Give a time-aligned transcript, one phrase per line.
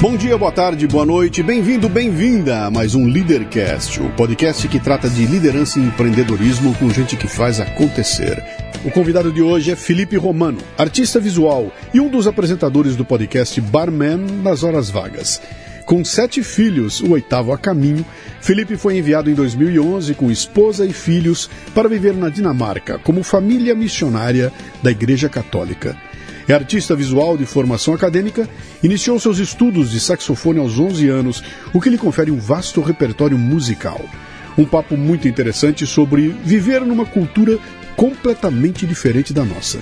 [0.00, 4.80] Bom dia, boa tarde, boa noite, bem-vindo, bem-vinda a mais um Leadercast, o podcast que
[4.80, 8.42] trata de liderança e empreendedorismo com gente que faz acontecer.
[8.82, 13.60] O convidado de hoje é Felipe Romano, artista visual e um dos apresentadores do podcast
[13.60, 15.38] Barman nas Horas Vagas.
[15.84, 18.06] Com sete filhos, o oitavo a caminho,
[18.40, 23.74] Felipe foi enviado em 2011 com esposa e filhos para viver na Dinamarca como família
[23.74, 24.50] missionária
[24.82, 25.94] da Igreja Católica.
[26.50, 28.48] É artista visual de formação acadêmica,
[28.82, 33.38] iniciou seus estudos de saxofone aos 11 anos, o que lhe confere um vasto repertório
[33.38, 34.04] musical.
[34.58, 37.56] Um papo muito interessante sobre viver numa cultura
[37.94, 39.78] completamente diferente da nossa.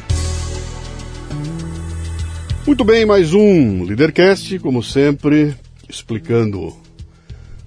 [2.66, 5.54] Muito bem, mais um Leadercast, como sempre,
[5.88, 6.76] explicando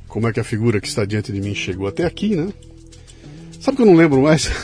[0.08, 2.50] como é que a figura que está diante de mim chegou até aqui, né?
[3.62, 4.50] Sabe que eu não lembro mais?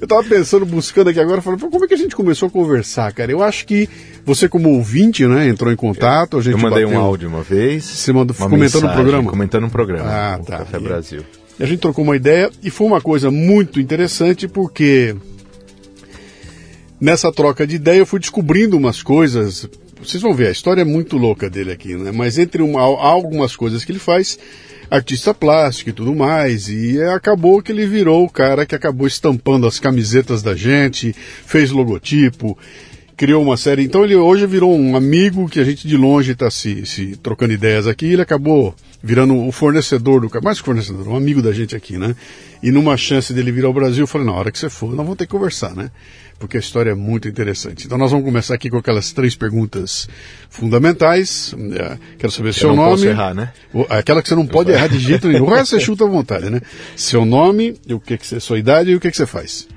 [0.00, 3.12] eu tava pensando, buscando aqui agora, falando, como é que a gente começou a conversar,
[3.12, 3.30] cara?
[3.30, 3.88] Eu acho que
[4.24, 6.98] você, como ouvinte, né, entrou em contato, a gente Eu mandei bateu...
[6.98, 7.84] um áudio uma vez.
[7.84, 9.30] Você mandou, uma comentando mensagem, no programa?
[9.30, 10.08] Comentando no programa.
[10.08, 10.58] Ah, tá.
[10.58, 11.22] Café E- Brasil.
[11.60, 15.14] A gente trocou uma ideia e foi uma coisa muito interessante porque
[17.00, 19.68] nessa troca de ideia eu fui descobrindo umas coisas.
[20.02, 22.10] Vocês vão ver, a história é muito louca dele aqui, né?
[22.10, 24.36] Mas entre uma, há algumas coisas que ele faz,
[24.92, 29.66] artista plástico e tudo mais, e acabou que ele virou o cara que acabou estampando
[29.66, 31.16] as camisetas da gente,
[31.46, 32.58] fez logotipo,
[33.16, 33.84] criou uma série.
[33.84, 37.54] Então ele hoje virou um amigo que a gente de longe está se, se trocando
[37.54, 38.04] ideias aqui.
[38.04, 42.14] Ele acabou virando o fornecedor do mais que fornecedor, um amigo da gente aqui, né?
[42.62, 44.98] E numa chance dele vir ao Brasil, eu falei: na hora que você for, nós
[44.98, 45.90] vamos ter que conversar, né?
[46.42, 47.86] Porque a história é muito interessante.
[47.86, 50.08] Então nós vamos começar aqui com aquelas três perguntas
[50.50, 51.54] fundamentais.
[51.72, 52.90] É, Quero saber seu não nome.
[52.90, 53.52] posso errar, né?
[53.88, 55.44] Aquela que você não pode errar de jeito nenhum.
[55.44, 56.60] O resto você chuta à vontade, né?
[56.96, 59.68] Seu nome, o que que você, sua idade e o que que você faz.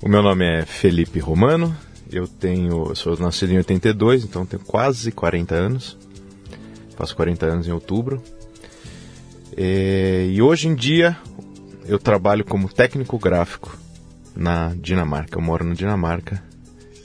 [0.00, 1.76] O meu nome é Felipe Romano.
[2.12, 5.98] Eu tenho, eu sou nascido em 82, então tenho quase 40 anos.
[6.96, 8.22] Faço 40 anos em outubro.
[9.56, 11.16] É, e hoje em dia
[11.88, 13.76] eu trabalho como técnico gráfico
[14.38, 15.36] na Dinamarca.
[15.36, 16.42] Eu moro na Dinamarca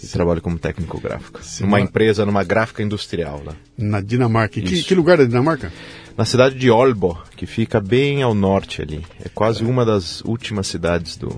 [0.01, 1.43] e trabalho como técnico gráfico.
[1.43, 3.53] Sim, numa empresa, numa gráfica industrial lá.
[3.77, 4.61] Na Dinamarca.
[4.61, 5.71] Que, que lugar da Dinamarca?
[6.15, 9.03] Na cidade de Aalborg, que fica bem ao norte ali.
[9.25, 11.29] É quase uma das últimas cidades do,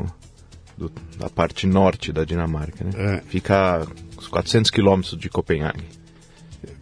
[0.77, 2.92] do- da parte norte da Dinamarca, né?
[2.95, 3.21] É.
[3.30, 3.88] Fica a
[4.19, 5.86] uns 400 quilômetros de Copenhague.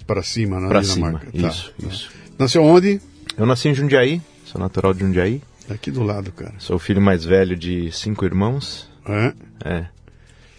[0.08, 0.96] Para cima, na Pra cima.
[1.20, 1.32] Dinamarca.
[1.40, 1.48] Tá.
[1.50, 2.12] Isso, isso.
[2.40, 3.00] Nasceu onde?
[3.38, 5.42] Eu nasci em Jundiaí, sou natural de Jundiaí.
[5.70, 6.54] Aqui do lado, cara.
[6.58, 8.90] Sou o filho mais velho de cinco irmãos.
[9.08, 9.34] É.
[9.66, 9.86] É.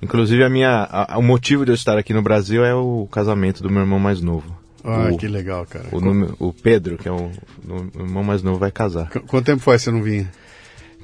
[0.02, 3.62] Inclusive, a minha, a- o motivo de eu estar aqui no Brasil é o casamento
[3.62, 4.54] do meu irmão mais novo.
[4.82, 5.86] Ah, o, que legal, cara.
[5.90, 7.30] o, o Pedro, que é o,
[7.66, 9.08] o irmão mais novo, vai casar.
[9.08, 10.30] Qu- Quanto tempo faz que você não vinha?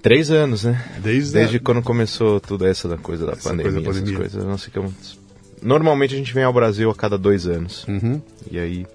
[0.02, 0.82] Três anos, né?
[1.02, 4.00] Desde, Desde a- quando começou tudo essa da coisa da Essa pandemia, coisa da essas
[4.00, 4.18] pandemia.
[4.20, 5.18] coisas, nós ficamos
[5.62, 7.86] normalmente a gente vem ao Brasil a cada dois anos.
[7.88, 8.20] Uhum.
[8.50, 8.86] E aí.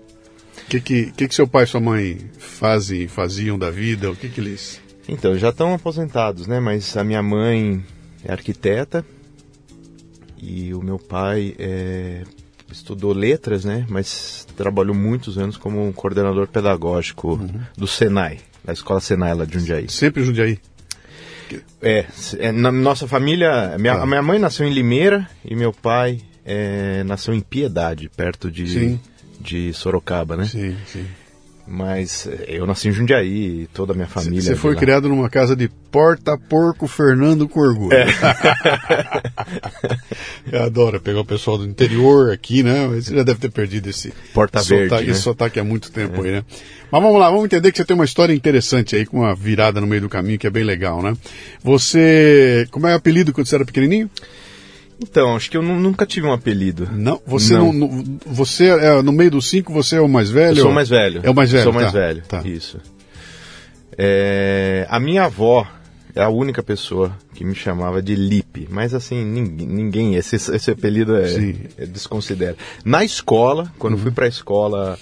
[0.63, 4.09] O que que, que que seu pai e sua mãe fazem, faziam da vida?
[4.09, 4.81] O que que eles...
[5.07, 6.59] Então, já estão aposentados, né?
[6.59, 7.83] Mas a minha mãe
[8.25, 9.05] é arquiteta
[10.41, 12.23] e o meu pai é,
[12.71, 13.85] estudou letras, né?
[13.89, 17.39] Mas trabalhou muitos anos como coordenador pedagógico
[17.77, 19.89] do Senai, da escola Senai lá de Jundiaí.
[19.89, 20.59] Sempre Jundiaí.
[21.81, 22.05] É,
[22.39, 24.01] é, na nossa família, minha, Tá.
[24.03, 28.67] a minha mãe nasceu em Limeira e meu pai é, nasceu em Piedade, perto de,
[28.67, 28.99] Sim.
[29.39, 30.45] de Sorocaba, né?
[30.45, 31.05] Sim, sim.
[31.67, 34.41] Mas é, eu nasci em Jundiaí, e toda a minha família.
[34.41, 34.79] Você é foi lá.
[34.79, 37.93] criado numa casa de Porta Porco Fernando com orgulho.
[37.93, 38.05] É.
[40.51, 42.87] Eu adoro pegar o pessoal do interior aqui, né?
[42.87, 45.11] Você já deve ter perdido esse Porta sotaque, Verde, né?
[45.11, 46.43] esse sotaque há muito tempo aí, né?
[46.91, 49.81] Mas vamos lá, vamos entender que você tem uma história interessante aí, com uma virada
[49.81, 51.15] no meio do caminho, que é bem legal, né?
[51.63, 52.67] Você.
[52.69, 54.07] Como é o apelido quando você era pequenininho?
[55.01, 56.87] Então, acho que eu nu- nunca tive um apelido.
[56.93, 57.21] Não.
[57.25, 58.03] Você Não.
[58.25, 60.57] você é, no meio dos cinco, você é o mais velho?
[60.57, 61.21] Eu sou o mais velho.
[61.23, 61.63] É o mais velho.
[61.63, 62.23] Sou o mais tá, velho.
[62.27, 62.41] Tá.
[62.45, 62.79] Isso.
[63.97, 65.67] É, a minha avó
[66.13, 70.71] é a única pessoa que me chamava de Lipe, mas assim, ninguém, ninguém esse, esse
[70.71, 71.29] apelido é,
[71.77, 72.55] é desconsidera.
[72.83, 74.97] Na escola, quando eu fui pra escola,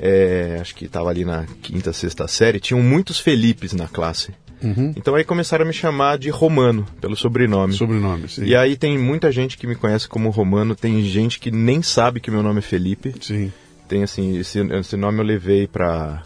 [0.00, 4.32] é, acho que estava ali na quinta, sexta série, tinham muitos Felipes na classe.
[4.62, 4.92] Uhum.
[4.96, 7.72] Então aí começaram a me chamar de Romano, pelo sobrenome.
[7.74, 8.44] Sobrenome, sim.
[8.44, 12.20] E aí tem muita gente que me conhece como Romano, tem gente que nem sabe
[12.20, 13.14] que meu nome é Felipe.
[13.20, 13.52] Sim.
[13.88, 16.22] Tem assim, esse, esse nome eu levei pra,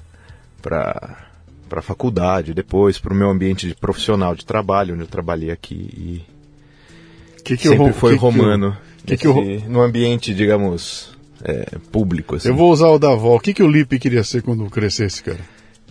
[0.61, 1.27] pra,
[1.69, 7.43] pra faculdade, depois pro meu ambiente de profissional de trabalho, onde eu trabalhei aqui e
[7.45, 8.77] Que que sempre o foi que que o- romano.
[9.07, 12.37] que que o ro- nesse- no ambiente, digamos, é, público.
[12.37, 12.49] Assim.
[12.49, 13.37] Eu vou usar o da avó.
[13.37, 15.41] O que, que o Lipe queria ser quando crescesse, cara?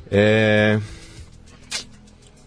[0.09, 0.79] É,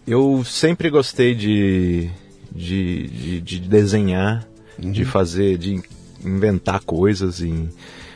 [0.07, 2.09] eu sempre gostei de,
[2.51, 4.47] de, de, de desenhar,
[4.77, 5.81] de fazer, de
[6.23, 7.39] inventar coisas.
[7.39, 7.69] E,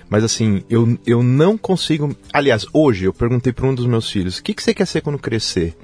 [0.10, 2.16] mas assim, eu, eu não consigo.
[2.34, 5.02] Aliás, hoje eu perguntei para um dos meus filhos: o que, que você quer ser
[5.02, 5.76] quando crescer?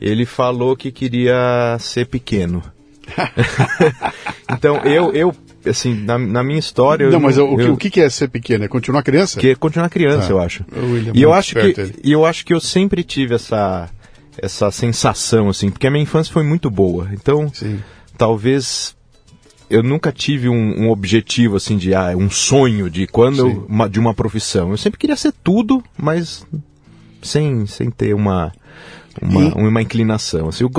[0.00, 2.62] Ele falou que queria ser pequeno.
[4.52, 5.34] então eu, eu
[5.66, 7.04] assim, na, na minha história.
[7.04, 8.64] eu não, mas o, que- eu- o que, que é ser pequeno?
[8.64, 9.38] É continuar criança?
[9.38, 10.32] que é continuar criança, Tá.
[10.32, 10.64] eu acho.
[11.14, 11.94] E eu acho que ele.
[12.02, 13.88] e eu acho que eu sempre tive essa
[14.38, 17.08] essa sensação assim, porque a minha infância foi muito boa.
[17.12, 17.80] Então, Sim.
[18.16, 18.94] talvez
[19.70, 23.88] eu nunca tive um, um objetivo assim de ah, um sonho de quando eu- uma-
[23.88, 24.70] de uma profissão.
[24.70, 26.46] Eu sempre queria ser tudo, mas
[27.22, 28.52] sem sem ter uma
[29.20, 30.48] uma, E- uma inclinação.
[30.48, 30.70] Assim, eu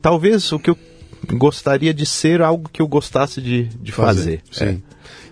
[0.00, 0.78] talvez o que eu
[1.32, 4.42] gostaria de ser algo que eu gostasse de, de fazer.
[4.60, 4.72] É.
[4.72, 4.82] Sim.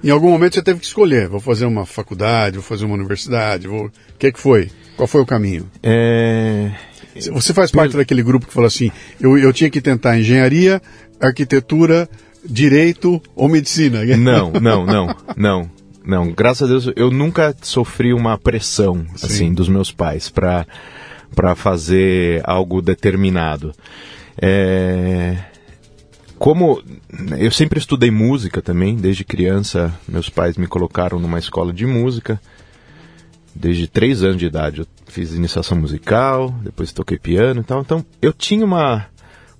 [0.02, 1.28] Em algum momento você teve que escolher.
[1.28, 3.67] Vou fazer uma faculdade, vou fazer uma universidade.
[3.69, 3.87] Vou...
[3.87, 4.70] O que, que foi?
[4.97, 5.69] Qual foi o caminho?
[5.83, 6.71] É,
[7.33, 8.91] Você faz parte daquele grupo que falou assim:
[9.21, 10.81] eu, eu tinha que tentar engenharia,
[11.21, 12.09] arquitetura,
[12.45, 14.05] direito ou medicina.
[14.17, 15.71] Não, não, não, não,
[16.05, 16.33] não.
[16.33, 19.27] Graças a Deus eu nunca sofri uma pressão Sim.
[19.27, 20.67] assim dos meus pais para
[21.35, 23.75] para fazer algo determinado.
[24.41, 25.37] É,
[26.39, 26.83] como
[27.39, 32.41] eu sempre estudei música também, desde criança, meus pais me colocaram numa escola de música.
[33.58, 37.81] Desde três anos de idade eu fiz iniciação musical, depois toquei piano e tal.
[37.81, 39.07] Então eu tinha uma,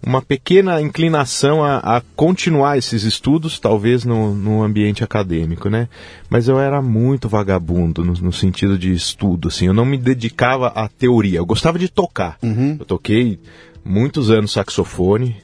[0.05, 5.89] uma pequena inclinação a, a continuar esses estudos, talvez no, no ambiente acadêmico, né?
[6.29, 9.67] Mas eu era muito vagabundo no, no sentido de estudo, assim.
[9.67, 11.39] Eu não me dedicava à teoria.
[11.39, 12.37] Eu gostava de tocar.
[12.79, 13.41] Eu toquei
[13.83, 15.37] muitos anos saxofone,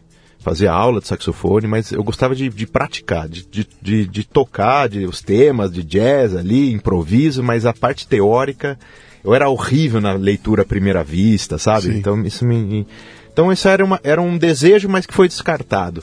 [0.43, 3.47] fazia aula de saxofone, mas eu gostava de, de praticar, de,
[3.81, 8.79] de, de, tocar de, os temas de jazz ali, improviso, mas a parte teórica,
[9.25, 11.93] eu era horrível na leitura à primeira vista, sabe?
[11.93, 11.99] Sim.
[11.99, 12.87] Então isso me.
[13.33, 16.03] Então isso era, uma, era um desejo, mas que foi descartado.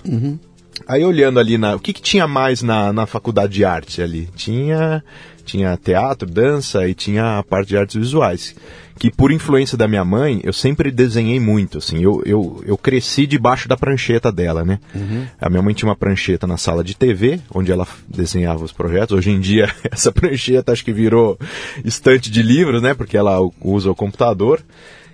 [0.88, 1.76] Aí olhando ali na.
[1.76, 4.30] O que, que tinha mais na, na faculdade de arte ali?
[4.36, 5.04] Tinha,
[5.50, 8.56] tinha teatro, dança e tinha a parte de artes visuais.
[8.98, 12.04] Que por influência da minha mãe, eu sempre desenhei muito, assim.
[12.04, 14.80] Eu, eu, eu cresci debaixo da prancheta dela, né?
[15.40, 19.18] A minha mãe tinha uma prancheta na sala de TV, onde ela desenhava os projetos.
[19.18, 21.40] Hoje em dia, essa prancheta acho que virou
[21.84, 22.94] estante de livros, né?
[22.94, 24.62] Porque ela usa o computador.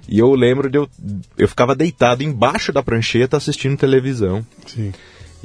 [0.08, 0.90] E eu lembro de eu,
[1.38, 4.94] eu ficava deitado embaixo da prancheta assistindo televisão Sim.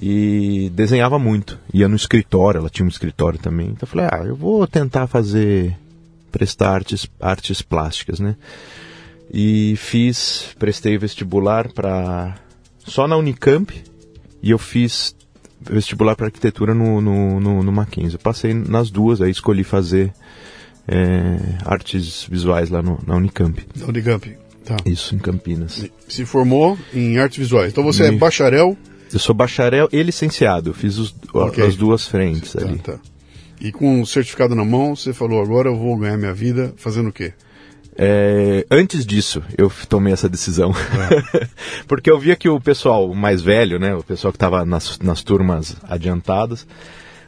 [0.01, 1.59] E desenhava muito.
[1.75, 3.67] Ia no escritório, ela tinha um escritório também.
[3.69, 5.77] Então eu falei, ah, eu vou tentar fazer,
[6.33, 8.37] prestar artes, artes plásticas, né?
[9.33, 12.37] E fiz, prestei vestibular para
[12.79, 13.73] só na Unicamp
[14.43, 15.15] e eu fiz
[15.61, 18.15] vestibular para arquitetura no, no, no, no Mackenzie.
[18.15, 20.13] Eu passei nas duas, aí escolhi fazer
[20.89, 23.63] é, artes visuais lá no, na Unicamp.
[23.77, 24.37] Da Unicamp.
[24.65, 24.77] Tá.
[24.85, 25.85] Isso, em Campinas.
[26.09, 27.71] Se formou em artes visuais.
[27.73, 28.77] Então você é Me- bacharel.
[29.13, 31.65] Eu sou bacharel e licenciado, fiz os- Ok.
[31.65, 32.79] as duas frentes Tá, ali.
[32.79, 32.99] tá.
[33.61, 37.09] E com o certificado na mão, você falou, agora eu vou ganhar minha vida fazendo
[37.11, 37.33] o quê?
[37.97, 40.73] É, antes disso, eu tomei essa decisão.
[40.73, 41.47] É.
[41.87, 45.23] Porque eu via que o pessoal mais velho, né, o pessoal que estava nas, nas
[45.23, 46.67] turmas adiantadas,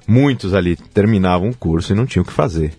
[0.06, 2.72] muitos ali terminavam o curso e não tinham o que fazer.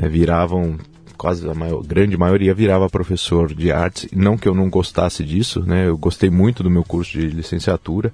[0.00, 0.78] Né, viravam,
[1.16, 4.08] quase a maior, grande maioria virava professor de artes.
[4.12, 8.12] Não que eu não gostasse disso, né, eu gostei muito do meu curso de licenciatura.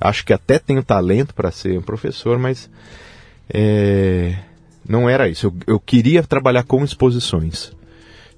[0.00, 2.70] Acho que até tenho talento para ser um professor, mas
[3.52, 4.34] é,
[4.88, 5.46] não era isso.
[5.46, 7.72] Eu, eu queria trabalhar com exposições.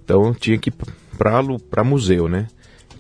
[0.05, 0.75] Então eu tinha que ir
[1.17, 2.49] para museu, né?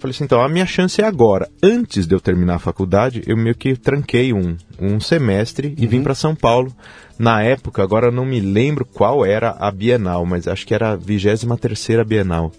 [0.02, 1.48] Falei assim, então a minha chance é agora.
[1.62, 5.74] Antes de eu terminar a faculdade, eu meio que tranquei um, um semestre uhum.
[5.78, 6.02] e vim uhum.
[6.02, 6.74] para São Paulo.
[7.16, 10.98] Na época, agora não me lembro qual era a Bienal, mas acho que era a
[10.98, 12.50] 23ª Bienal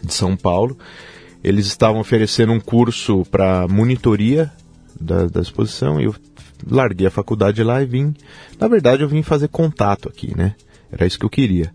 [0.00, 0.78] de São Paulo.
[1.42, 4.48] Eles estavam oferecendo um curso para monitoria
[5.00, 6.14] da, da exposição e eu
[6.70, 8.14] larguei a faculdade lá e vim.
[8.60, 10.54] Na verdade, eu vim fazer contato aqui, né?
[10.92, 11.72] Era isso que eu queria.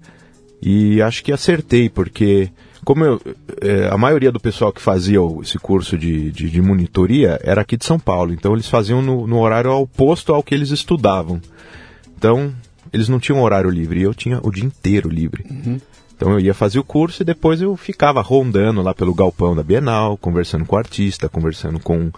[0.61, 2.49] E acho que acertei, porque
[2.83, 3.21] como eu,
[3.61, 7.77] é, a maioria do pessoal que fazia esse curso de, de, de, monitoria era aqui
[7.77, 11.41] de São Paulo, então eles faziam no, no, horário oposto ao que eles estudavam.
[12.17, 12.53] Então,
[12.91, 15.45] eles não tinham horário livre, eu tinha o dia inteiro livre.
[15.49, 15.79] Uhum.
[16.15, 19.63] Então eu ia fazer o curso e depois eu ficava rondando lá pelo galpão da
[19.63, 22.11] Bienal, conversando com o artista, conversando com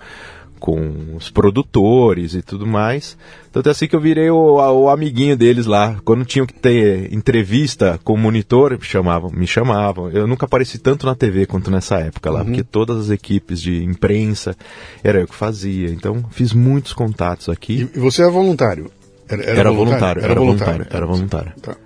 [0.66, 3.16] com os produtores e tudo mais.
[3.52, 5.98] Tanto é assim que eu virei o, o, amiguinho deles lá.
[6.04, 10.10] Quando tinham que ter entrevista com o monitor, me chamavam, me chamavam.
[10.10, 12.46] Eu nunca apareci tanto na TV quanto nessa época lá, uhum.
[12.46, 14.58] porque todas as equipes de imprensa
[15.04, 15.90] era eu que fazia.
[15.90, 17.88] Então fiz muitos contatos aqui.
[17.96, 18.90] E você é voluntário?
[19.30, 21.54] Era, era, era voluntário, era, voluntário, era voluntário.
[21.62, 21.78] Tá.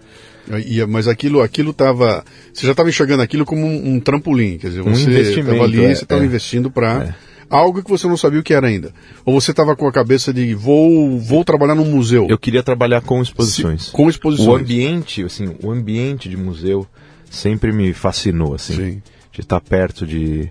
[0.66, 4.70] E, mas aquilo aquilo estava você já estava enxergando aquilo como um, um, trampolim quer
[4.70, 8.18] dizer você estava ali é, você estava é, investindo para é algo que você não
[8.18, 8.94] sabia o que era ainda?
[9.26, 12.28] Ou você estava com a cabeça de vou, vou trabalhar num museu?
[12.30, 13.86] Eu queria trabalhar com exposições.
[13.86, 14.48] Se, com exposições.
[14.48, 16.86] O ambiente, assim, o ambiente de museu
[17.30, 18.76] sempre me fascinou, assim.
[18.76, 19.02] Sim.
[19.32, 20.50] De estar perto de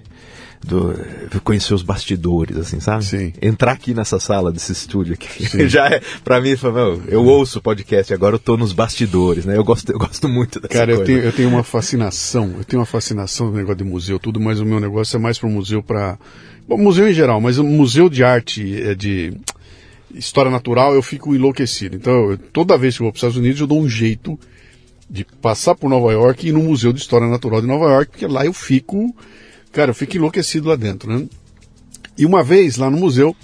[0.64, 0.94] do,
[1.42, 3.04] conhecer os bastidores, assim, sabe?
[3.04, 3.32] Sim.
[3.40, 7.62] Entrar aqui nessa sala desse estúdio aqui, já é, pra mim, meu, eu ouço o
[7.62, 9.56] podcast, agora eu tô nos bastidores, né?
[9.56, 11.02] Eu gosto, eu gosto muito dessa Cara, coisa.
[11.02, 14.40] eu tenho, eu tenho uma fascinação, eu tenho uma fascinação do negócio de museu, tudo,
[14.40, 16.18] mas o meu negócio é mais para o museu para
[16.76, 19.32] Museu em geral, mas o museu de arte, é, de
[20.14, 21.96] história natural, eu fico enlouquecido.
[21.96, 24.38] Então, eu, toda vez que eu vou para os Estados Unidos, eu dou um jeito
[25.08, 28.10] de passar por Nova York e ir no Museu de História Natural de Nova York,
[28.10, 29.14] porque lá eu fico,
[29.72, 31.26] cara, eu fico enlouquecido lá dentro, né?
[32.16, 33.34] E uma vez, lá no museu,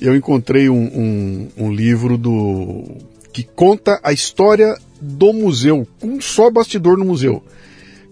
[0.00, 2.84] eu encontrei um, um, um livro do
[3.32, 7.42] que conta a história do museu, com só bastidor no museu.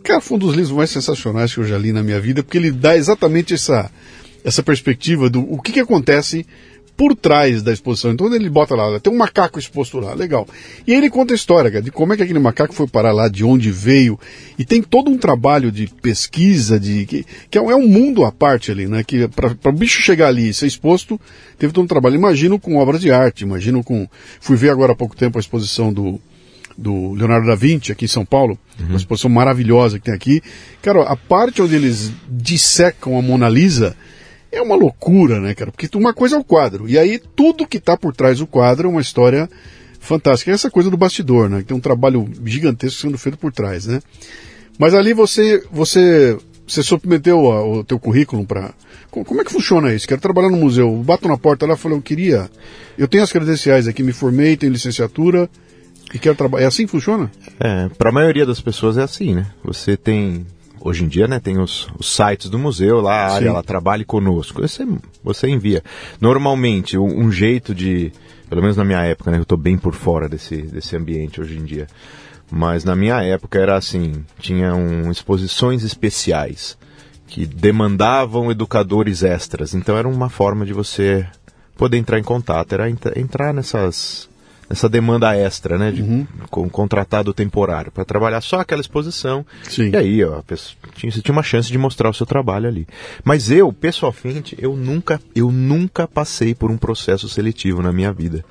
[0.02, 2.58] Cara, foi um dos livros mais sensacionais que eu já li na minha vida, porque
[2.58, 3.90] ele dá exatamente essa
[4.44, 6.46] essa perspectiva do o que, que acontece
[6.96, 8.12] por trás da exposição.
[8.12, 10.46] Então ele bota lá, tem um macaco exposto lá, legal.
[10.86, 13.12] E aí ele conta a história, cara, de como é que aquele macaco foi parar
[13.12, 14.18] lá, de onde veio.
[14.58, 18.30] E tem todo um trabalho de pesquisa, de que, que é, um, é mundo à
[18.30, 19.02] parte ali, né?
[19.02, 21.20] Que para o bicho chegar ali e ser exposto,
[21.58, 22.14] teve todo um trabalho.
[22.14, 24.08] Imagino com obras de arte, imagino com.
[24.40, 26.20] Fui ver agora há pouco tempo a exposição do,
[26.78, 28.86] do Leonardo da Vinci aqui em São Paulo, uhum.
[28.86, 30.40] uma exposição maravilhosa que tem aqui.
[30.80, 33.96] Cara, a parte onde eles dissecam a Mona Lisa
[34.54, 35.70] é uma loucura, né, cara?
[35.70, 38.88] Porque uma coisa é o quadro, e aí tudo que está por trás do quadro
[38.88, 39.48] é uma história
[40.00, 40.50] fantástica.
[40.50, 41.58] É essa coisa do bastidor, né?
[41.58, 44.00] Que tem um trabalho gigantesco sendo feito por trás, né?
[44.78, 48.72] Mas ali você você você submeteu o teu currículo para
[49.10, 50.08] como é que funciona isso?
[50.08, 50.90] Quero trabalhar no museu.
[51.04, 52.50] Bato na porta lá e falo, eu queria.
[52.98, 55.48] Eu tenho as credenciais aqui, me formei, tenho licenciatura
[56.12, 56.64] e quero trabalhar.
[56.64, 57.30] É assim que funciona?
[57.60, 59.46] É, para a maioria das pessoas é assim, né?
[59.62, 60.44] Você tem
[60.84, 64.04] hoje em dia, né, tem os, os sites do museu lá, a área, ela trabalhe
[64.04, 64.60] conosco.
[64.60, 64.86] Você,
[65.22, 65.82] você envia.
[66.20, 68.12] Normalmente, um, um, jeito de,
[68.50, 71.56] pelo menos na minha época, né, eu estou bem por fora desse, desse ambiente hoje
[71.56, 71.86] em dia.
[72.50, 76.76] Mas na minha época era assim, tinham exposições especiais
[77.26, 79.74] que demandavam educadores extras.
[79.74, 81.26] Então era uma forma de você
[81.76, 84.28] poder entrar em contato, era entrar nessas
[84.68, 85.90] essa demanda extra, né?
[85.90, 86.26] De, uhum.
[86.50, 89.44] Com contratado temporário, para trabalhar só aquela exposição.
[89.64, 89.90] Sim.
[89.90, 92.86] E aí, ó, pessoa, tinha, você tinha uma chance de mostrar o seu trabalho ali.
[93.22, 98.44] Mas eu, pessoalmente, eu nunca, eu nunca passei por um processo seletivo na minha vida.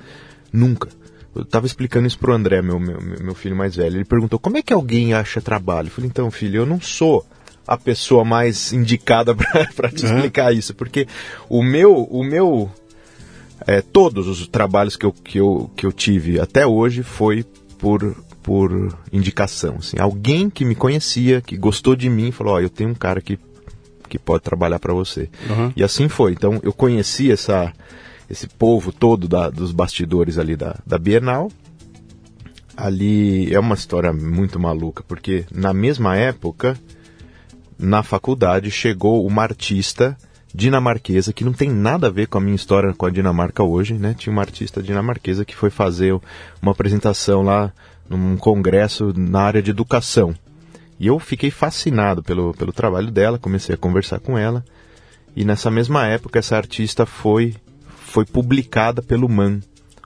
[0.52, 0.88] Nunca.
[1.34, 3.96] Eu estava explicando isso pro André, meu, meu, meu filho mais velho.
[3.96, 5.88] Ele perguntou, como é que alguém acha trabalho?
[5.88, 7.26] Eu falei, então, filho, eu não sou
[7.66, 9.34] a pessoa mais indicada
[9.74, 10.14] para te uhum.
[10.14, 11.08] explicar isso, porque
[11.48, 12.70] o meu, o meu
[13.66, 17.44] é, todos os trabalhos que eu, que, eu, que eu tive até hoje foi
[17.78, 19.76] por, por indicação.
[19.78, 22.94] Assim, alguém que me conhecia, que gostou de mim, falou: Ó, oh, eu tenho um
[22.94, 23.38] cara que,
[24.08, 25.30] que pode trabalhar para você.
[25.48, 25.72] Uhum.
[25.74, 26.32] E assim foi.
[26.32, 27.72] Então eu conheci essa,
[28.28, 31.50] esse povo todo da, dos bastidores ali da, da Bienal.
[32.76, 36.78] ali é uma história muito maluca, porque na mesma época,
[37.78, 40.16] na faculdade, chegou uma artista
[40.54, 43.94] dinamarquesa que não tem nada a ver com a minha história com a Dinamarca hoje,
[43.94, 44.14] né?
[44.16, 46.16] Tinha uma artista dinamarquesa que foi fazer
[46.62, 47.72] uma apresentação lá
[48.08, 50.32] num congresso na área de educação.
[51.00, 54.64] E eu fiquei fascinado pelo, pelo trabalho dela, comecei a conversar com ela.
[55.34, 57.56] E nessa mesma época, essa artista foi,
[57.88, 59.58] foi publicada pelo MAN.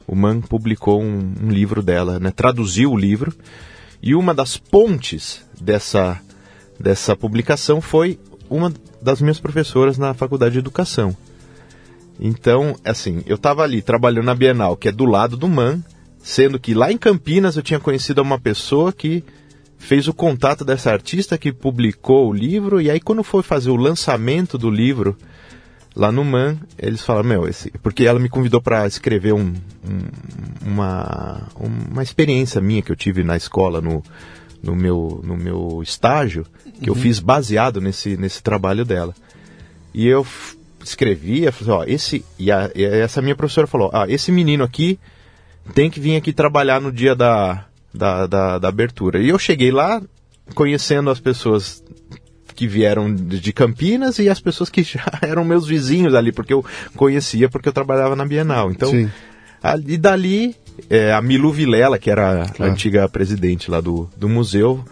[0.07, 2.31] O MAN publicou um, um livro dela, né?
[2.31, 3.35] traduziu o livro.
[4.03, 6.19] E uma das pontes dessa,
[6.81, 8.19] dessa publicação foi
[8.51, 11.17] uma das minhas professoras na faculdade de educação.
[12.21, 15.83] Então, assim, eu estava ali trabalhando na Bienal, que é do lado do MAN,
[16.21, 19.23] sendo que lá em Campinas eu tinha conhecido uma pessoa que
[19.79, 23.77] fez o contato dessa artista que publicou o livro, e aí quando foi fazer o
[23.77, 25.17] lançamento do livro
[25.95, 27.71] lá no MAN, eles falaram, meu, esse...
[27.83, 31.49] porque ela me convidou para escrever um, um, uma,
[31.91, 34.03] uma experiência minha que eu tive na escola, no,
[34.63, 36.47] no, meu, no meu estágio,
[36.81, 36.97] que uhum.
[36.97, 39.15] eu fiz baseado nesse, nesse trabalho dela.
[39.95, 40.27] E eu
[40.85, 44.99] escrevi, falei, ó, esse, e, a, e essa minha professora falou, ah, esse menino aqui
[45.75, 49.21] tem que vir aqui trabalhar no dia da, da, da, da abertura.
[49.21, 50.03] E eu cheguei lá
[50.55, 51.83] conhecendo as pessoas
[52.55, 56.65] que vieram de Campinas e as pessoas que já eram meus vizinhos ali, porque eu
[56.97, 58.71] conhecia porque eu trabalhava na Bienal.
[58.71, 58.91] Então,
[59.87, 60.57] e dali,
[60.89, 62.71] é, a Milu Vilela, que era claro.
[62.71, 64.85] a antiga presidente lá do, do museu,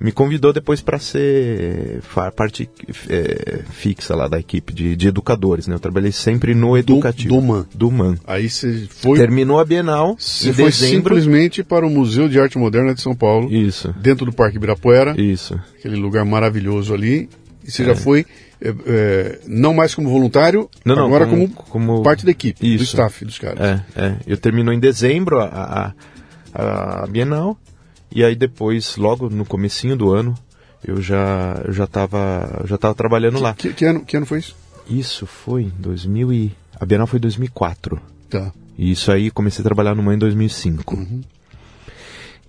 [0.00, 2.00] me convidou depois para ser
[2.36, 2.70] parte
[3.08, 5.74] é, fixa lá da equipe de, de, educadores, né?
[5.74, 7.34] Eu trabalhei sempre no educativo.
[7.34, 7.66] Do, do MAN.
[7.74, 8.16] Do MAN.
[8.26, 9.18] Aí você foi...
[9.18, 10.96] Terminou a Bienal Você foi dezembro.
[10.96, 13.52] simplesmente para o Museu de Arte Moderna de São Paulo.
[13.52, 13.92] Isso.
[13.98, 15.20] Dentro do Parque Ibirapuera.
[15.20, 15.60] Isso.
[15.76, 17.28] Aquele lugar maravilhoso ali.
[17.64, 17.86] E você é.
[17.86, 18.24] já foi,
[18.60, 22.66] é, é, não mais como voluntário, não, não, agora como, como, como, parte da equipe,
[22.66, 22.78] Isso.
[22.78, 23.60] do staff dos caras.
[23.60, 24.16] É, é.
[24.26, 25.94] Eu terminou em dezembro a,
[26.54, 27.56] a, a Bienal.
[28.10, 30.34] E aí depois, logo no comecinho do ano,
[30.84, 33.54] eu já eu já estava já tava trabalhando que, lá.
[33.54, 34.56] Que, que, ano, que ano foi isso?
[34.88, 36.52] Isso foi em 2000 e...
[36.80, 38.00] A Bienal foi em 2004.
[38.30, 38.52] Tá.
[38.78, 40.96] E isso aí comecei a trabalhar no em 2005.
[40.96, 41.20] Uhum.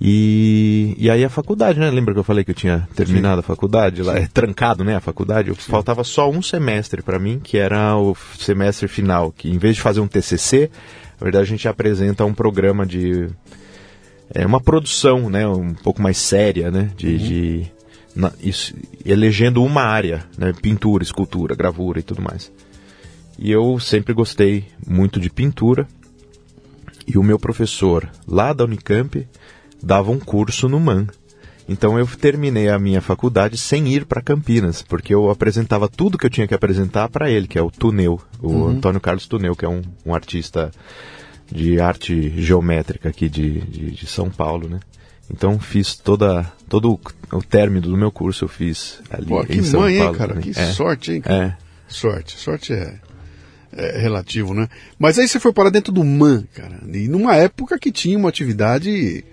[0.01, 1.91] E, e aí a faculdade, né?
[1.91, 3.39] Lembra que eu falei que eu tinha terminado Sim.
[3.39, 4.01] a faculdade?
[4.01, 4.95] Lá, é trancado, né?
[4.95, 5.53] A faculdade.
[5.55, 5.71] Sim.
[5.71, 9.31] Faltava só um semestre para mim, que era o semestre final.
[9.31, 10.71] Que em vez de fazer um TCC,
[11.19, 13.27] na verdade a gente apresenta um programa de
[14.33, 17.17] é uma produção, né, um pouco mais séria, né, de, uhum.
[17.17, 17.71] de
[18.15, 22.51] na, isso, elegendo uma área, né, pintura, escultura, gravura e tudo mais.
[23.37, 25.87] E eu sempre gostei muito de pintura.
[27.07, 29.27] E o meu professor lá da Unicamp
[29.81, 31.07] dava um curso no MAN.
[31.69, 36.25] Então eu terminei a minha faculdade sem ir para Campinas, porque eu apresentava tudo que
[36.25, 38.67] eu tinha que apresentar para ele, que é o Tuneu, o uhum.
[38.69, 40.71] Antônio Carlos Tuneu, que é um, um artista
[41.51, 44.79] de arte geométrica aqui de, de, de, São Paulo, né?
[45.31, 46.99] Então fiz toda, todo
[47.31, 50.13] o término do meu curso eu fiz ali Pô, em São mãe, Paulo.
[50.13, 50.41] Hein, cara?
[50.41, 50.65] Que é.
[50.71, 51.21] sorte, hein?
[51.21, 51.45] Cara?
[51.45, 51.69] É.
[51.87, 52.95] Sorte, sorte é,
[53.73, 54.67] é, relativo, né?
[54.97, 58.29] Mas aí você foi para dentro do MAN, cara, e numa época que tinha uma
[58.29, 59.23] atividade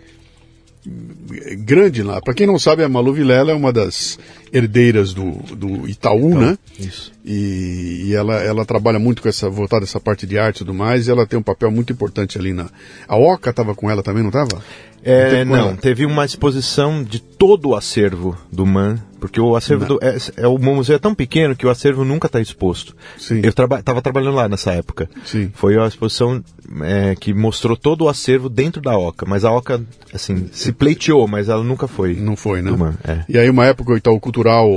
[1.59, 2.21] grande lá.
[2.21, 4.19] Para quem não sabe, a Malu Vilela é uma das
[4.53, 6.57] herdeiras do, do Itaú, né?
[6.79, 7.13] Isso.
[7.25, 10.73] E, e, ela, ela trabalha muito com essa voltada essa parte de arte e tudo
[10.73, 12.71] mais, e ela tem um papel muito importante ali na.
[13.09, 14.63] A Oca estava com ela também, não estava?
[15.09, 19.99] É, não, teve uma exposição de todo o acervo do MAN, porque o acervo do,
[20.03, 22.97] é, é, o museu é tão pequeno que o acervo nunca está exposto.
[23.17, 23.41] Sim.
[23.41, 25.09] Eu estava traba, trabalhando lá nessa época.
[25.25, 25.53] Sim.
[25.55, 26.43] Foi a exposição
[26.83, 29.81] é, que mostrou todo o acervo dentro da Oca, mas a Oca,
[30.13, 32.15] assim, se pleiteou, mas ela nunca foi.
[32.15, 32.73] Não foi, né?
[32.73, 33.25] MAN, é.
[33.29, 34.69] E aí uma época o Itaú Cultural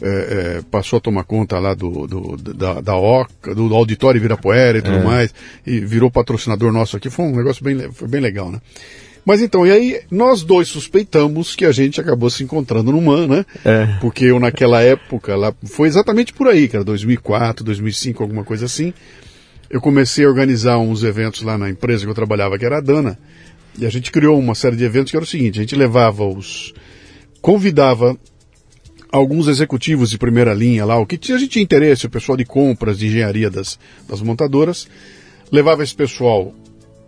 [0.00, 0.08] é,
[0.58, 4.78] é, passou a tomar conta lá do, do da, da OCA, do, do Auditório Virapuera
[4.78, 5.02] e tudo é.
[5.02, 5.34] mais,
[5.66, 8.60] e virou patrocinador nosso aqui, foi um negócio bem, foi bem legal, né?
[9.28, 13.26] Mas então, e aí nós dois suspeitamos que a gente acabou se encontrando no MAN,
[13.26, 13.44] né?
[13.62, 13.84] É.
[14.00, 18.90] Porque eu naquela época, lá, foi exatamente por aí, cara, 2004, 2005, alguma coisa assim.
[19.68, 22.80] Eu comecei a organizar uns eventos lá na empresa que eu trabalhava, que era a
[22.80, 23.18] Dana,
[23.78, 26.24] e a gente criou uma série de eventos que era o seguinte, a gente levava
[26.24, 26.72] os...
[27.42, 28.16] convidava
[29.12, 32.46] alguns executivos de primeira linha lá, o que a gente tinha interesse, o pessoal de
[32.46, 34.88] compras, de engenharia das, das montadoras,
[35.52, 36.54] levava esse pessoal,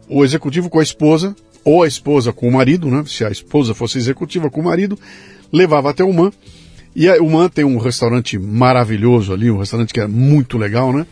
[0.07, 3.05] o executivo com a esposa, ou a esposa com o marido, né?
[3.07, 4.99] Se a esposa fosse executiva com o marido,
[5.53, 6.33] levava até o MAN.
[6.95, 10.93] E a, o MAN tem um restaurante maravilhoso ali, um restaurante que é muito legal,
[10.93, 11.07] né?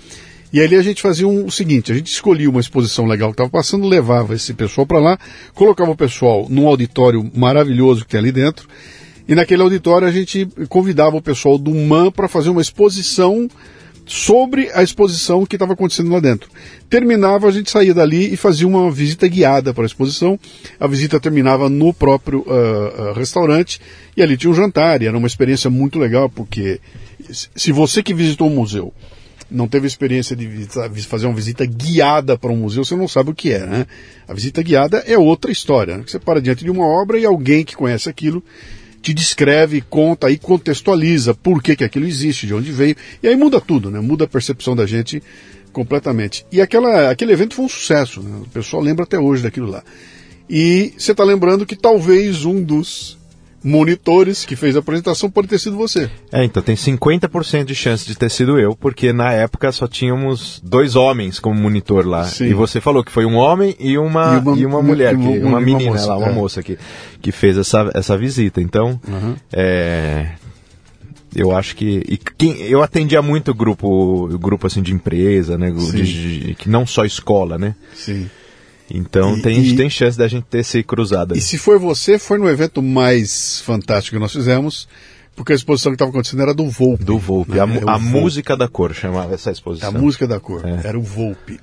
[0.53, 3.35] E ali a gente fazia um, o seguinte, a gente escolhia uma exposição legal que
[3.35, 5.19] estava passando, levava esse pessoal para lá,
[5.55, 8.67] colocava o pessoal num auditório maravilhoso que tem ali dentro,
[9.29, 13.47] e naquele auditório a gente convidava o pessoal do MAN para fazer uma exposição
[14.09, 16.49] sobre a exposição que estava acontecendo lá dentro.
[16.89, 20.41] Terminava, a gente saía dali e fazia uma visita guiada para a exposição.
[20.81, 23.81] A visita terminava no próprio uh, uh, restaurante
[24.17, 25.03] e ali tinha um jantar.
[25.03, 26.81] E era uma experiência muito legal, porque
[27.31, 28.93] se você que visitou o museu
[29.51, 30.67] não teve experiência de
[31.07, 33.87] fazer uma visita guiada para um museu, você não sabe o que é, né?
[34.27, 35.97] A visita guiada é outra história.
[35.97, 36.05] Né?
[36.07, 38.45] Você para diante de uma obra e alguém que conhece aquilo
[39.01, 42.97] te descreve, conta e contextualiza por que, que aquilo existe, de onde veio.
[43.23, 44.01] E aí muda tudo, né?
[44.01, 45.23] Muda a percepção da gente
[45.73, 46.45] completamente.
[46.51, 48.41] E aquela, aquele evento foi um sucesso, né?
[48.43, 49.83] o pessoal lembra até hoje daquilo lá.
[50.49, 53.19] E você está lembrando que talvez um dos
[53.63, 56.11] monitores que fez a apresentação pode ter sido você.
[56.33, 60.61] É, então tem 50% de chance de ter sido eu, porque na época só tínhamos
[60.65, 62.25] dois homens como monitor lá.
[62.25, 62.47] Sim.
[62.47, 65.33] E você falou que foi um homem e uma, e uma, e uma mulher, uma,
[65.33, 66.33] que, uma, menina uma moça, lá, uma é.
[66.33, 66.79] moça que,
[67.21, 68.61] que fez essa, essa visita.
[68.61, 69.35] Então, uhum.
[69.53, 70.33] é,
[71.35, 76.41] eu acho que e quem, eu atendia muito grupo grupo assim de empresa né de,
[76.41, 78.31] de, que não só escola né sim
[78.91, 81.37] então e, tem, e, tem chance da gente ter se cruzado.
[81.37, 84.89] E se foi você, foi no evento mais fantástico que nós fizemos,
[85.37, 87.05] porque a exposição que estava acontecendo era do Volpe.
[87.05, 87.61] Do Volpe, né?
[87.61, 88.05] a, a Volpe.
[88.05, 89.91] música da cor chamava essa exposição.
[89.91, 90.81] A música da cor, é.
[90.85, 91.61] era o Volpe.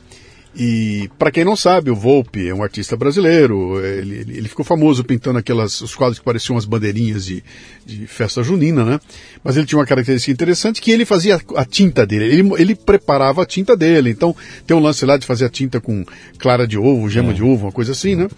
[0.58, 3.84] E para quem não sabe, o Volpe é um artista brasileiro.
[3.86, 7.44] Ele, ele ficou famoso pintando aquelas os quadros que pareciam umas bandeirinhas de,
[7.86, 9.00] de festa junina, né?
[9.44, 12.26] Mas ele tinha uma característica interessante que ele fazia a tinta dele.
[12.26, 14.10] Ele, ele preparava a tinta dele.
[14.10, 14.34] Então
[14.66, 16.06] tem um lance lá de fazer a tinta com
[16.38, 17.34] clara de ovo, gema é.
[17.34, 18.30] de ovo, uma coisa assim, né?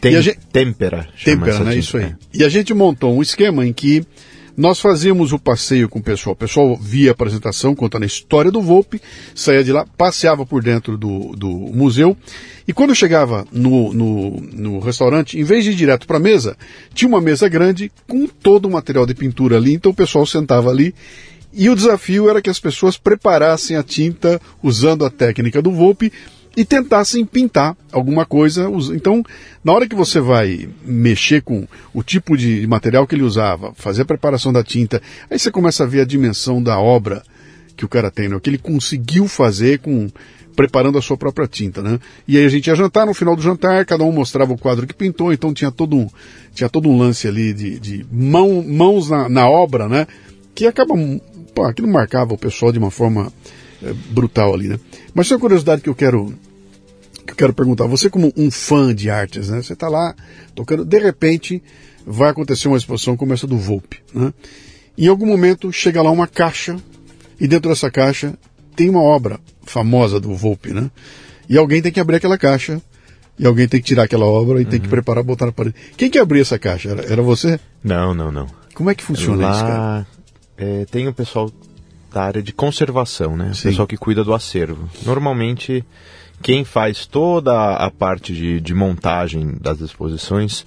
[0.00, 1.08] Tem, gente, tempera.
[1.24, 1.70] Tempera, né?
[1.70, 2.04] Tinta, Isso aí.
[2.04, 2.16] É.
[2.34, 4.04] E a gente montou um esquema em que
[4.56, 6.34] nós fazíamos o passeio com o pessoal.
[6.34, 9.00] O pessoal via a apresentação, contando a história do Volpe,
[9.34, 12.16] saía de lá, passeava por dentro do, do museu.
[12.66, 16.56] E quando chegava no, no, no restaurante, em vez de ir direto para a mesa,
[16.94, 19.74] tinha uma mesa grande com todo o material de pintura ali.
[19.74, 20.94] Então o pessoal sentava ali
[21.52, 26.12] e o desafio era que as pessoas preparassem a tinta usando a técnica do Volpe
[26.56, 28.70] e tentassem pintar alguma coisa.
[28.94, 29.24] Então,
[29.64, 34.02] na hora que você vai mexer com o tipo de material que ele usava, fazer
[34.02, 37.22] a preparação da tinta, aí você começa a ver a dimensão da obra
[37.76, 38.36] que o cara tem, né?
[38.36, 40.08] o que ele conseguiu fazer com
[40.54, 41.98] preparando a sua própria tinta, né?
[42.28, 44.86] E aí a gente ia jantar, no final do jantar, cada um mostrava o quadro
[44.86, 46.06] que pintou, então tinha todo um,
[46.54, 50.06] tinha todo um lance ali de, de mão, mãos na, na obra, né?
[50.54, 50.94] Que acaba,
[51.54, 53.32] pô, aquilo marcava o pessoal de uma forma
[53.82, 54.78] é, brutal ali, né?
[55.14, 56.32] Mas tem uma curiosidade que eu quero
[57.26, 57.86] que eu quero perguntar.
[57.86, 59.62] Você como um fã de artes, né?
[59.62, 60.14] Você está lá
[60.54, 61.62] tocando, de repente
[62.06, 64.32] vai acontecer uma exposição como essa do Volpe, né?
[64.96, 66.76] Em algum momento chega lá uma caixa
[67.40, 68.34] e dentro dessa caixa
[68.74, 70.90] tem uma obra famosa do Volpe, né?
[71.48, 72.80] E alguém tem que abrir aquela caixa
[73.38, 74.70] e alguém tem que tirar aquela obra e uhum.
[74.70, 74.90] tem que uhum.
[74.90, 75.74] preparar, botar na parede.
[75.96, 76.90] Quem que abriu essa caixa?
[76.90, 77.58] Era, era você?
[77.82, 78.46] Não, não, não.
[78.74, 80.06] Como é que funciona lá, isso, cara?
[80.56, 81.50] É, tem o pessoal
[82.12, 83.52] da área de conservação, né?
[83.54, 83.68] Sim.
[83.68, 84.88] O pessoal que cuida do acervo.
[85.04, 85.84] Normalmente,
[86.42, 90.64] quem faz toda a parte de, de montagem das exposições,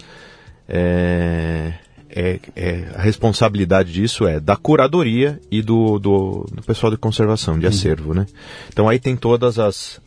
[0.68, 1.74] é,
[2.10, 7.60] é, é, a responsabilidade disso é da curadoria e do, do, do pessoal de conservação,
[7.60, 7.72] de uhum.
[7.72, 8.26] acervo, né?
[8.70, 10.00] Então aí tem todas as,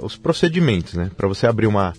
[0.00, 1.10] os procedimentos, né?
[1.16, 1.94] Para você abrir uma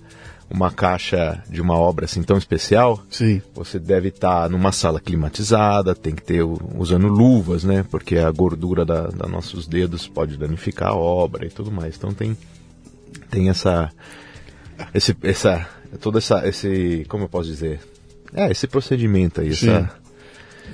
[0.49, 3.41] uma caixa de uma obra assim tão especial, Sim.
[3.53, 7.85] você deve estar tá numa sala climatizada, tem que ter usando luvas, né?
[7.89, 11.95] Porque a gordura da, da nossos dedos pode danificar a obra e tudo mais.
[11.97, 12.37] Então tem
[13.29, 13.89] tem essa
[14.93, 15.67] esse essa
[15.99, 17.79] toda essa esse como eu posso dizer
[18.33, 19.69] é esse procedimento aí Sim.
[19.69, 20.02] essa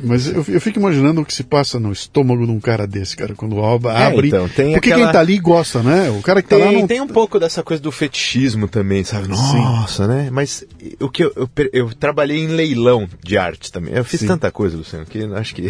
[0.01, 3.17] mas eu, eu, fico imaginando o que se passa no estômago de um cara desse,
[3.17, 4.27] cara, quando o Alba é, abre.
[4.27, 5.05] Então, tem Porque aquela...
[5.05, 6.09] quem tá ali gosta, né?
[6.09, 6.87] O cara que tem, tá lá não...
[6.87, 9.27] Tem um pouco dessa coisa do fetichismo também, sabe?
[9.27, 10.09] Nossa, Sim.
[10.09, 10.29] né?
[10.31, 10.63] Mas
[10.99, 13.93] o que eu, eu, eu, trabalhei em leilão de arte também.
[13.93, 14.27] Eu fiz Sim.
[14.27, 15.69] tanta coisa, Luciano, que acho que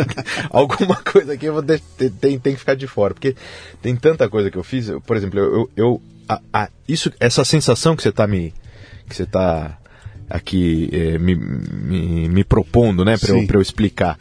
[0.50, 1.80] alguma coisa aqui eu vou ter,
[2.20, 3.12] tem, tem que ficar de fora.
[3.12, 3.36] Porque
[3.82, 4.90] tem tanta coisa que eu fiz.
[5.06, 8.54] Por exemplo, eu, eu a, a, isso, essa sensação que você está me.
[9.08, 9.78] que você tá
[10.28, 14.18] aqui é, me, me, me, propondo, né, para eu, eu explicar.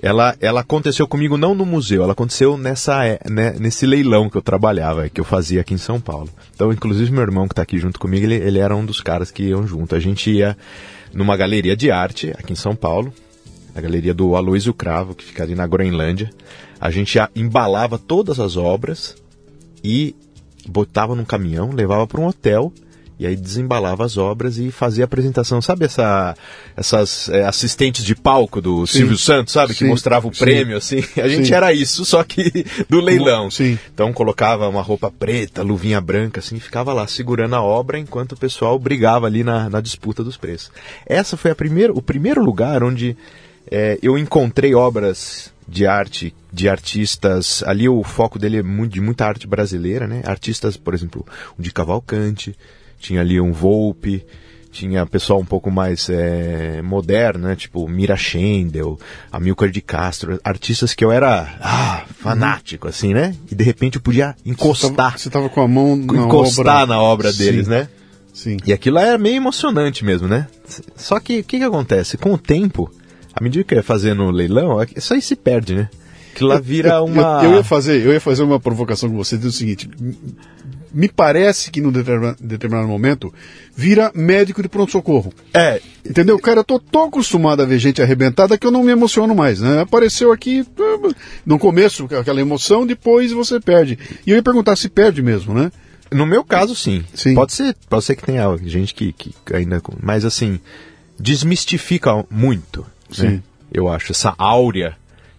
[0.00, 4.36] Ela, ela aconteceu comigo não no museu, ela aconteceu nessa, é, né, nesse leilão que
[4.36, 6.28] eu trabalhava, que eu fazia aqui em São Paulo.
[6.54, 9.32] Então, inclusive, meu irmão que está aqui junto comigo, ele, ele era um dos caras
[9.32, 9.96] que iam junto.
[9.96, 10.56] A gente ia
[11.12, 13.12] numa galeria de arte aqui em São Paulo,
[13.74, 16.30] a galeria do Aloysio Cravo, que fica ali na Groenlândia.
[16.80, 19.16] A gente embalava todas as obras
[19.82, 20.14] e
[20.68, 22.72] botava num caminhão, levava para um hotel
[23.18, 25.60] e aí desembalava as obras e fazia a apresentação.
[25.60, 26.36] Sabe essa,
[26.76, 28.98] essas é, assistentes de palco do sim.
[28.98, 29.72] Silvio Santos, sabe?
[29.72, 29.78] Sim.
[29.78, 30.98] Que mostrava o prêmio, sim.
[30.98, 31.08] assim.
[31.20, 33.48] A gente era isso, só que do leilão.
[33.92, 38.32] Então colocava uma roupa preta, luvinha branca, assim, e ficava lá segurando a obra enquanto
[38.32, 40.70] o pessoal brigava ali na, na disputa dos preços.
[41.04, 43.16] Essa foi a primeira, o primeiro lugar onde
[43.70, 47.62] é, eu encontrei obras de arte, de artistas.
[47.64, 50.22] Ali o foco dele é muito, de muita arte brasileira, né?
[50.24, 51.26] Artistas, por exemplo,
[51.58, 52.56] o de Cavalcante,
[52.98, 54.24] tinha ali um Volpe,
[54.70, 57.56] tinha pessoal um pouco mais é, moderno, né?
[57.56, 58.98] Tipo Mira Schendel,
[59.32, 63.34] Amilcar de Castro, artistas que eu era ah, fanático, assim, né?
[63.50, 65.18] E de repente eu podia encostar.
[65.18, 66.86] Você estava com a mão na encostar obra.
[66.94, 67.70] na obra deles, Sim.
[67.70, 67.88] né?
[68.32, 68.56] Sim.
[68.64, 70.46] E aquilo é meio emocionante mesmo, né?
[70.94, 72.16] Só que o que, que acontece?
[72.16, 72.88] Com o tempo,
[73.34, 75.88] à medida que eu ia fazendo leilão, isso aí se perde, né?
[76.32, 77.40] Aquilo lá vira Eu- uma.
[77.42, 79.90] Eu, eu ia fazer, eu ia fazer uma provocação com você, dizer o seguinte:
[80.92, 83.32] me parece que num determinado, momento
[83.74, 85.32] vira médico de pronto-socorro.
[85.52, 86.38] É, Entendeu?
[86.38, 89.60] Cara, eu tô tão acostumado a ver gente arrebentada que eu não me emociono mais,
[89.60, 89.82] né?
[89.82, 90.66] Apareceu aqui
[91.44, 93.98] no começo aquela emoção, depois você perde.
[94.26, 95.70] E eu ia perguntar se perde mesmo, né?
[96.10, 97.04] no meu caso, sim.
[97.14, 97.34] Sim.
[97.34, 99.80] Pode ser, pode ser que tenha gente que, que ainda.
[100.02, 100.58] Mas assim,
[101.18, 102.80] desmistifica muito.
[103.16, 103.30] Né?
[103.30, 103.42] Sim.
[103.72, 104.12] Eu acho.
[104.12, 104.96] Essa áurea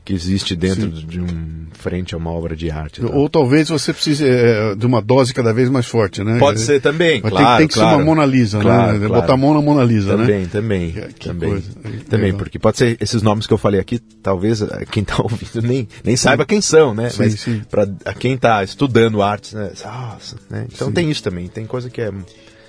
[0.09, 1.67] que existe dentro de um.
[1.71, 2.99] frente a uma obra de arte.
[2.99, 3.13] tal.
[3.15, 6.39] Ou talvez você precise é, de uma dose cada vez mais forte, né?
[6.39, 7.47] Pode ser também, Mas claro.
[7.47, 7.89] tem, tem que claro.
[7.91, 9.07] ser uma Mona Lisa, Claro, né?
[9.07, 9.21] claro.
[9.21, 10.49] Botar a mão na Mona Lisa, Também, né?
[10.51, 10.91] também.
[10.91, 11.71] Que- também, coisa.
[12.09, 12.39] também Legal.
[12.39, 15.87] porque pode ser esses nomes que eu falei aqui, talvez eh, quem está ouvindo nem,
[16.03, 17.09] nem saiba quem são, né?
[17.11, 17.61] Sim, Mas sim.
[17.69, 17.85] para
[18.17, 19.71] quem está estudando artes, né?
[19.85, 20.65] Nossa, né?
[20.73, 20.93] Então Sim.
[20.93, 22.11] tem isso também, tem coisa que é,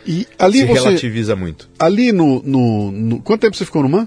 [0.07, 0.73] E ali se você.
[0.85, 1.71] relativiza muito.
[1.79, 4.07] Ali no, no, no- Quanto tempo você ficou no MAN?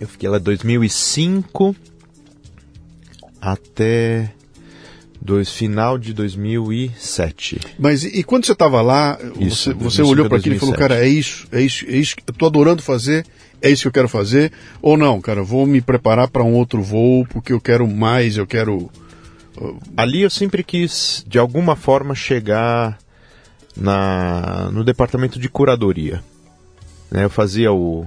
[0.00, 1.76] Eu fiquei lá 2005
[3.44, 4.30] até
[5.20, 7.60] dois, final de 2007.
[7.78, 10.58] Mas e, e quando você estava lá, Isso, você, você 2005 olhou para aquilo e
[10.58, 10.78] falou, 2007.
[10.78, 13.26] cara, é isso, é isso, é isso, eu tô adorando fazer,
[13.60, 16.82] é isso que eu quero fazer, ou não, cara, vou me preparar para um outro
[16.82, 18.90] voo porque eu quero mais, eu quero.
[19.96, 22.98] Ali eu sempre quis, de alguma forma, chegar
[23.76, 26.22] na, no departamento de curadoria.
[27.10, 28.04] Né, eu fazia o,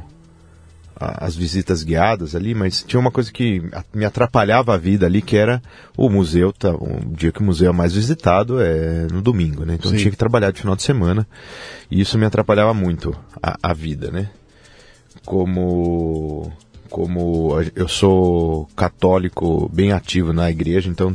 [1.00, 3.62] as visitas guiadas ali, mas tinha uma coisa que
[3.94, 5.62] me atrapalhava a vida ali, que era
[5.96, 6.52] o museu.
[6.52, 9.76] Tá, o dia que o museu é mais visitado é no domingo, né?
[9.76, 11.28] Então eu tinha que trabalhar de final de semana.
[11.92, 14.30] E isso me atrapalhava muito a, a vida, né?
[15.26, 16.52] Como
[16.90, 21.14] como eu sou católico bem ativo na igreja, então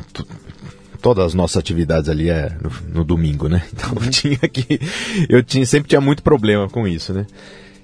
[1.01, 3.63] todas as nossas atividades ali é no, no domingo, né?
[3.73, 4.81] Então eu tinha que
[5.29, 7.27] eu tinha sempre tinha muito problema com isso, né?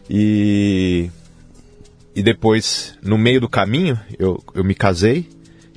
[0.09, 1.11] E
[2.19, 5.29] e depois no meio do caminho eu, eu me casei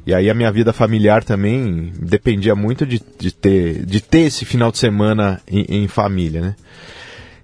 [0.08, 4.44] e aí a minha vida familiar também dependia muito de, de ter de ter esse
[4.44, 6.56] final de semana em, em família, né?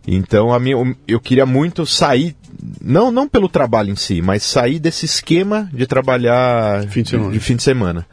[0.07, 0.75] Então a minha,
[1.07, 2.35] eu queria muito sair,
[2.81, 7.31] não, não pelo trabalho em si, mas sair desse esquema de trabalhar Fim de semana.
[7.31, 8.07] de fim de semana.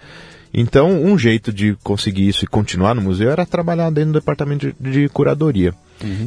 [0.52, 4.72] Então, um jeito de conseguir isso e continuar no museu era trabalhar dentro do departamento
[4.78, 5.74] de, de curadoria.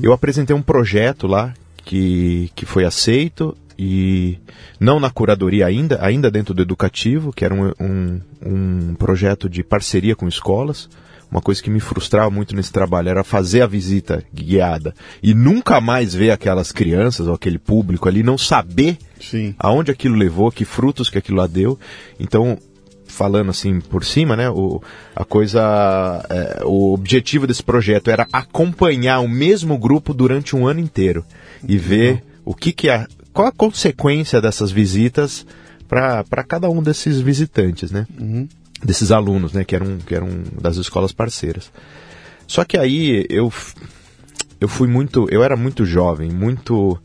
[0.02, 1.54] Eu apresentei um projeto lá
[1.86, 4.40] que, que foi aceito e
[4.80, 9.64] não na curadoria ainda, ainda dentro do educativo, que era um, um, um projeto de
[9.64, 10.90] parceria com escolas.
[11.30, 15.82] Uma coisa que me frustrava muito nesse trabalho era fazer a visita guiada e nunca
[15.82, 19.54] mais ver aquelas crianças ou aquele público ali, não saber Sim.
[19.60, 21.78] aonde aquilo levou, que frutos que aquilo lá deu.
[22.18, 22.58] Então,
[23.06, 24.82] falando assim por cima, né, o,
[25.14, 30.80] a coisa, é, o objetivo desse projeto era acompanhar o mesmo grupo durante um ano
[30.80, 31.26] inteiro
[31.68, 33.06] e ver o que que é,
[33.38, 35.46] qual a consequência dessas visitas
[35.88, 38.08] para cada um desses visitantes, né?
[38.84, 40.28] Desses alunos, né, que eram, que eram
[40.60, 41.72] das escolas parceiras.
[42.48, 43.54] Só que aí eu
[44.60, 47.00] eu fui muito, eu era muito jovem, muito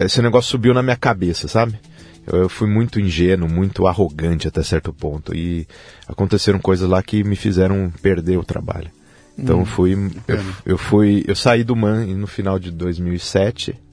[0.00, 1.78] esse negócio subiu na minha cabeça, sabe?
[2.26, 5.68] Eu, eu fui muito ingênuo, muito arrogante até certo ponto e
[6.08, 8.90] aconteceram coisas lá que me fizeram perder o trabalho.
[9.36, 9.92] Então fui,
[10.26, 13.84] eu, eu fui, eu saí do MAN no final de 2007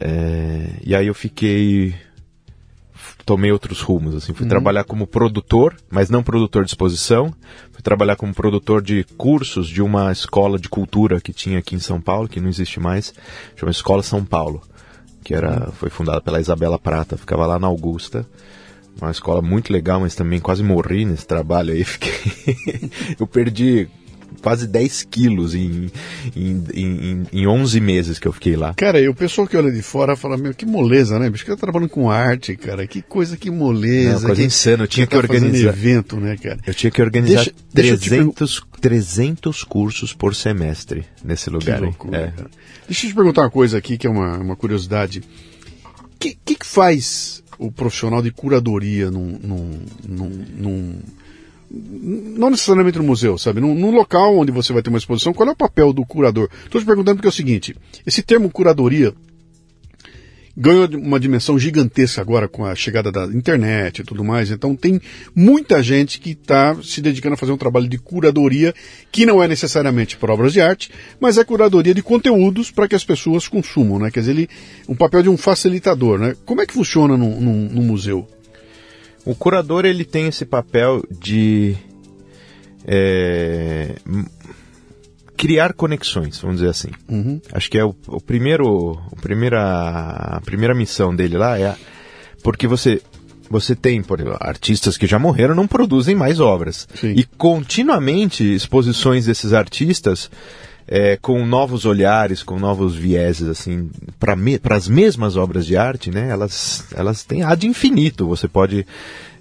[0.00, 1.94] é, e aí eu fiquei
[3.28, 7.30] tomei outros rumos, assim, fui trabalhar como produtor, mas não produtor de exposição,
[7.70, 11.78] fui trabalhar como produtor de cursos de uma escola de cultura que tinha aqui em
[11.78, 13.12] São Paulo, que não existe mais,
[13.54, 14.62] chama Escola São Paulo,
[15.22, 18.26] que era, foi fundada pela Isabela Prata, ficava lá na Augusta,
[18.98, 23.88] uma escola muito legal, mas também quase morri nesse trabalho aí, fiquei, eu perdi
[24.42, 25.90] quase 10 quilos em,
[26.36, 28.74] em, em, em 11 meses que eu fiquei lá.
[28.74, 31.28] Cara, e o pessoal que olha de fora fala, meu, que moleza, né?
[31.28, 32.86] Bicho, que tá trabalhando com arte, cara.
[32.86, 34.12] Que coisa, que moleza.
[34.20, 35.72] Não, coisa que, insana, eu tinha você tá que organizar.
[35.72, 36.58] fazendo evento, né, cara?
[36.66, 41.50] Eu tinha que organizar Deixa- deixa eu te 300, 300 cursos por semestre nesse Que
[41.50, 41.76] lugar.
[41.78, 41.82] aí.
[41.84, 42.30] loucura, É.
[42.30, 42.50] cara.
[42.86, 45.22] Deixa eu te perguntar uma coisa aqui, que é uma, uma curiosidade.
[45.94, 50.98] O que, que, que faz o profissional de curadoria num, num, num, num-
[51.70, 53.60] não necessariamente no museu, sabe?
[53.60, 56.48] Num, num local onde você vai ter uma exposição, qual é o papel do curador?
[56.64, 57.76] Estou te perguntando porque é o seguinte,
[58.06, 59.14] esse termo curadoria
[60.60, 64.50] ganhou uma dimensão gigantesca agora com a chegada da internet e tudo mais.
[64.50, 65.00] Então tem
[65.32, 68.74] muita gente que está se dedicando a fazer um trabalho de curadoria
[69.12, 72.96] que não é necessariamente para obras de arte, mas é curadoria de conteúdos para que
[72.96, 74.10] as pessoas consumam, né?
[74.10, 74.48] Quer dizer, ele,
[74.88, 76.34] um papel de um facilitador, né?
[76.44, 78.26] Como é que funciona no museu?
[79.24, 81.76] O curador ele tem esse papel de
[82.86, 83.96] é,
[85.36, 86.88] criar conexões, vamos dizer assim.
[87.08, 87.40] Uhum.
[87.52, 91.76] Acho que é o, o primeiro, o primeira, a primeira missão dele lá é a,
[92.42, 93.00] porque você
[93.50, 97.14] você tem, por exemplo, artistas que já morreram não produzem mais obras Sim.
[97.16, 100.30] e continuamente exposições desses artistas
[100.88, 106.30] é, com novos olhares, com novos vieses, assim, para as mesmas obras de arte, né?
[106.30, 108.26] Elas, elas têm ad infinito.
[108.26, 108.86] Você pode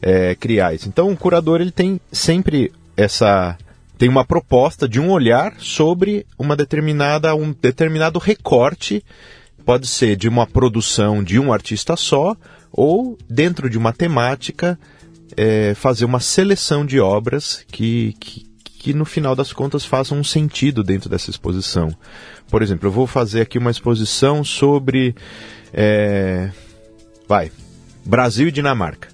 [0.02, 0.90] é, criar isso.
[0.90, 3.58] Então, o curador ele tem sempre essa
[3.98, 9.04] tem uma proposta de um olhar sobre uma determinada um determinado recorte
[9.66, 12.36] pode ser de uma produção de um artista só
[12.72, 14.78] ou dentro de uma temática
[15.36, 18.47] é, fazer uma seleção de obras que, que,
[18.88, 21.94] que no final das contas façam um sentido dentro dessa exposição.
[22.50, 25.14] Por exemplo, eu vou fazer aqui uma exposição sobre
[25.74, 26.50] é,
[27.28, 27.52] vai
[28.06, 29.10] Brasil e Dinamarca.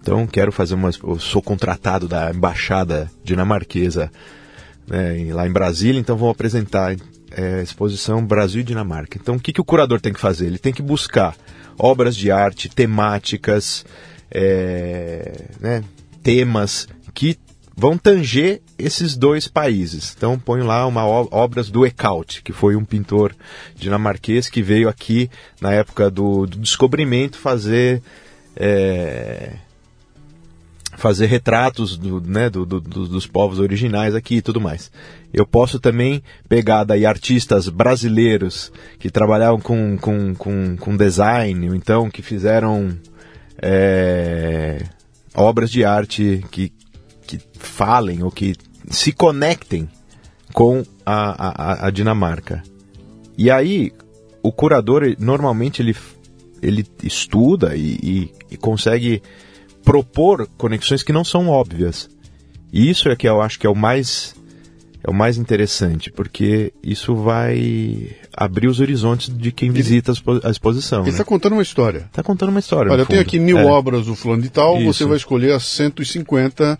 [0.00, 0.88] Então quero fazer uma.
[1.04, 4.10] Eu sou contratado da embaixada dinamarquesa
[4.86, 6.96] né, lá em Brasília, então vou apresentar
[7.32, 9.18] é, exposição Brasil e Dinamarca.
[9.20, 10.46] Então o que, que o curador tem que fazer?
[10.46, 11.36] Ele tem que buscar
[11.78, 13.84] obras de arte, temáticas,
[14.30, 15.84] é, né,
[16.22, 17.36] temas que
[17.76, 20.14] vão tanger esses dois países.
[20.16, 23.34] Então ponho lá uma obras do Eckhout, que foi um pintor
[23.74, 28.02] dinamarquês que veio aqui na época do, do descobrimento fazer
[28.56, 29.52] é,
[30.96, 34.90] fazer retratos do, né, do, do, dos povos originais aqui e tudo mais.
[35.32, 41.74] Eu posso também pegar daí artistas brasileiros que trabalhavam com, com, com, com design, ou
[41.74, 42.96] então que fizeram
[43.60, 44.82] é,
[45.34, 46.72] obras de arte que
[47.66, 48.54] falem ou que
[48.88, 49.88] se conectem
[50.52, 52.62] com a, a, a Dinamarca.
[53.36, 53.92] E aí,
[54.42, 55.94] o curador, normalmente, ele,
[56.62, 59.22] ele estuda e, e, e consegue
[59.84, 62.08] propor conexões que não são óbvias.
[62.72, 64.34] E isso é que eu acho que é o mais
[65.06, 71.02] é o mais interessante, porque isso vai abrir os horizontes de quem visita a exposição.
[71.02, 71.28] Ele está né?
[71.28, 71.98] contando uma história.
[71.98, 72.90] Está contando uma história.
[72.90, 73.64] Olha, eu tenho aqui mil é.
[73.64, 74.92] obras do fulano de tal, Isso.
[74.92, 76.76] você vai escolher as 150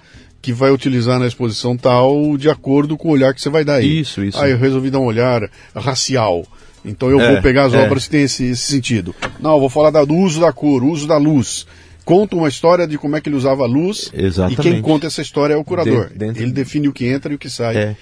[0.46, 3.74] que vai utilizar na exposição tal de acordo com o olhar que você vai dar
[3.74, 3.98] aí.
[3.98, 4.38] Isso, isso.
[4.38, 6.46] Aí eu resolvi dar um olhar racial.
[6.84, 7.82] Então eu É, vou pegar as é.
[7.84, 9.12] obras que têm esse, esse sentido.
[9.40, 11.66] Não, eu vou falar da- do uso da cor, uso da luz.
[12.04, 14.08] Conta uma história de como é que ele usava a luz.
[14.14, 14.60] Exatamente.
[14.60, 16.10] E quem conta essa história é o curador.
[16.10, 17.76] De- dentro- Ele define o que entra e o que sai.
[17.76, 17.96] É.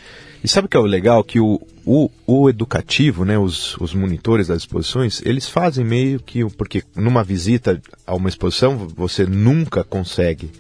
[0.44, 1.24] E sabe o que é o legal?
[1.24, 6.44] Que o, o, o educativo, né, os, os monitores das exposições, eles fazem meio que.
[6.58, 10.50] Porque numa visita a uma exposição, você nunca consegue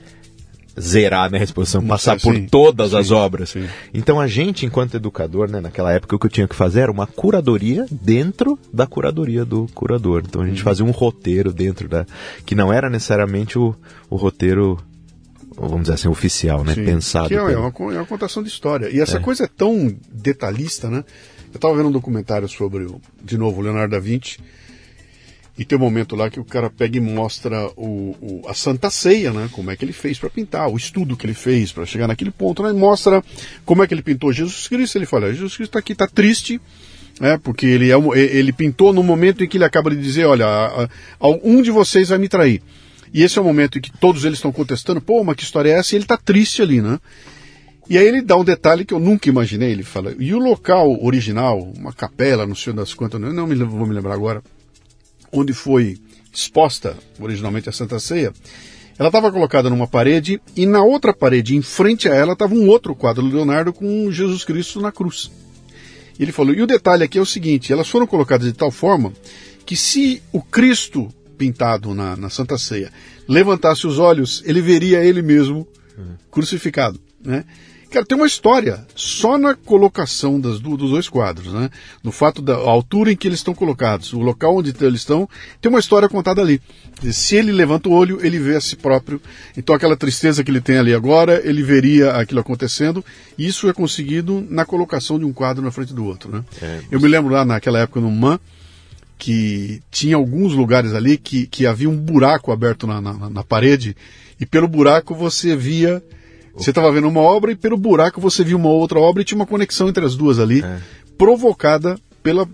[0.80, 3.50] zerar né, a exposição, passar sei, por sim, todas sim, as obras.
[3.50, 3.66] sim.
[3.92, 6.90] Então a gente, enquanto educador, né, naquela época, o que eu tinha que fazer era
[6.92, 10.22] uma curadoria dentro da curadoria do curador.
[10.26, 10.64] Então a gente Uhum.
[10.64, 12.04] fazia um roteiro dentro da.
[12.44, 13.74] que não era necessariamente o,
[14.10, 14.78] o roteiro,
[15.56, 16.74] vamos dizer assim, oficial, né?
[16.74, 16.84] Sim.
[16.84, 17.28] Pensado.
[17.28, 18.88] Que é, é pelo- uma, co- é uma contação de história.
[18.90, 21.04] E essa coisa é tão detalhista, né?
[21.52, 24.38] Eu estava vendo um documentário sobre, o, de novo, o Leonardo da Vinci.
[25.56, 28.90] E tem um momento lá que o cara pega e mostra o, o- a Santa
[28.90, 29.48] Ceia, né?
[29.52, 32.32] Como é que ele fez para pintar, o estudo que ele fez para chegar naquele
[32.32, 32.70] ponto, né?
[32.70, 33.22] E mostra
[33.64, 34.96] como é que ele pintou Jesus Cristo.
[34.98, 36.60] Ele fala: Jesus Cristo está aqui, está triste,
[37.20, 37.38] né?
[37.40, 40.84] Porque ele, é ele pintou no momento em que ele acaba de dizer: Olha, a-
[41.20, 42.60] a- um de vocês vai me trair.
[43.12, 45.70] E esse é o momento em que todos eles estão contestando: Pô, mas que história
[45.70, 45.94] é essa?
[45.94, 46.98] E ele está triste ali, né?
[47.88, 49.70] E aí ele dá um detalhe que eu nunca imaginei.
[49.70, 53.54] Ele fala: E o local original, uma capela, não sei das quantas, não, não me,
[53.54, 54.42] vou me lembrar agora
[55.34, 55.98] onde foi
[56.32, 58.32] exposta originalmente a Santa Ceia,
[58.98, 62.68] ela estava colocada numa parede e na outra parede, em frente a ela, estava um
[62.68, 65.30] outro quadro do Leonardo com Jesus Cristo na cruz.
[66.18, 69.12] Ele falou: e o detalhe aqui é o seguinte: elas foram colocadas de tal forma
[69.66, 72.92] que se o Cristo pintado na, na Santa Ceia
[73.28, 75.66] levantasse os olhos, ele veria ele mesmo
[76.30, 77.44] crucificado, né?
[77.94, 81.70] Cara, tem uma história só na colocação das, do- dos dois quadros, né?
[82.02, 85.28] No fato da altura em que eles estão colocados, o local onde eles estão,
[85.60, 86.60] tem uma história contada ali.
[87.12, 89.20] Se ele levanta o olho, ele vê a si próprio.
[89.56, 93.04] Então aquela tristeza que ele tem ali agora, ele veria aquilo acontecendo.
[93.38, 96.44] E isso é conseguido na colocação de um quadro na frente do outro, né?
[96.60, 96.80] É.
[96.90, 98.40] Eu me lembro lá naquela época no MAN,
[99.16, 103.96] que tinha alguns lugares ali que, que havia um buraco aberto na, na, na parede
[104.40, 106.02] e pelo buraco você via
[106.56, 109.36] você estava vendo uma obra e pelo buraco você via uma outra obra e tinha
[109.36, 110.78] uma conexão entre as duas ali É.
[111.18, 112.48] provocada pela,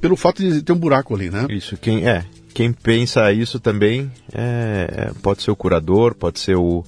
[0.00, 1.46] pelo fato de ter um buraco ali, né?
[1.50, 2.24] Isso, quem é.
[2.54, 6.84] quem pensa isso também é, é, pode ser o curador, pode ser o,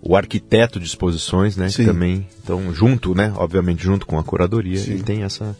[0.00, 1.68] o arquiteto de exposições, né?
[1.68, 1.84] Sim.
[1.86, 3.32] Também, então, junto, né?
[3.36, 4.92] Obviamente, junto com a curadoria, Sim.
[4.92, 5.56] ele tem essa.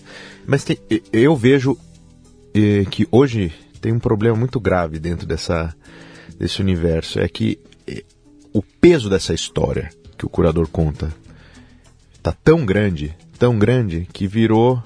[0.47, 0.79] Mas tem-
[1.13, 1.77] eu vejo
[2.55, 5.75] eh, que hoje tem um problema muito grave dentro dessa,
[6.39, 7.21] desse universo.
[7.21, 8.05] É que eh,
[8.53, 11.11] o peso dessa história que o curador conta
[12.23, 14.83] tá tão grande, tão grande, que virou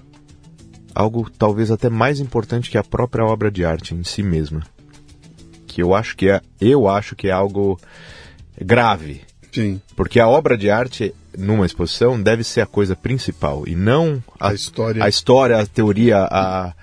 [0.95, 4.63] algo talvez até mais importante que a própria obra de arte em si mesma.
[5.67, 7.81] Que eu acho que é, eu acho que é algo
[8.61, 9.81] grave, Sim.
[9.97, 14.51] porque a obra de arte numa exposição deve ser a coisa principal e não a,
[14.51, 15.03] A história.
[15.03, 16.75] a história, a teoria, a,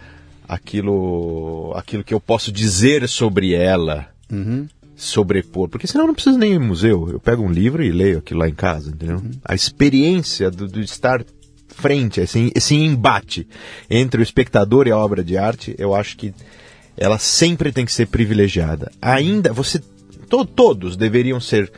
[0.48, 4.68] aquilo, aquilo que eu posso dizer sobre ela, Uhum.
[5.02, 7.10] Sobrepor, porque senão eu não preciso nem ir ao museu.
[7.10, 9.18] Eu pego um livro e leio aquilo lá em casa, entendeu?
[9.18, 9.32] Uhum.
[9.44, 11.24] A experiência do, do estar
[11.70, 13.48] frente, esse, esse embate
[13.90, 16.34] entre o espectador e a obra de arte, eu acho que
[16.98, 18.92] ela sempre tem que ser privilegiada.
[19.02, 19.80] Ainda, você,
[20.30, 21.72] to- todos deveriam ser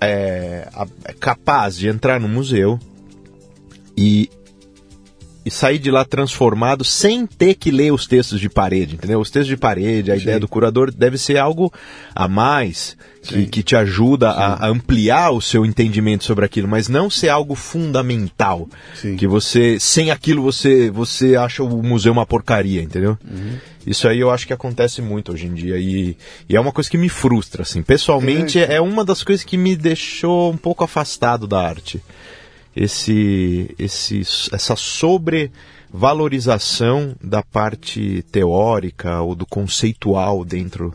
[0.00, 0.86] é, a-
[1.20, 2.78] capaz de entrar no museu
[3.96, 4.28] e,
[5.44, 9.20] e sair de lá transformado sem ter que ler os textos de parede, entendeu?
[9.20, 10.22] Os textos de parede, a Sim.
[10.22, 11.72] ideia do curador deve ser algo
[12.14, 16.88] a mais que, que te ajuda a, a ampliar o seu entendimento sobre aquilo, mas
[16.88, 18.68] não ser algo fundamental.
[18.94, 19.16] Sim.
[19.16, 23.18] Que você, sem aquilo, você, você acha o museu uma porcaria, entendeu?
[23.86, 26.16] Isso aí eu acho que acontece muito hoje em dia e,
[26.48, 27.82] e é uma coisa que me frustra, assim.
[27.82, 32.02] Pessoalmente, é, uma das coisas que me deixou um pouco afastado da arte.
[32.76, 34.20] Esse, esse,
[34.52, 34.76] essa
[35.92, 40.92] sobrevalorização da parte teórica ou do conceitual dentro,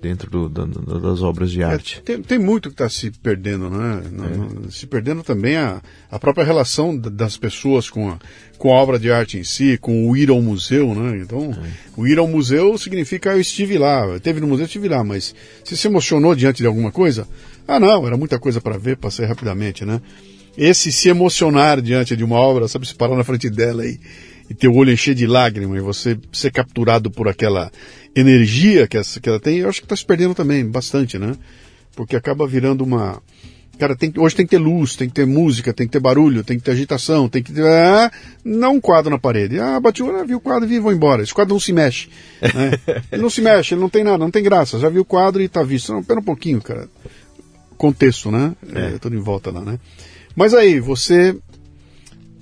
[0.00, 2.00] dentro do- do- do- das obras de É, arte.
[2.02, 4.02] tem, tem muito que está se perdendo, né?
[4.12, 8.18] Não- Se perdendo também a, a própria relação da- das pessoas com a,
[8.58, 11.18] com a obra de arte em si, com o ir ao museu, né?
[11.18, 11.52] Então,
[11.96, 15.02] o ir ao museu significa eu estive lá, eu esteve no museu, eu estive lá,
[15.02, 17.26] mas você se emocionou diante de alguma coisa?
[17.66, 20.00] Ah, não, era muita coisa para ver, passei rapidamente, né?
[20.56, 23.98] Esse se emocionar diante de uma obra, sabe, se parar na frente dela e,
[24.48, 27.70] e ter o olho encher de lágrimas e você ser capturado por aquela
[28.14, 31.34] energia que, essa, que ela tem, eu acho que está se perdendo também bastante, né?
[31.96, 33.20] Porque acaba virando uma.
[33.78, 36.44] Cara, tem, hoje tem que ter luz, tem que ter música, tem que ter barulho,
[36.44, 37.64] tem que ter agitação, tem que ter.
[37.66, 38.10] Ah,
[38.44, 39.58] não um quadro na parede.
[39.58, 41.22] Ah, bati o olho, vi o quadro, vi e vou embora.
[41.24, 42.08] Esse quadro não se mexe.
[42.40, 42.78] né?
[43.10, 44.78] Ele não se mexe, ele não tem nada, não tem graça.
[44.78, 45.92] Já viu o quadro e tá visto.
[45.92, 46.88] Não, pera um pouquinho, cara.
[47.76, 48.54] Contexto, né?
[48.72, 48.98] É.
[48.98, 49.78] tudo em volta lá, né?
[50.36, 51.36] Mas aí, você.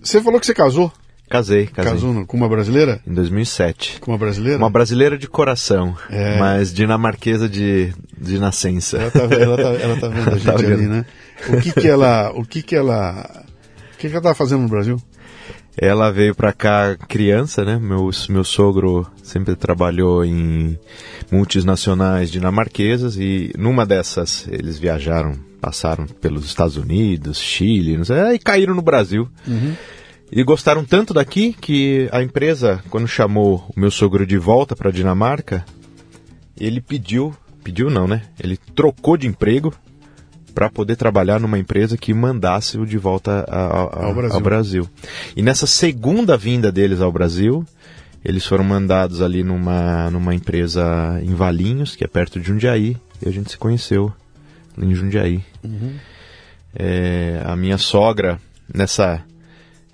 [0.02, 0.92] Você falou que você casou?
[1.30, 1.92] Casei, casei.
[1.92, 3.00] Casou com uma brasileira?
[3.06, 4.00] Em 2007.
[4.00, 4.58] Com uma brasileira?
[4.58, 6.38] Uma brasileira de coração, É.
[6.38, 7.90] mas dinamarquesa de,
[8.20, 8.98] de nascença.
[8.98, 10.88] Ela tá, ela tá, ela tá vendo a gente Tá ali, vendo.
[10.90, 11.06] né?
[11.48, 12.32] O que que ela.
[12.34, 13.44] O que que ela.
[13.94, 15.00] O que que ela tá fazendo no Brasil?
[15.74, 17.78] Ela veio pra cá criança, né?
[17.80, 20.78] Meu, meu sogro sempre trabalhou em
[21.30, 25.32] multinacionais dinamarquesas e numa dessas eles viajaram,
[25.62, 29.28] passaram pelos Estados Unidos, Chile, não sei, e caíram no Brasil.
[30.30, 34.90] E gostaram tanto daqui que a empresa, quando chamou o meu sogro de volta para
[34.90, 35.64] Dinamarca,
[36.58, 37.32] ele pediu,
[37.62, 38.22] pediu não, né?
[38.42, 39.72] Ele trocou de emprego
[40.54, 44.34] para poder trabalhar numa empresa que mandasse o de volta a- a- a- Ao Brasil.
[44.36, 44.88] ao Brasil.
[45.36, 47.64] E nessa segunda vinda deles ao Brasil,
[48.24, 53.28] eles foram mandados ali numa, numa empresa em Valinhos, que é perto de Jundiaí, e
[53.28, 54.12] a gente se conheceu
[54.78, 55.42] em Jundiaí.
[56.74, 58.38] É, a minha sogra,
[58.72, 59.22] nessa.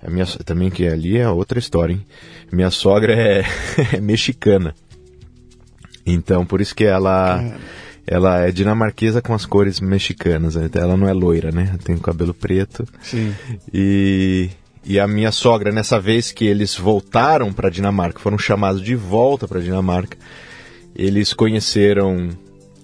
[0.01, 2.05] A minha, também que ali é outra história, hein?
[2.51, 3.43] Minha sogra é,
[3.95, 4.73] é mexicana.
[6.05, 7.43] Então, por isso que ela.
[8.11, 10.55] Ela é dinamarquesa com as cores mexicanas.
[10.55, 10.67] né?
[10.73, 11.77] Ela não é loira, né?
[11.83, 12.83] Tem o cabelo preto.
[13.03, 13.35] Sim.
[13.71, 14.49] E,
[14.83, 19.47] e a minha sogra, nessa vez que eles voltaram para Dinamarca, foram chamados de volta
[19.47, 20.17] para Dinamarca,
[20.95, 22.29] eles conheceram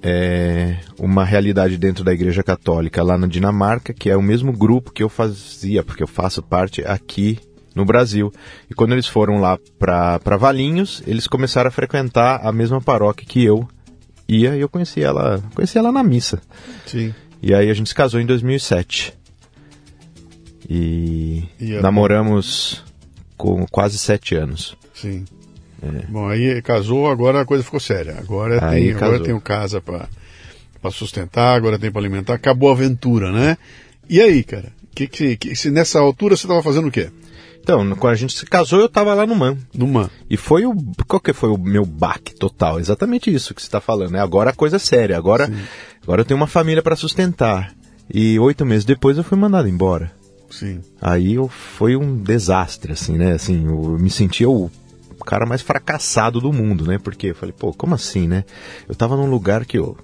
[0.08, 4.92] é, uma realidade dentro da Igreja Católica lá na Dinamarca, que é o mesmo grupo
[4.92, 7.40] que eu fazia, porque eu faço parte aqui
[7.74, 8.32] no Brasil.
[8.70, 13.44] E quando eles foram lá para Valinhos, eles começaram a frequentar a mesma paróquia que
[13.44, 13.68] eu
[14.30, 16.40] ia, e eu conheci ela, conheci ela na missa.
[16.86, 17.12] Sim.
[17.42, 19.12] E aí a gente se casou em 2007.
[20.70, 22.84] E, E é namoramos
[23.36, 24.78] com quase sete anos.
[24.94, 25.26] Sim.
[26.10, 28.16] Bom, aí casou, agora a coisa ficou séria.
[28.18, 29.36] Agora Aí tem, agora casou.
[29.36, 30.08] um casa pra
[30.82, 32.36] pra sustentar, agora tem pra alimentar.
[32.36, 33.58] Acabou a aventura, né?
[34.08, 34.72] E aí, cara?
[34.94, 37.10] Que, que, que, se nessa altura você tava fazendo o quê?
[37.60, 39.58] Então, quando a gente se casou, eu tava lá no MAN.
[39.74, 40.12] Numa.
[40.30, 40.76] E foi o.
[41.08, 42.80] Qual que foi o meu baque total?
[42.80, 44.12] Exatamente isso que você está falando.
[44.12, 44.22] Né?
[44.22, 45.18] Agora a coisa é séria.
[45.18, 45.52] Agora,
[46.04, 47.74] agora eu tenho uma família para sustentar.
[48.14, 50.12] E oito meses depois eu fui mandado embora.
[50.52, 50.80] Sim.
[51.02, 53.34] Aí eu, foi um desastre, assim, né?
[53.34, 54.70] Assim, eu me sentia o
[55.26, 56.98] cara mais fracassado do mundo, né?
[56.98, 58.46] Porque eu falei, pô, como assim, né?
[58.88, 59.98] Eu tava num lugar que eu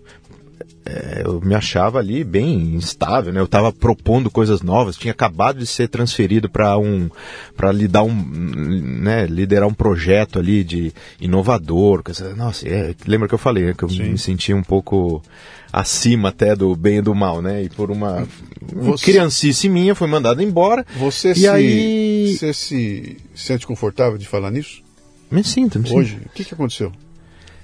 [0.85, 3.39] é, eu me achava ali bem instável, né?
[3.39, 7.09] Eu estava propondo coisas novas, tinha acabado de ser transferido para um
[7.55, 12.01] para lidar um, né, liderar um projeto ali de inovador.
[12.35, 14.11] Nossa, é, lembra que eu falei né, que eu Sim.
[14.11, 15.21] me sentia um pouco
[15.71, 17.63] acima até do bem e do mal, né?
[17.63, 18.27] E por uma,
[18.73, 20.85] você, criancice minha foi mandado embora.
[20.97, 24.80] Você e se, aí você se sente confortável de falar nisso?
[25.31, 26.91] Me sinto, me Hoje, o que, que aconteceu?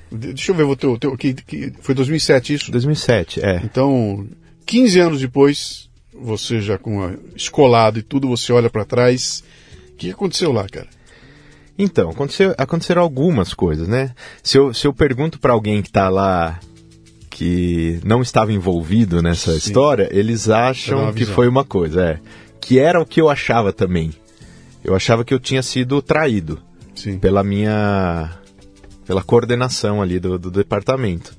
[0.10, 0.98] Deixa eu ver o teu.
[0.98, 2.72] teu que, que, foi 2007 isso?
[2.72, 3.62] 2007, é.
[3.64, 4.26] Então,
[4.66, 9.44] 15 anos depois, você já com a escolado e tudo, você olha para trás.
[9.92, 10.88] O que aconteceu lá, cara?
[11.78, 14.16] Então, aconteceu, aconteceram algumas coisas, né?
[14.42, 16.60] Se eu, se eu pergunto para alguém que está lá
[17.30, 19.58] que não estava envolvido nessa Sim.
[19.58, 22.20] história, eles acham que foi uma coisa, é.
[22.62, 24.12] Que era o que eu achava também.
[24.84, 26.62] Eu achava que eu tinha sido traído
[26.98, 27.20] Sim.
[27.20, 28.32] pela minha
[29.06, 31.34] pela coordenação ali do, do departamento.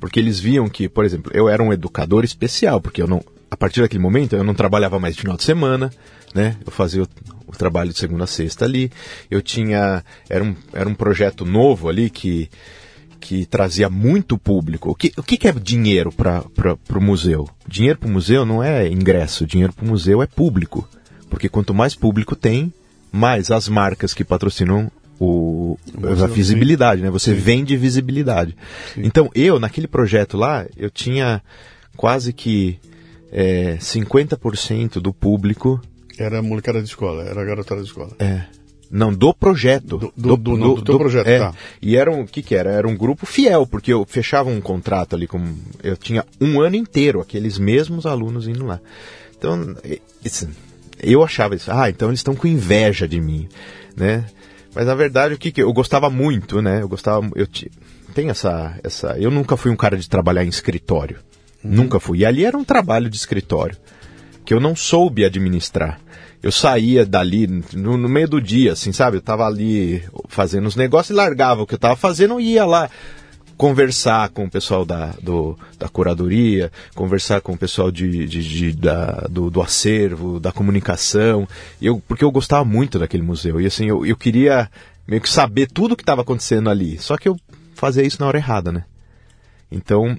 [0.00, 3.56] Porque eles viam que, por exemplo, eu era um educador especial, porque eu não, a
[3.56, 5.92] partir daquele momento eu não trabalhava mais de final de semana,
[6.34, 6.56] né?
[6.66, 7.08] Eu fazia o,
[7.46, 8.90] o, trabalho de segunda a sexta ali.
[9.30, 10.02] Eu tinha.
[10.28, 12.50] Era um, era um projeto novo ali que,
[13.20, 14.90] que trazia muito público.
[14.90, 16.42] O que, o que, é dinheiro para
[16.96, 17.48] o museu?
[17.68, 20.88] Dinheiro para o museu não é ingresso, dinheiro para o museu é público.
[21.30, 22.72] Porque quanto mais público tem,
[23.12, 24.90] mais as marcas que patrocinam
[25.24, 25.78] o,
[26.20, 27.10] a visibilidade, né?
[27.10, 27.40] Você sim.
[27.40, 28.56] vende visibilidade.
[28.94, 29.02] Sim.
[29.04, 31.40] Então, eu, naquele projeto lá, eu tinha
[31.96, 32.78] quase que
[33.30, 35.80] é, 50% do público.
[36.18, 38.12] Era molecada de escola, era garotada de escola.
[38.18, 38.42] É.
[38.90, 39.86] Não, do projeto.
[39.86, 41.38] Do, do, do, do, do teu projeto, é.
[41.38, 41.54] tá.
[41.80, 42.70] E era um, o que que era?
[42.70, 46.76] Era um grupo fiel, porque eu fechava um contrato ali com, eu tinha um ano
[46.76, 48.80] inteiro, aqueles mesmos alunos indo lá.
[49.38, 49.74] Então,
[50.22, 50.48] isso,
[51.00, 53.48] eu achava isso, ah, então eles estão com inveja de mim,
[53.96, 54.26] né?
[54.74, 56.82] Mas na verdade o que, que eu gostava muito, né?
[56.82, 57.46] Eu gostava, eu
[58.14, 61.18] tem essa, essa, eu nunca fui um cara de trabalhar em escritório,
[61.64, 61.70] uhum.
[61.70, 62.18] nunca fui.
[62.18, 63.76] E ali era um trabalho de escritório
[64.44, 66.00] que eu não soube administrar.
[66.42, 69.16] Eu saía dali no, no meio do dia, assim, sabe?
[69.16, 72.64] Eu tava ali fazendo os negócios e largava o que eu tava fazendo e ia
[72.64, 72.90] lá
[73.62, 78.72] conversar com o pessoal da, do, da curadoria, conversar com o pessoal de, de, de
[78.72, 81.46] da, do, do, acervo, da comunicação,
[81.80, 83.60] eu, porque eu gostava muito daquele museu.
[83.60, 84.68] E assim, eu, eu queria
[85.06, 86.98] meio que saber tudo o que estava acontecendo ali.
[86.98, 87.36] Só que eu
[87.76, 88.84] fazia isso na hora errada, né?
[89.70, 90.18] Então,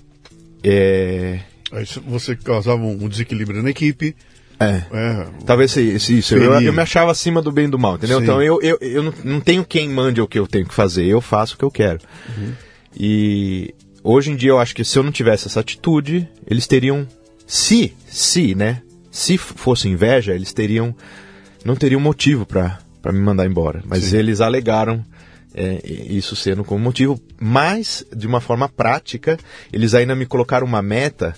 [0.63, 1.41] é...
[1.69, 4.15] Aí você causava um desequilíbrio na equipe.
[4.57, 4.83] É.
[4.89, 5.27] é.
[5.45, 6.13] Talvez isso.
[6.13, 6.35] isso.
[6.37, 8.19] Eu, eu, me achava acima do bem e do mal, entendeu?
[8.19, 8.23] Sim.
[8.23, 11.03] Então eu, eu, eu não, não, tenho quem mande o que eu tenho que fazer,
[11.03, 11.99] eu faço o que eu quero.
[12.37, 12.53] Uhum.
[12.97, 13.73] E
[14.03, 17.07] hoje em dia eu acho que se eu não tivesse essa atitude, eles teriam,
[17.45, 18.81] se, se, né?
[19.11, 20.95] Se fosse inveja, eles teriam,
[21.63, 23.83] não teriam motivo para me mandar embora.
[23.85, 24.17] Mas Sim.
[24.17, 25.05] eles alegaram
[25.53, 29.37] é, isso sendo como motivo, mas de uma forma prática,
[29.71, 31.35] eles ainda me colocaram uma meta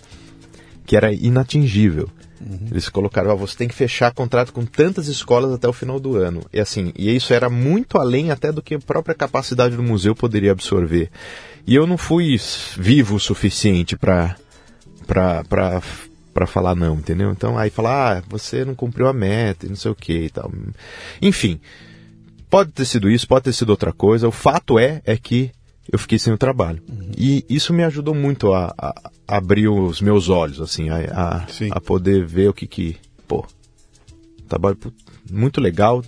[0.85, 2.09] que era inatingível.
[2.41, 2.67] Uhum.
[2.69, 6.15] Eles colocaram, ah, você tem que fechar contrato com tantas escolas até o final do
[6.15, 6.41] ano.
[6.51, 10.15] E assim, e isso era muito além até do que a própria capacidade do museu
[10.15, 11.09] poderia absorver.
[11.65, 12.39] E eu não fui
[12.77, 14.35] vivo o suficiente para
[15.07, 15.81] para
[16.33, 17.31] para falar não, entendeu?
[17.31, 20.51] Então aí falar, ah, você não cumpriu a meta não sei o que e tal.
[21.21, 21.59] Enfim,
[22.49, 24.27] pode ter sido isso, pode ter sido outra coisa.
[24.27, 25.51] O fato é é que
[25.91, 26.81] eu fiquei sem o trabalho.
[26.89, 27.11] Uhum.
[27.17, 31.81] E isso me ajudou muito a, a, abrir os meus olhos, assim, a, a, a,
[31.81, 32.97] poder ver o que que.
[33.27, 33.45] Pô,
[34.47, 34.77] trabalho
[35.31, 36.03] muito legal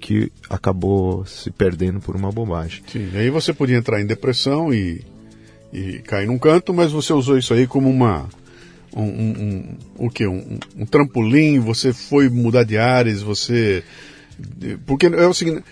[0.00, 2.82] que acabou se perdendo por uma bobagem.
[2.86, 5.04] Sim, e aí você podia entrar em depressão e,
[5.72, 8.28] e cair num canto, mas você usou isso aí como uma.
[8.96, 9.34] Um, um,
[9.98, 10.26] um o que?
[10.26, 13.82] Um, um trampolim, você foi mudar de áreas, você.
[14.86, 15.62] Porque é o seguinte.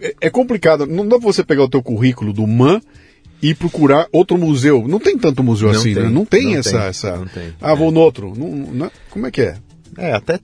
[0.00, 2.80] É, é complicado, não dá pra você pegar o teu currículo do MAN
[3.42, 4.86] e procurar outro museu.
[4.86, 6.08] Não tem tanto museu não assim, tem, né?
[6.08, 6.70] Não tem não essa.
[6.70, 7.16] Tem, essa...
[7.16, 7.52] Não tem.
[7.60, 8.32] Ah, vou no outro.
[8.36, 9.56] Não, não, como é que é?
[9.98, 10.38] É, até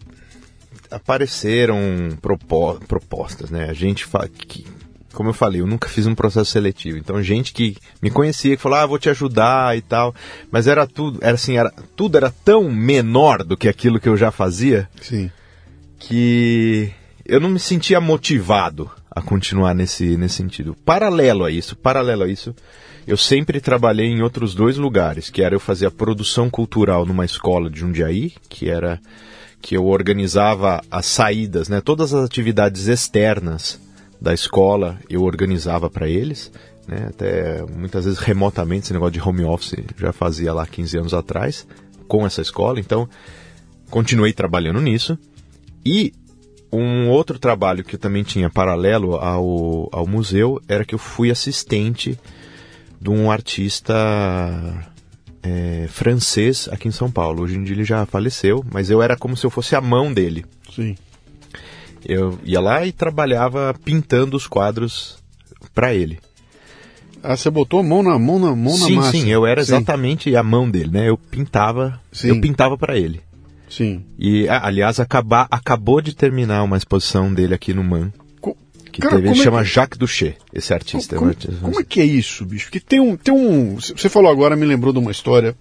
[0.91, 1.79] apareceram
[2.21, 2.81] propo...
[2.89, 3.69] propostas, né?
[3.71, 4.29] A gente fa...
[4.29, 4.67] que,
[5.13, 6.99] como eu falei, eu nunca fiz um processo seletivo.
[6.99, 10.13] Então, gente que me conhecia, que falou, ah, vou te ajudar e tal.
[10.51, 14.17] Mas era tudo, era assim, era, tudo era tão menor do que aquilo que eu
[14.17, 14.89] já fazia.
[15.01, 15.31] Sim.
[16.01, 16.93] Que
[17.25, 20.77] eu não me sentia motivado a continuar nesse, nesse sentido.
[20.85, 22.55] Paralelo a isso, paralelo a isso,
[23.09, 27.25] eu sempre trabalhei em outros dois lugares, que era eu fazer a produção cultural numa
[27.25, 29.01] escola de Jundiaí, que era
[29.63, 33.81] que eu organizava as saídas, né, todas as atividades externas
[34.21, 36.53] da escola eu organizava para eles,
[36.87, 41.15] né, até muitas vezes remotamente, esse negócio de home office já fazia lá 15 anos
[41.15, 41.67] atrás
[42.07, 43.09] com essa escola, então
[43.89, 45.19] continuei trabalhando nisso.
[45.83, 46.13] E
[46.71, 51.31] um outro trabalho que eu também tinha paralelo ao, ao museu era que eu fui
[51.31, 52.19] assistente
[53.01, 53.95] de um artista
[55.43, 57.43] é, francês aqui em São Paulo.
[57.43, 60.13] Hoje em dia ele já faleceu, mas eu era como se eu fosse a mão
[60.13, 60.45] dele.
[60.75, 60.97] Sim.
[62.05, 65.19] Eu ia lá e trabalhava pintando os quadros
[65.75, 66.19] para ele.
[67.23, 69.13] Ah, você botou a mão na mão na mão sim, na massa.
[69.13, 70.37] Sim, eu era exatamente sim.
[70.37, 71.09] a mão dele, né?
[71.09, 72.29] Eu pintava, sim.
[72.29, 73.21] eu pintava para ele.
[73.69, 74.05] Sim.
[74.19, 78.13] E, aliás, acabar, acabou de terminar uma exposição dele aqui no MAN.
[78.99, 81.15] Que Cara, teve, ele é chama que- Jacques Duché, esse artista.
[81.15, 82.65] Como, É como é que é isso, bicho?
[82.65, 83.77] Porque tem um, tem um.
[83.77, 85.55] Você falou agora, me lembrou de uma história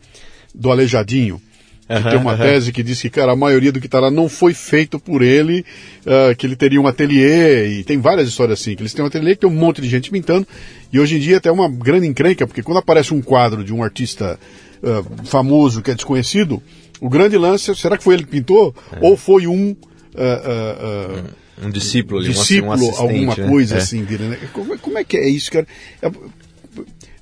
[0.55, 1.39] do Aleijadinho.
[1.87, 4.27] Que tem uma tese que diz que, cara, a maioria do que está lá não
[4.27, 5.63] foi feito por ele,
[6.05, 9.07] ah, que ele teria um ateliê, e tem várias histórias assim, que eles têm um
[9.07, 10.45] ateliê que tem um monte de gente pintando,
[10.91, 13.81] e hoje em dia até uma grande encrenca, porque quando aparece um quadro de um
[13.81, 14.37] artista
[14.83, 16.61] ah, famoso que é desconhecido,
[16.99, 18.75] o grande lance é, será que foi ele que pintou?
[18.91, 18.97] É.
[19.07, 19.73] Ou foi um
[20.17, 21.23] ah, ah,
[21.61, 23.47] Um discípulo ali, discípulo, um alguma né?
[23.47, 23.77] coisa É.
[23.79, 24.39] assim dele, né?
[24.53, 25.67] Como, é- como é que é isso, cara?
[26.01, 26.11] É-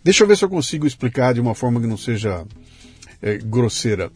[0.03, 2.43] deixa eu ver se eu consigo explicar de uma forma que não seja
[3.21, 4.11] é, grosseira.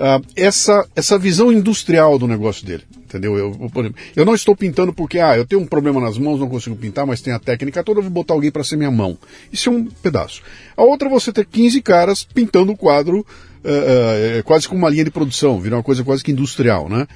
[0.00, 3.36] Ah, essa, essa visão industrial do negócio dele, entendeu?
[3.36, 6.38] Eu, por exemplo, eu não estou pintando porque, ah, eu tenho um problema nas mãos,
[6.38, 8.90] não consigo pintar, mas tem a técnica toda, eu vou botar alguém para ser minha
[8.92, 9.18] mão.
[9.52, 10.40] Isso é um pedaço.
[10.76, 13.26] A outra é você ter 15 caras pintando o quadro
[13.64, 17.06] ah, ah, quase com uma linha de produção, virar uma coisa quase que industrial, né?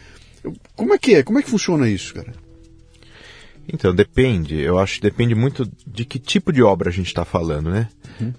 [0.75, 1.23] Como é que é?
[1.23, 2.33] Como é que funciona isso, cara?
[3.71, 4.61] Então, depende.
[4.61, 7.89] Eu acho que depende muito de que tipo de obra a gente está falando, né?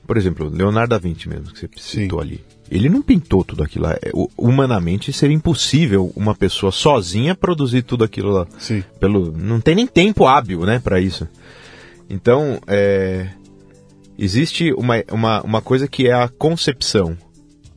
[0.06, 2.44] Por exemplo, Leonardo da Vinci mesmo, que você citou ali.
[2.70, 3.94] Ele não pintou tudo aquilo lá.
[4.02, 8.48] É, Humanamente seria impossível uma pessoa sozinha produzir tudo aquilo lá.
[8.58, 8.84] Sim.
[9.00, 11.28] Pelo, não tem nem tempo hábil, né, para isso.
[12.10, 13.30] Então, é,
[14.18, 17.18] existe uma, uma, uma coisa que é a concepção,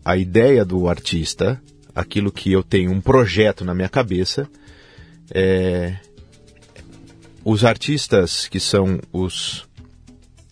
[0.05, 1.61] a ideia do artista,
[1.94, 4.49] aquilo que eu tenho um projeto na minha cabeça.
[5.32, 5.97] É,
[7.49, 9.68] os artistas que são os,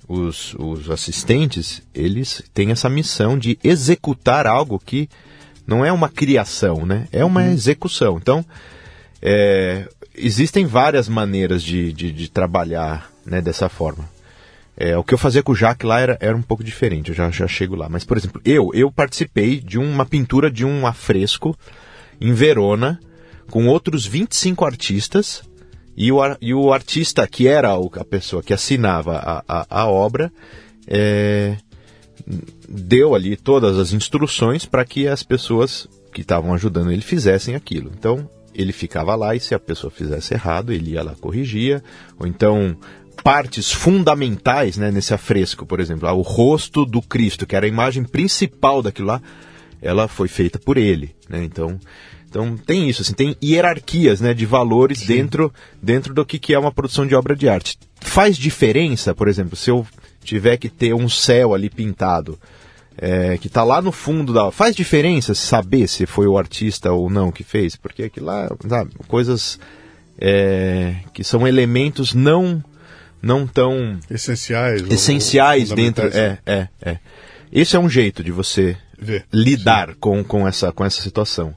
[0.06, 5.08] os, os assistentes, eles têm essa missão de executar algo que
[5.66, 7.08] não é uma criação, né?
[7.10, 8.16] É uma execução.
[8.16, 8.46] Então,
[9.20, 14.08] é, existem várias maneiras de, de, de trabalhar né, dessa forma.
[14.76, 17.14] É, o que eu fazia com o Jacques lá era, era um pouco diferente, eu
[17.16, 17.88] já, já chego lá.
[17.88, 21.58] Mas, por exemplo, eu, eu participei de uma pintura de um afresco
[22.20, 23.00] em Verona,
[23.50, 25.42] com outros 25 artistas,
[25.96, 30.32] e o, e o artista que era a pessoa que assinava a, a, a obra,
[30.86, 31.56] é,
[32.68, 37.90] deu ali todas as instruções para que as pessoas que estavam ajudando ele fizessem aquilo.
[37.96, 41.82] Então, ele ficava lá e se a pessoa fizesse errado, ele ia lá corrigia,
[42.18, 42.76] ou então
[43.22, 47.68] partes fundamentais, né, nesse afresco, por exemplo, ah, o rosto do Cristo, que era a
[47.68, 49.22] imagem principal daquilo lá,
[49.80, 51.44] ela foi feita por ele, né?
[51.44, 51.78] Então,
[52.34, 56.58] então tem isso, assim, tem hierarquias, né, de valores dentro dentro do que, que é
[56.58, 57.78] uma produção de obra de arte.
[58.00, 59.86] Faz diferença, por exemplo, se eu
[60.24, 62.36] tiver que ter um céu ali pintado,
[62.98, 64.50] é, que está lá no fundo da.
[64.50, 67.76] Faz diferença saber se foi o artista ou não que fez?
[67.76, 69.60] Porque aquilo lá, sabe, coisas
[70.18, 72.62] é, que são elementos não
[73.22, 74.82] não tão Essenciais.
[74.90, 76.10] essenciais dentro.
[76.10, 76.98] fundamentais, É, é, é.
[77.52, 79.24] Esse é um jeito de você Ver.
[79.32, 81.54] lidar com, com, essa, com essa situação.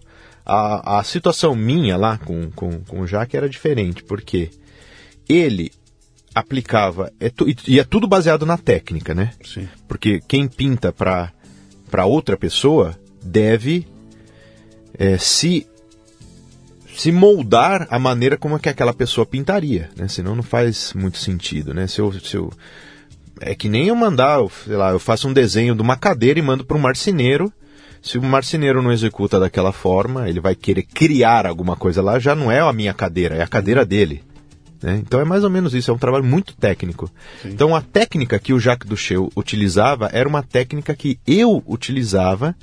[0.50, 4.50] A, a situação minha lá com, com, com o Jaque era diferente, porque
[5.28, 5.72] ele
[6.34, 9.34] aplicava, é tu- e é tudo baseado na técnica, né?
[9.44, 9.68] Sim.
[9.88, 11.34] Porque quem pinta para
[12.06, 13.86] outra pessoa deve
[14.98, 15.68] é, se
[16.96, 20.08] se moldar a maneira como é que aquela pessoa pintaria, né?
[20.08, 21.86] Senão não faz muito sentido, né?
[21.88, 22.52] Se eu, se eu-
[23.40, 26.42] é que nem eu mandar, sei lá, eu faço um desenho de uma cadeira e
[26.42, 27.52] mando para um marceneiro.
[28.08, 32.34] Se o marceneiro não executa daquela forma, ele vai querer criar alguma coisa lá, já
[32.34, 34.24] não é a minha cadeira, é a cadeira dele.
[34.82, 35.02] né?
[35.06, 37.12] Então é mais ou menos isso, é um trabalho muito técnico.
[37.44, 42.56] Então a técnica que o Jacques Duchel utilizava era uma técnica que eu utilizava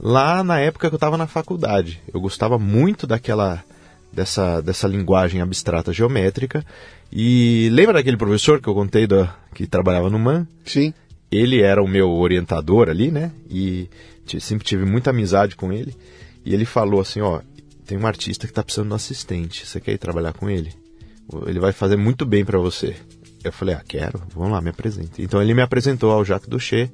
[0.00, 2.00] lá na época que eu estava na faculdade.
[2.12, 3.62] Eu gostava muito daquela
[4.12, 6.64] dessa, dessa linguagem abstrata geométrica.
[7.12, 10.46] E lembra daquele professor que eu contei da, que trabalhava no MAN?
[10.64, 10.94] Sim.
[11.30, 13.30] Ele era o meu orientador ali, né?
[13.48, 13.88] E
[14.38, 15.94] sempre tive muita amizade com ele.
[16.44, 17.40] E ele falou assim, ó,
[17.86, 19.66] tem um artista que está precisando de um assistente.
[19.66, 20.72] Você quer ir trabalhar com ele?
[21.46, 22.94] Ele vai fazer muito bem para você.
[23.42, 25.22] Eu falei, ah, quero, vamos lá, me apresente.
[25.22, 26.90] Então ele me apresentou ao Jacques Duché.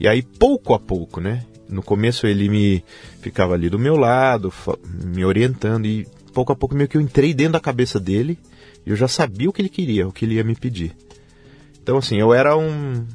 [0.00, 1.44] E aí, pouco a pouco, né?
[1.68, 2.84] No começo ele me
[3.20, 4.52] ficava ali do meu lado,
[4.92, 8.38] me orientando, e pouco a pouco meio que eu entrei dentro da cabeça dele
[8.84, 10.94] e eu já sabia o que ele queria, o que ele ia me pedir.
[11.82, 13.06] Então, assim, eu era um.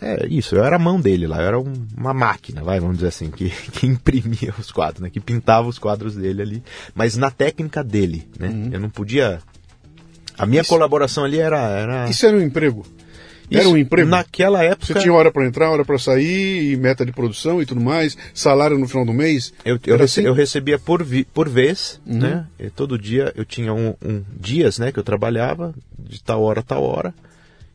[0.00, 2.96] É isso, eu era a mão dele lá, eu era um, uma máquina, vai, vamos
[2.96, 5.10] dizer assim, que, que imprimia os quadros, né?
[5.10, 6.62] Que pintava os quadros dele ali,
[6.94, 8.48] mas na técnica dele, né?
[8.48, 8.70] Uhum.
[8.72, 9.40] Eu não podia.
[10.38, 12.08] A minha isso, colaboração ali era, era.
[12.08, 12.84] Isso era um emprego?
[13.50, 14.08] Era um emprego?
[14.08, 14.86] Naquela época.
[14.86, 18.78] Você tinha hora para entrar, hora para sair, meta de produção e tudo mais, salário
[18.78, 19.52] no final do mês?
[19.64, 20.26] Eu, eu, rece, assim?
[20.26, 22.18] eu recebia por, vi, por vez, uhum.
[22.18, 22.46] né?
[22.58, 26.60] E todo dia eu tinha um, um, dias, né, que eu trabalhava, de tal hora
[26.60, 27.14] a tal hora,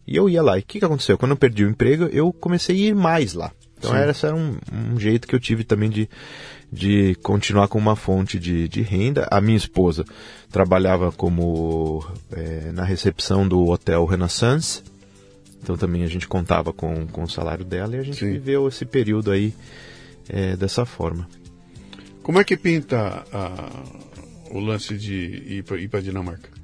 [0.10, 0.58] e eu ia lá.
[0.58, 1.20] E o que, que aconteceu?
[1.20, 3.52] Quando eu perdi o emprego, eu comecei a ir mais lá.
[3.78, 6.10] Então era, esse era um, um jeito que eu tive também de,
[6.72, 9.28] de continuar com uma fonte de, de renda.
[9.30, 10.04] A minha esposa
[10.52, 14.84] trabalhava como é, na recepção do Hotel Renaissance,
[15.62, 18.32] então também a gente contava com, com o salário dela e a gente Sim.
[18.32, 19.54] viveu esse período aí
[20.28, 21.30] é, dessa forma.
[22.24, 23.70] Como é que pinta a,
[24.52, 26.59] o lance de ir para a Dinamarca?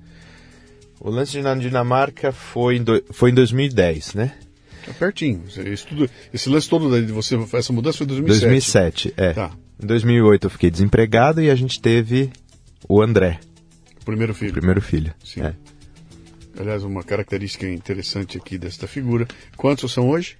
[0.99, 4.33] O lance na Dinamarca foi em, do, foi em 2010, né?
[4.85, 5.43] Tá pertinho.
[5.47, 9.09] Esse, tudo, esse lance todo de você, essa mudança foi em 2007.
[9.09, 9.33] 2007, é.
[9.33, 9.51] Tá.
[9.81, 12.31] Em 2008 eu fiquei desempregado e a gente teve
[12.87, 13.39] o André.
[14.01, 14.51] O primeiro filho.
[14.51, 15.13] O primeiro filho.
[15.23, 15.41] Sim.
[15.41, 15.53] É.
[16.57, 19.27] Aliás, uma característica interessante aqui desta figura.
[19.57, 20.37] Quantos são hoje?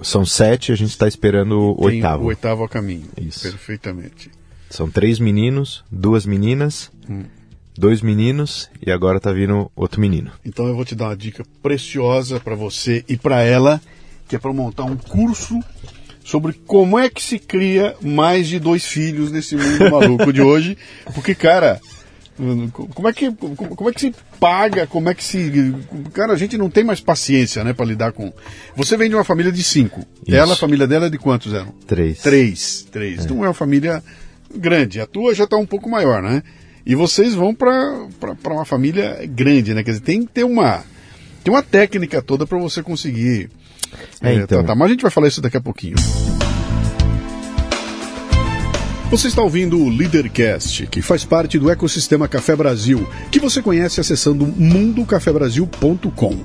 [0.00, 2.24] São sete, a gente está esperando o Tem oitavo.
[2.24, 3.08] O oitavo a caminho.
[3.20, 3.42] Isso.
[3.42, 4.30] Perfeitamente.
[4.70, 7.24] São três meninos, duas meninas, hum.
[7.78, 10.32] Dois meninos e agora está vindo outro menino.
[10.44, 13.80] Então eu vou te dar uma dica preciosa para você e para ela,
[14.26, 15.58] que é para montar um curso
[16.24, 20.76] sobre como é que se cria mais de dois filhos nesse mundo maluco de hoje.
[21.14, 21.80] Porque, cara,
[22.94, 24.86] como é que como é que se paga?
[24.86, 25.74] Como é que se
[26.12, 28.32] cara a gente não tem mais paciência, né, para lidar com.
[28.76, 30.04] Você vem de uma família de cinco.
[30.26, 30.36] Isso.
[30.36, 31.72] Ela, a família dela é de quantos eram?
[31.86, 32.18] Três.
[32.18, 33.20] Três, três.
[33.20, 33.22] É.
[33.22, 34.02] Então é uma família
[34.54, 35.00] grande.
[35.00, 36.42] A tua já está um pouco maior, né?
[36.88, 38.08] E vocês vão para
[38.46, 39.84] uma família grande, né?
[39.84, 40.82] Quer dizer, tem que ter uma
[41.44, 43.50] tem uma técnica toda para você conseguir
[44.22, 44.46] é, é, então.
[44.46, 44.74] tratar.
[44.74, 45.96] Mas a gente vai falar isso daqui a pouquinho.
[49.10, 54.00] Você está ouvindo o Leadercast, que faz parte do ecossistema Café Brasil, que você conhece
[54.00, 56.44] acessando mundocafebrasil.com.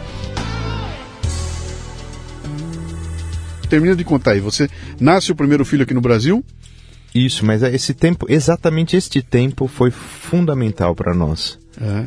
[3.71, 4.69] Termina de contar aí, você
[4.99, 6.43] nasce o primeiro filho aqui no Brasil?
[7.15, 11.57] Isso, mas esse tempo, exatamente este tempo foi fundamental para nós.
[11.79, 12.05] É.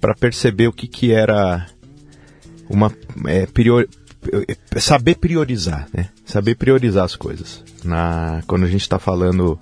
[0.00, 1.66] Para perceber o que, que era
[2.68, 2.92] uma.
[3.26, 3.88] É, prior,
[4.76, 6.10] saber priorizar, né?
[6.24, 7.64] Saber priorizar as coisas.
[7.82, 9.58] Na, quando a gente está falando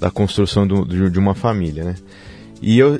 [0.00, 1.94] da construção do, de uma família, né?
[2.60, 2.98] E eu.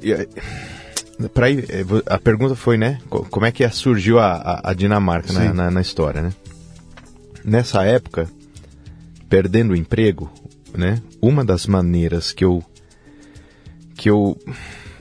[1.35, 3.01] Pra é, a pergunta foi, né?
[3.09, 6.31] Como é que surgiu a, a, a Dinamarca na, na, na história, né?
[7.45, 8.29] Nessa época,
[9.29, 10.33] perdendo o emprego,
[10.75, 11.01] né?
[11.21, 12.63] Uma das maneiras que eu
[13.97, 14.37] que eu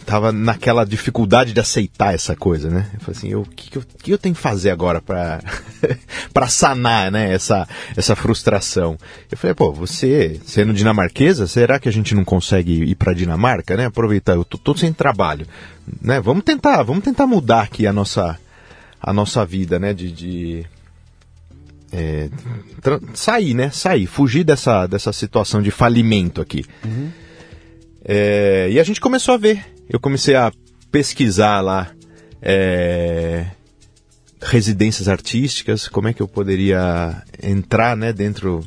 [0.06, 2.90] tava naquela dificuldade de aceitar essa coisa, né?
[2.94, 5.40] Eu falei assim, o que, que, eu, que eu tenho que fazer agora para
[6.34, 8.98] para sanar, né, essa essa frustração?
[9.32, 13.76] Eu falei, pô, você sendo dinamarquesa, será que a gente não consegue ir para Dinamarca,
[13.76, 13.86] né?
[13.86, 15.48] Aproveitar, eu tô, tô sem trabalho,
[16.02, 16.20] né?
[16.20, 18.38] Vamos tentar, vamos tentar mudar aqui a nossa
[19.02, 20.66] a nossa vida, né, de, de
[21.94, 22.30] é,
[23.14, 23.70] sair, né?
[23.70, 26.66] Sair, fugir dessa, dessa situação de falimento aqui.
[26.84, 27.12] Uhum.
[28.04, 29.64] É, e a gente começou a ver.
[29.88, 30.52] Eu comecei a
[30.92, 31.92] pesquisar lá
[32.42, 33.46] é,
[34.42, 38.66] residências artísticas, como é que eu poderia entrar, né, dentro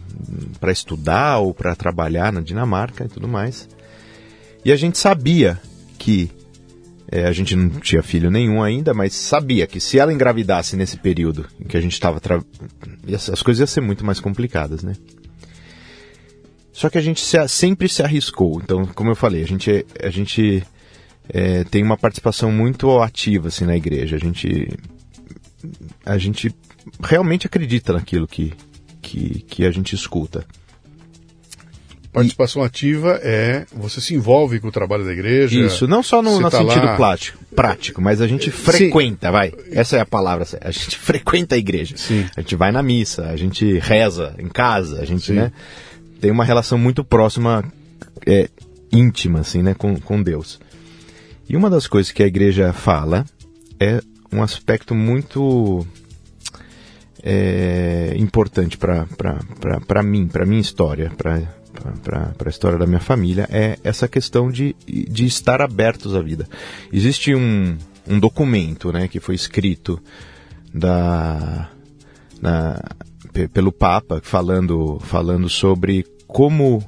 [0.61, 3.69] para estudar ou para trabalhar na Dinamarca e tudo mais.
[4.65, 5.61] E a gente sabia
[5.99, 6.31] que
[7.11, 10.97] é, a gente não tinha filho nenhum ainda, mas sabia que se ela engravidasse nesse
[10.97, 12.19] período em que a gente estava.
[12.19, 12.43] Tra...
[13.33, 14.95] as coisas iam ser muito mais complicadas, né?
[16.73, 18.61] Só que a gente se, sempre se arriscou.
[18.63, 20.63] Então, como eu falei, a gente, a gente
[21.29, 24.17] é, tem uma participação muito ativa assim, na igreja.
[24.17, 24.69] A gente,
[26.05, 26.55] a gente
[27.03, 28.53] realmente acredita naquilo que,
[29.01, 30.45] que, que a gente escuta.
[32.17, 32.67] Participação e...
[32.67, 35.61] ativa é você se envolve com o trabalho da igreja.
[35.61, 36.97] Isso, não só no, no tá sentido lá...
[36.97, 39.33] prático, prático, mas a gente frequenta, Sim.
[39.33, 39.53] vai.
[39.71, 40.47] Essa é a palavra.
[40.63, 41.95] A gente frequenta a igreja.
[41.99, 42.25] Sim.
[42.35, 45.53] A gente vai na missa, a gente reza em casa, a gente né,
[46.19, 47.63] tem uma relação muito próxima,
[48.27, 48.49] é,
[48.91, 50.59] íntima, assim, né, com, com Deus.
[51.47, 53.27] E uma das coisas que a igreja fala
[53.79, 54.01] é
[54.33, 55.87] um aspecto muito
[57.23, 61.56] é, importante para mim, para minha história, para
[62.45, 66.49] a história da minha família, é essa questão de, de estar abertos à vida.
[66.93, 67.77] Existe um,
[68.09, 70.01] um documento né, que foi escrito
[70.73, 71.71] da,
[72.41, 72.81] na,
[73.53, 76.83] pelo Papa falando, falando sobre como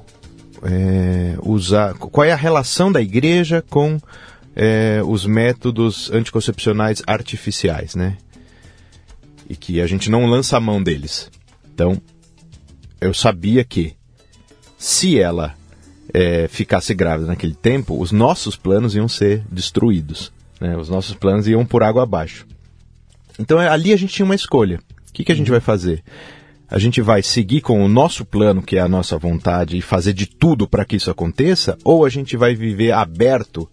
[0.63, 1.93] é, usar.
[1.95, 3.99] Qual é a relação da igreja com
[4.55, 8.17] é, os métodos anticoncepcionais artificiais, né?
[9.49, 11.31] E que a gente não lança a mão deles.
[11.73, 11.99] Então,
[13.01, 13.95] eu sabia que
[14.79, 15.53] se ela
[16.13, 20.31] é, ficasse grávida naquele tempo, os nossos planos iam ser destruídos.
[20.59, 20.77] Né?
[20.77, 22.47] Os nossos planos iam por água abaixo.
[23.37, 24.79] Então ali a gente tinha uma escolha.
[25.09, 26.01] O que, que a gente vai fazer?
[26.69, 30.13] A gente vai seguir com o nosso plano, que é a nossa vontade, e fazer
[30.13, 33.67] de tudo para que isso aconteça, ou a gente vai viver aberto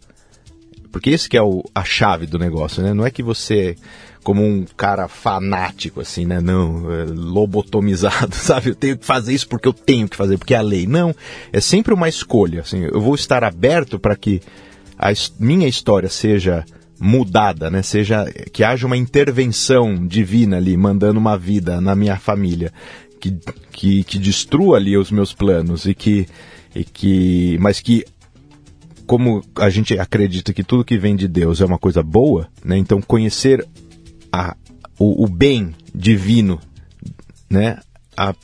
[0.96, 2.94] porque esse que é o, a chave do negócio, né?
[2.94, 3.76] Não é que você,
[4.24, 6.40] como um cara fanático, assim, né?
[6.40, 8.70] Não, é, lobotomizado, sabe?
[8.70, 10.86] Eu tenho que fazer isso porque eu tenho que fazer, porque é a lei.
[10.86, 11.14] Não,
[11.52, 12.84] é sempre uma escolha, assim.
[12.90, 14.40] Eu vou estar aberto para que
[14.98, 16.64] a minha história seja
[16.98, 17.82] mudada, né?
[17.82, 22.72] Seja que haja uma intervenção divina ali, mandando uma vida na minha família,
[23.20, 23.36] que,
[23.70, 26.26] que, que destrua ali os meus planos e que,
[26.74, 28.02] e que, mas que
[29.06, 32.76] como a gente acredita que tudo que vem de Deus é uma coisa boa, né?
[32.76, 33.66] Então conhecer
[34.32, 34.56] a,
[34.98, 36.60] o, o bem divino,
[37.48, 37.78] né?
[38.16, 38.34] A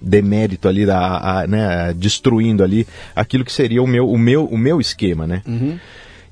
[0.00, 1.92] demérito ali, a, a, né?
[1.94, 5.42] destruindo ali aquilo que seria o meu, o meu, o meu esquema, né?
[5.46, 5.78] Uhum.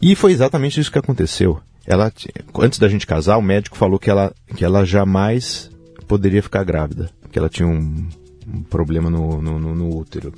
[0.01, 1.61] E foi exatamente isso que aconteceu.
[1.87, 2.13] Ela,
[2.59, 5.71] antes da gente casar, o médico falou que ela, que ela jamais
[6.07, 8.07] poderia ficar grávida, que ela tinha um,
[8.47, 10.33] um problema no, no, no útero.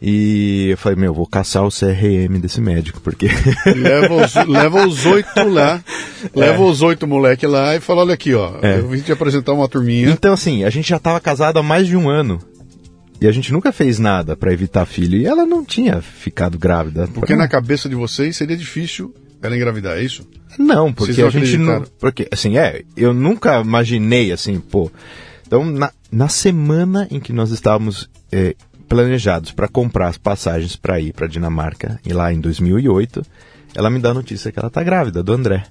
[0.00, 3.28] E eu falei, meu, vou caçar o CRM desse médico, porque.
[3.66, 5.82] leva, os, leva os oito lá,
[6.34, 6.38] é.
[6.38, 8.78] leva os oito moleque lá e fala, olha aqui, ó, é.
[8.78, 10.08] eu vim te apresentar uma turminha.
[10.08, 12.40] Então, assim, a gente já estava casado há mais de um ano.
[13.20, 15.18] E a gente nunca fez nada para evitar filho.
[15.18, 17.08] E ela não tinha ficado grávida.
[17.08, 17.36] Porque pra...
[17.36, 20.26] na cabeça de vocês seria difícil ela engravidar, é isso?
[20.58, 21.84] Não, porque a gente não.
[21.98, 24.90] Porque, assim, é, eu nunca imaginei assim, pô.
[25.46, 28.54] Então, na, na semana em que nós estávamos é,
[28.88, 33.22] planejados para comprar as passagens para ir para Dinamarca, e lá em 2008,
[33.74, 35.64] ela me dá a notícia que ela está grávida, do André.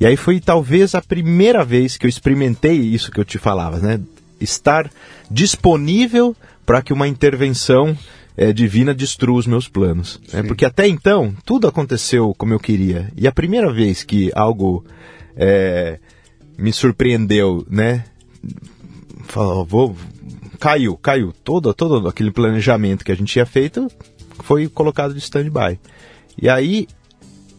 [0.00, 3.78] E aí foi talvez a primeira vez que eu experimentei isso que eu te falava,
[3.78, 4.00] né?
[4.40, 4.90] Estar
[5.30, 7.96] disponível para que uma intervenção
[8.36, 10.20] é, divina destrua os meus planos.
[10.32, 10.42] Né?
[10.42, 13.10] Porque até então, tudo aconteceu como eu queria.
[13.16, 14.84] E a primeira vez que algo
[15.34, 15.98] é,
[16.58, 18.04] me surpreendeu, né?
[19.24, 19.96] Falou, vou,
[20.56, 21.32] caiu, caiu.
[21.44, 23.88] Todo, todo aquele planejamento que a gente tinha feito
[24.42, 25.78] foi colocado de stand-by.
[26.40, 26.86] E aí,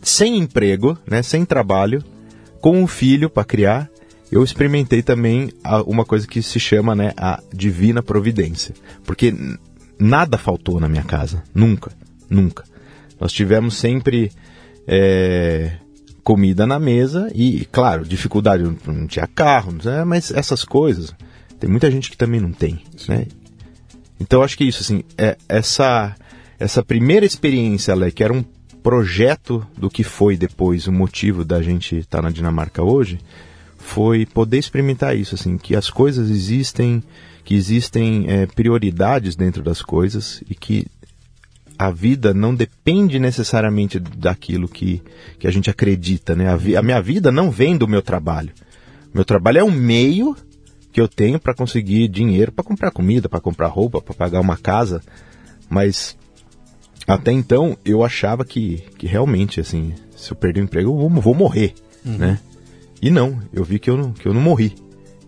[0.01, 2.03] sem emprego, né, sem trabalho,
[2.61, 3.89] com um filho para criar,
[4.31, 5.51] eu experimentei também
[5.85, 8.75] uma coisa que se chama né, a divina providência.
[9.05, 9.33] Porque
[9.99, 11.43] nada faltou na minha casa.
[11.53, 11.91] Nunca,
[12.29, 12.63] nunca.
[13.19, 14.31] Nós tivemos sempre
[14.87, 15.77] é,
[16.23, 19.73] comida na mesa e, claro, dificuldade, não tinha carro,
[20.05, 21.15] mas essas coisas.
[21.59, 23.25] Tem muita gente que também não tem, né?
[24.19, 26.15] Então acho que isso, assim, é essa
[26.59, 28.43] essa primeira experiência, Ale, que era um
[28.81, 33.19] projeto do que foi depois o motivo da gente estar tá na Dinamarca hoje,
[33.77, 37.03] foi poder experimentar isso, assim, que as coisas existem,
[37.43, 40.87] que existem é, prioridades dentro das coisas e que
[41.77, 45.01] a vida não depende necessariamente daquilo que,
[45.37, 46.47] que a gente acredita, né?
[46.49, 48.49] A, a minha vida não vem do meu trabalho.
[49.13, 50.35] Meu trabalho é um meio
[50.97, 54.57] que eu tenho para conseguir dinheiro para comprar comida, para comprar roupa, para pagar uma
[54.57, 54.99] casa,
[55.69, 56.17] mas
[57.05, 61.21] até então eu achava que, que realmente, assim, se eu perder o emprego, eu vou,
[61.21, 62.17] vou morrer, uhum.
[62.17, 62.39] né?
[62.99, 64.73] E não, eu vi que eu não, que eu não morri.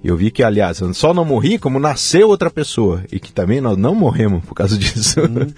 [0.02, 3.04] Eu vi que, aliás, eu só não morri como nasceu outra pessoa.
[3.12, 5.20] E que também nós não morremos por causa disso.
[5.20, 5.52] Uhum.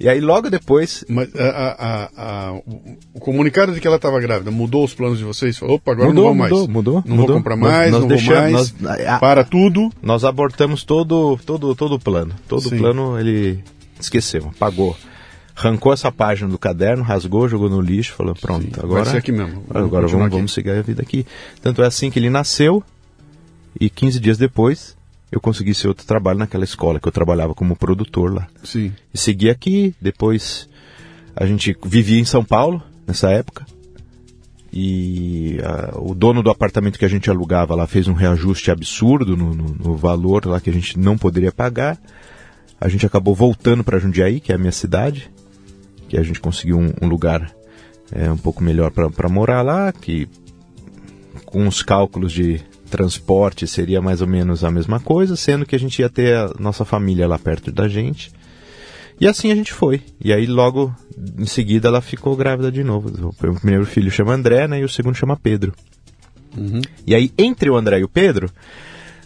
[0.00, 1.04] e aí logo depois.
[1.08, 2.52] Mas a, a, a,
[3.12, 5.58] o comunicado de que ela estava grávida mudou os planos de vocês?
[5.58, 6.52] Falou, opa, agora mudou, não vou mais.
[6.52, 6.94] Mudou, mudou.
[7.06, 7.26] Não mudou.
[7.26, 9.02] vou comprar mais, nós, nós não deixamos, vou mais.
[9.04, 9.90] Nós, para tudo.
[10.02, 12.34] Nós abortamos todo, todo, todo o plano.
[12.48, 13.62] Todo o plano ele
[14.00, 14.96] esqueceu, apagou
[15.54, 19.18] arrancou essa página do caderno, rasgou, jogou no lixo, falou, pronto, Sim, agora, vai ser
[19.18, 19.62] aqui mesmo.
[19.68, 21.26] Vamos agora vamos, vamos seguir a vida aqui.
[21.60, 22.82] Tanto é assim que ele nasceu,
[23.78, 24.96] e 15 dias depois,
[25.30, 28.46] eu consegui ser outro trabalho naquela escola, que eu trabalhava como produtor lá.
[28.62, 28.92] Sim.
[29.12, 30.68] E segui aqui, depois
[31.34, 33.66] a gente vivia em São Paulo, nessa época.
[34.72, 39.36] E uh, o dono do apartamento que a gente alugava lá fez um reajuste absurdo
[39.36, 41.98] no, no, no valor lá que a gente não poderia pagar.
[42.80, 45.30] A gente acabou voltando para Jundiaí, que é a minha cidade,
[46.08, 47.50] que a gente conseguiu um, um lugar
[48.10, 50.28] é, um pouco melhor para morar lá, que
[51.46, 52.60] com os cálculos de
[52.92, 56.52] transporte seria mais ou menos a mesma coisa, sendo que a gente ia ter a
[56.58, 58.30] nossa família lá perto da gente.
[59.18, 60.02] E assim a gente foi.
[60.22, 60.94] E aí logo
[61.38, 63.30] em seguida ela ficou grávida de novo.
[63.30, 64.80] O primeiro filho chama André, né?
[64.80, 65.72] E o segundo chama Pedro.
[66.54, 66.82] Uhum.
[67.06, 68.50] E aí entre o André e o Pedro,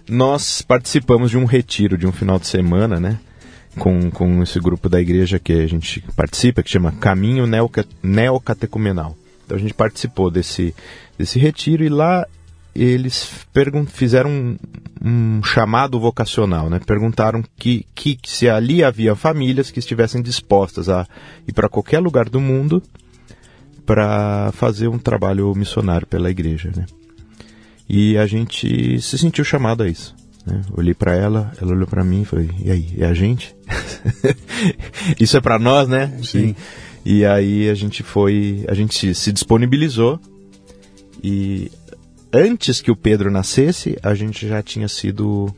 [0.08, 3.18] nós participamos de um retiro de um final de semana, né?
[3.76, 7.44] Com, com esse grupo da igreja que a gente participa, que chama Caminho
[8.02, 9.16] Neocatecumenal.
[9.44, 10.74] Então a gente participou desse,
[11.18, 12.26] desse retiro e lá
[12.82, 13.30] eles
[13.88, 14.56] fizeram um,
[15.02, 16.80] um, chamado vocacional, né?
[16.84, 21.06] Perguntaram que, que se ali havia famílias que estivessem dispostas a
[21.46, 22.82] ir para qualquer lugar do mundo
[23.84, 26.86] para fazer um trabalho missionário pela igreja, né?
[27.88, 30.14] E a gente se sentiu chamado a isso.
[30.44, 30.60] Né?
[30.72, 33.54] Olhei para ela, ela olhou para mim e falei: "E aí, é a gente?"
[35.18, 36.18] isso é para nós, né?
[36.22, 36.54] Sim.
[37.04, 40.20] E, e aí a gente foi, a gente se disponibilizou
[41.22, 41.70] e
[42.36, 45.54] antes que o Pedro nascesse, a gente já tinha sido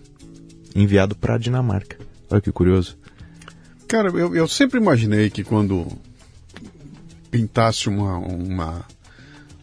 [0.75, 1.99] enviado para a Dinamarca.
[2.31, 2.97] Olha que curioso.
[3.87, 5.87] Cara, eu, eu sempre imaginei que quando
[7.31, 8.85] pintasse uma, uma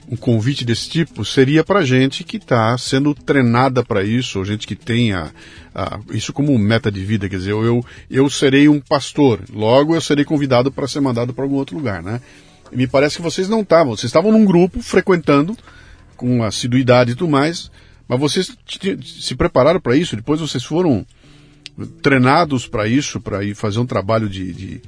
[0.10, 4.68] um convite desse tipo seria para gente que está sendo treinada para isso, ou gente
[4.68, 5.32] que tenha
[6.12, 10.24] isso como meta de vida, quer dizer, eu, eu serei um pastor, logo eu serei
[10.24, 12.22] convidado para ser mandado para algum outro lugar, né?
[12.72, 15.58] E me parece que vocês não estavam, vocês estavam num grupo frequentando
[16.16, 17.72] com assiduidade e tudo mais,
[18.08, 18.56] mas vocês
[19.04, 21.06] se prepararam para isso, depois vocês foram
[22.02, 24.82] treinados para isso, para ir fazer um trabalho de, de,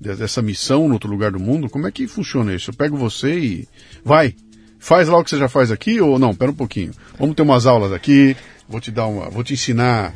[0.00, 1.68] dessa missão no outro lugar do mundo?
[1.68, 2.70] Como é que funciona isso?
[2.70, 3.68] Eu pego você e
[4.04, 4.34] vai,
[4.78, 6.34] faz lá o que você já faz aqui ou não?
[6.34, 6.92] Pera um pouquinho.
[7.18, 8.36] Vamos ter umas aulas aqui.
[8.68, 10.14] Vou te dar uma, vou te ensinar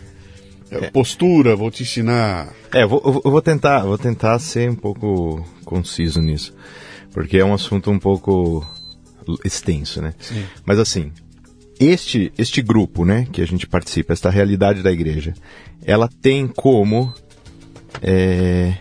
[0.71, 0.91] é.
[0.91, 2.53] postura, vou te ensinar.
[2.73, 6.55] É, eu vou, eu vou tentar, vou tentar ser um pouco conciso nisso,
[7.13, 8.67] porque é um assunto um pouco
[9.45, 10.14] extenso, né?
[10.20, 10.45] Sim.
[10.64, 11.12] Mas assim,
[11.79, 15.35] este este grupo, né, que a gente participa, esta realidade da igreja,
[15.85, 17.12] ela tem como
[18.03, 18.74] é,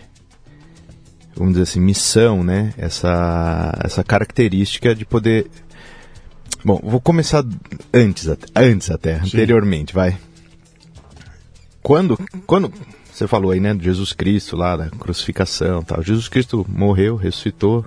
[1.34, 2.72] vamos dizer assim, missão, né?
[2.76, 5.46] Essa, essa característica de poder
[6.64, 7.44] Bom, vou começar
[7.94, 9.26] antes, antes até, Sim.
[9.26, 10.18] anteriormente, vai.
[11.80, 12.72] Quando, quando
[13.10, 16.02] você falou aí, né, de Jesus Cristo lá, da crucificação, tal.
[16.02, 17.84] Jesus Cristo morreu, ressuscitou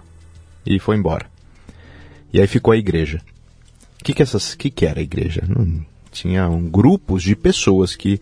[0.65, 1.25] e foi embora.
[2.33, 3.21] E aí ficou a igreja.
[3.99, 4.23] O que que
[4.57, 5.43] que que era a igreja?
[5.47, 8.19] Não, tinha um, grupos de pessoas que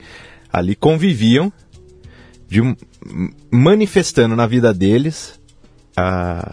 [0.52, 1.52] ali conviviam,
[2.48, 2.62] de,
[3.52, 5.40] manifestando na vida deles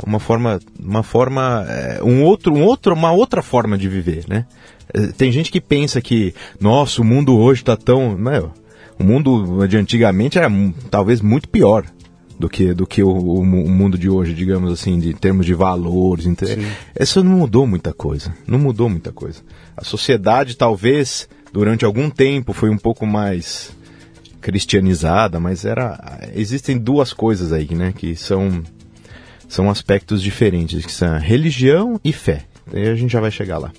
[0.04, 4.46] uma forma, uma forma, é, um outro, um outro, uma outra forma de viver, né?
[4.92, 8.52] É, tem gente que pensa que, nossa, o mundo hoje está tão, não,
[8.98, 10.50] o mundo de antigamente era
[10.90, 11.84] talvez muito pior
[12.39, 16.26] do que do que o, o, mundo de hoje, digamos assim, de termos de valores.
[16.99, 18.34] Isso não mudou muita coisa.
[18.47, 19.41] Não mudou muita coisa.
[19.76, 23.70] A sociedade talvez durante algum tempo foi um pouco mais
[24.41, 28.62] cristianizada, mas era existem duas coisas aí, né, que são
[29.49, 32.45] são aspectos diferentes, que são religião e fé.
[32.72, 33.72] Aí a gente já vai chegar lá.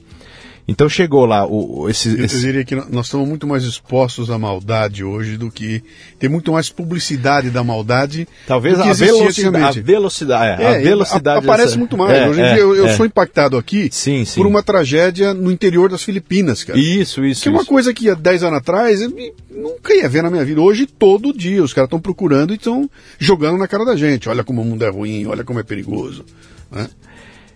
[0.67, 2.41] Então chegou lá o, esse, Eu esse...
[2.41, 5.81] diria que nós estamos muito mais expostos à maldade hoje do que
[6.19, 8.27] tem muito mais publicidade da maldade.
[8.45, 11.79] Talvez a, velocidade, a velocidade, é, a velocidade aparece dessa...
[11.79, 12.17] muito mais.
[12.17, 12.93] É, hoje em é, dia eu, eu é.
[12.97, 14.41] sou impactado aqui sim, sim.
[14.41, 16.77] por uma tragédia no interior das Filipinas, cara.
[16.77, 17.43] Isso, isso.
[17.43, 19.13] Que é uma coisa que há 10 anos atrás eu
[19.49, 20.59] nunca ia ver na minha vida.
[20.59, 24.27] Hoje todo dia os caras estão procurando e estão jogando na cara da gente.
[24.27, 26.25] Olha como o mundo é ruim, olha como é perigoso.
[26.69, 26.89] Né?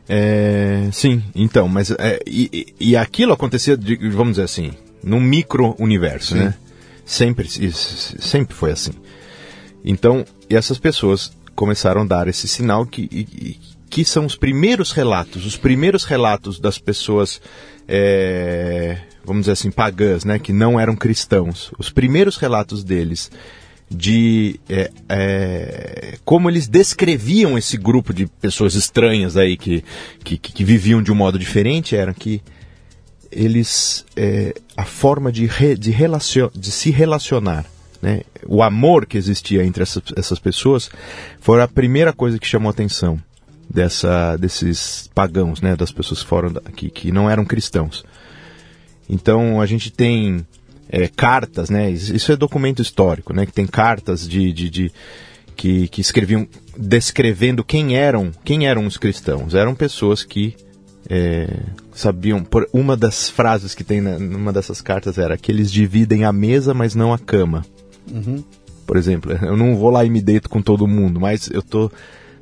[0.07, 4.71] É, sim, então, mas é, e, e aquilo acontecia, de, vamos dizer assim,
[5.03, 6.53] num micro-universo, né?
[7.05, 8.91] Sempre, sempre foi assim.
[9.83, 15.57] Então, essas pessoas começaram a dar esse sinal que, que são os primeiros relatos, os
[15.57, 17.41] primeiros relatos das pessoas,
[17.87, 21.71] é, vamos dizer assim, pagãs, né, que não eram cristãos.
[21.77, 23.29] Os primeiros relatos deles
[23.93, 29.83] de é, é, como eles descreviam esse grupo de pessoas estranhas aí que,
[30.23, 32.41] que, que viviam de um modo diferente era que
[33.29, 37.65] eles é, a forma de, re, de, relacion, de se relacionar
[38.01, 40.89] né, o amor que existia entre essas, essas pessoas
[41.41, 43.21] foi a primeira coisa que chamou a atenção
[43.69, 48.05] dessa, desses pagãos, né, das pessoas que, foram, que, que não eram cristãos.
[49.09, 50.45] Então a gente tem
[50.91, 51.89] é, cartas, né?
[51.89, 53.45] Isso é documento histórico, né?
[53.45, 54.91] Que tem cartas de, de, de
[55.55, 56.45] que, que escreviam
[56.77, 59.55] descrevendo quem eram quem eram os cristãos.
[59.55, 60.53] Eram pessoas que
[61.09, 61.47] é,
[61.93, 62.43] sabiam.
[62.43, 66.33] Por uma das frases que tem na, numa dessas cartas era que eles dividem a
[66.33, 67.65] mesa, mas não a cama.
[68.11, 68.43] Uhum.
[68.85, 71.89] Por exemplo, eu não vou lá e me deito com todo mundo, mas eu tô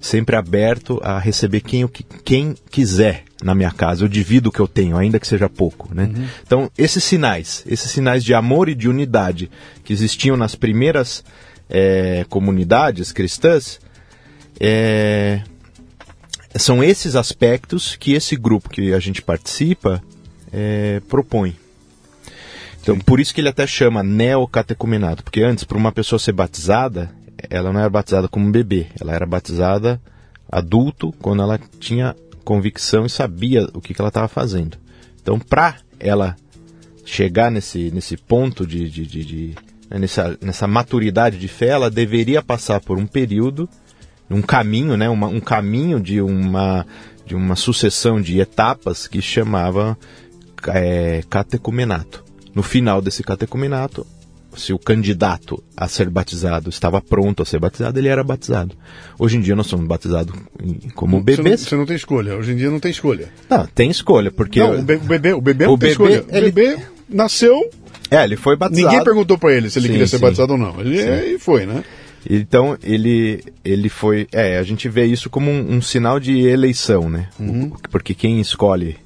[0.02, 1.88] sempre aberto a receber quem,
[2.24, 5.94] quem quiser na minha casa, eu divido o que eu tenho, ainda que seja pouco,
[5.94, 6.12] né?
[6.14, 6.28] Uhum.
[6.46, 9.50] Então, esses sinais, esses sinais de amor e de unidade
[9.84, 11.24] que existiam nas primeiras
[11.70, 13.80] é, comunidades cristãs,
[14.60, 15.42] é,
[16.58, 20.04] são esses aspectos que esse grupo que a gente participa
[20.52, 21.56] é, propõe.
[22.82, 23.02] Então, Sim.
[23.02, 27.10] por isso que ele até chama neocatecumenato, porque antes, para uma pessoa ser batizada,
[27.50, 30.02] ela não era batizada como bebê, ela era batizada
[30.52, 32.16] adulto quando ela tinha
[32.50, 34.76] convicção e sabia o que, que ela estava fazendo.
[35.22, 36.36] Então, para ela
[37.06, 39.56] chegar nesse, nesse ponto de, de, de, de
[39.88, 43.70] né, nessa, nessa maturidade de fé, ela deveria passar por um período,
[44.32, 46.88] um caminho, né, uma, um caminho de uma,
[47.24, 49.96] de uma sucessão de etapas que chamava
[50.70, 52.26] é, catecumenato.
[52.56, 54.08] No final desse catecumenato,
[54.56, 58.76] se o candidato a ser batizado estava pronto a ser batizado, ele era batizado.
[59.18, 60.34] Hoje em dia nós somos batizados
[60.96, 61.38] como bebês.
[61.38, 62.36] Você não, você não, tem escolha.
[62.36, 63.30] Hoje em dia não tem escolha.
[63.50, 64.60] Não, tem escolha, porque...
[64.60, 66.26] Não, o bebê, o bebê não o tem bebê, escolha.
[66.30, 66.48] Ele...
[66.48, 66.78] O bebê
[67.08, 67.70] nasceu...
[68.12, 68.88] É, ele foi batizado.
[68.88, 70.24] Ninguém perguntou para ele se ele sim, queria ser sim.
[70.24, 70.80] batizado ou não.
[70.82, 71.84] Ele é, foi, né?
[72.28, 77.10] Então ele ele foi, é, a gente vê isso como um, um sinal de eleição,
[77.10, 77.30] né?
[77.40, 77.72] Uhum.
[77.92, 78.98] Porque quem escolhe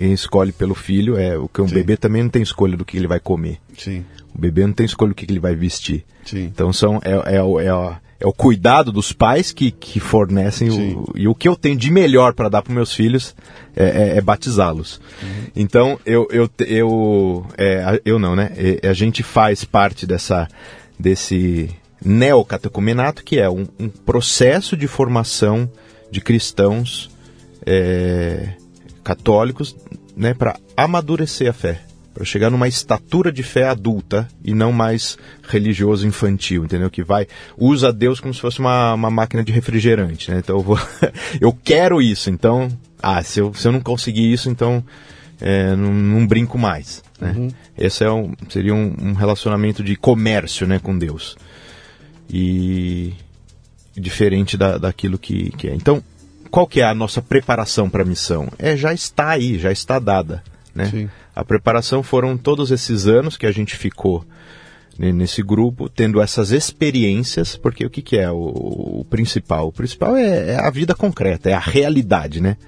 [0.00, 1.74] escolhe pelo filho é o que um Sim.
[1.74, 3.58] bebê também não tem escolha do que ele vai comer.
[3.76, 4.04] Sim.
[4.34, 6.04] O bebê não tem escolha do que ele vai vestir.
[6.24, 6.44] Sim.
[6.44, 11.28] Então são é, é, é, é, o cuidado dos pais que, que fornecem o, e
[11.28, 13.34] o que eu tenho de melhor para dar para meus filhos
[13.76, 15.00] é, é, é batizá-los.
[15.22, 15.44] Uhum.
[15.54, 18.52] Então eu eu eu é, eu não né?
[18.82, 20.48] a gente faz parte dessa
[20.98, 21.68] desse
[22.02, 25.70] neocatecumenato que é um, um processo de formação
[26.10, 27.10] de cristãos
[27.66, 28.54] é,
[29.02, 29.76] católicos,
[30.16, 31.82] né, para amadurecer a fé,
[32.12, 35.16] para chegar numa estatura de fé adulta e não mais
[35.48, 36.90] religioso infantil, entendeu?
[36.90, 37.26] Que vai
[37.56, 40.38] usa Deus como se fosse uma, uma máquina de refrigerante, né?
[40.38, 40.78] Então eu vou,
[41.40, 42.68] eu quero isso, então,
[43.02, 44.84] ah, se eu, se eu não conseguir isso, então
[45.40, 47.34] é, não, não, brinco mais, né?
[47.36, 47.48] Uhum.
[47.78, 51.36] Esse é um, seria um, um relacionamento de comércio, né, com Deus
[52.32, 53.12] e
[53.96, 55.74] diferente da, daquilo que, que é.
[55.74, 56.02] Então
[56.50, 58.48] qual que é a nossa preparação para a missão?
[58.58, 60.42] É, já está aí, já está dada.
[60.74, 60.86] Né?
[60.86, 61.10] Sim.
[61.34, 64.24] A preparação foram todos esses anos que a gente ficou
[64.98, 69.68] nesse grupo, tendo essas experiências, porque o que, que é o, o principal?
[69.68, 72.58] O principal é, é, a vida concreta, é a realidade, né?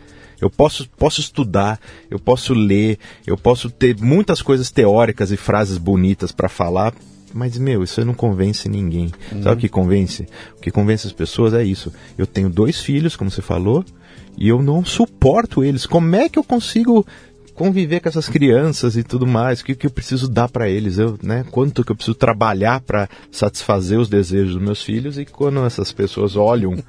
[0.41, 1.79] Eu posso, posso estudar,
[2.11, 6.95] eu posso ler, eu posso ter muitas coisas teóricas e frases bonitas para falar,
[7.33, 9.11] mas, meu, isso não convence ninguém.
[9.31, 9.43] Uhum.
[9.43, 10.27] Sabe o que convence?
[10.57, 11.93] O que convence as pessoas é isso.
[12.17, 13.85] Eu tenho dois filhos, como você falou,
[14.37, 15.87] e eu não suporto eles.
[15.87, 17.07] Como é que eu consigo
[17.55, 19.61] conviver com essas crianças e tudo mais?
[19.61, 20.99] O que, que eu preciso dar para eles?
[20.99, 21.45] Eu, né?
[21.51, 25.19] Quanto que eu preciso trabalhar para satisfazer os desejos dos meus filhos?
[25.19, 26.83] E quando essas pessoas olham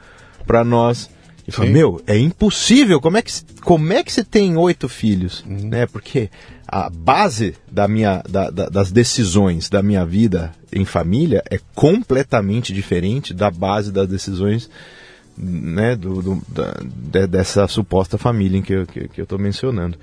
[0.45, 1.09] para nós
[1.47, 3.01] e falam, meu, é impossível.
[3.01, 3.31] Como é que,
[3.61, 5.43] como é que você tem oito filhos?
[5.45, 5.69] Uhum.
[5.69, 5.85] Né?
[5.85, 6.29] Porque
[6.67, 12.73] a base da minha, da, da, das decisões da minha vida em família é completamente
[12.73, 14.69] diferente da base das decisões
[15.37, 19.97] né, do, do da, dessa suposta família em que eu estou que, que eu mencionando.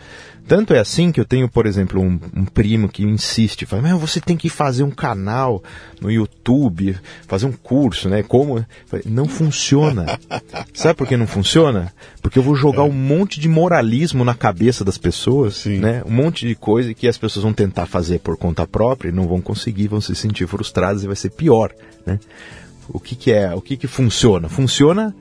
[0.47, 4.01] Tanto é assim que eu tenho, por exemplo, um, um primo que insiste, fala, mas
[4.01, 5.63] você tem que fazer um canal
[6.01, 8.25] no YouTube, fazer um curso, né?
[8.25, 8.65] Como?
[9.07, 10.19] Não funciona.
[10.75, 11.93] Sabe por que não funciona?
[12.21, 15.79] Porque eu vou jogar um monte de moralismo na cabeça das pessoas, Sim.
[15.79, 16.03] né?
[16.05, 19.29] Um monte de coisa que as pessoas vão tentar fazer por conta própria e não
[19.29, 21.73] vão conseguir, vão se sentir frustradas e vai ser pior,
[22.05, 22.19] né?
[22.93, 23.55] O que, que é?
[23.55, 24.49] O que, que funciona?
[24.49, 25.15] Funciona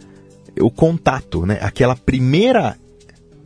[0.59, 1.59] o contato, né?
[1.61, 2.75] Aquela primeira.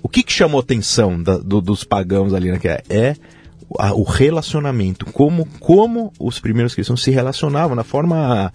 [0.01, 2.81] O que, que chamou atenção da, do, dos pagãos ali naquela?
[2.89, 3.15] É
[3.77, 8.51] a, o relacionamento, como, como os primeiros cristãos se relacionavam na forma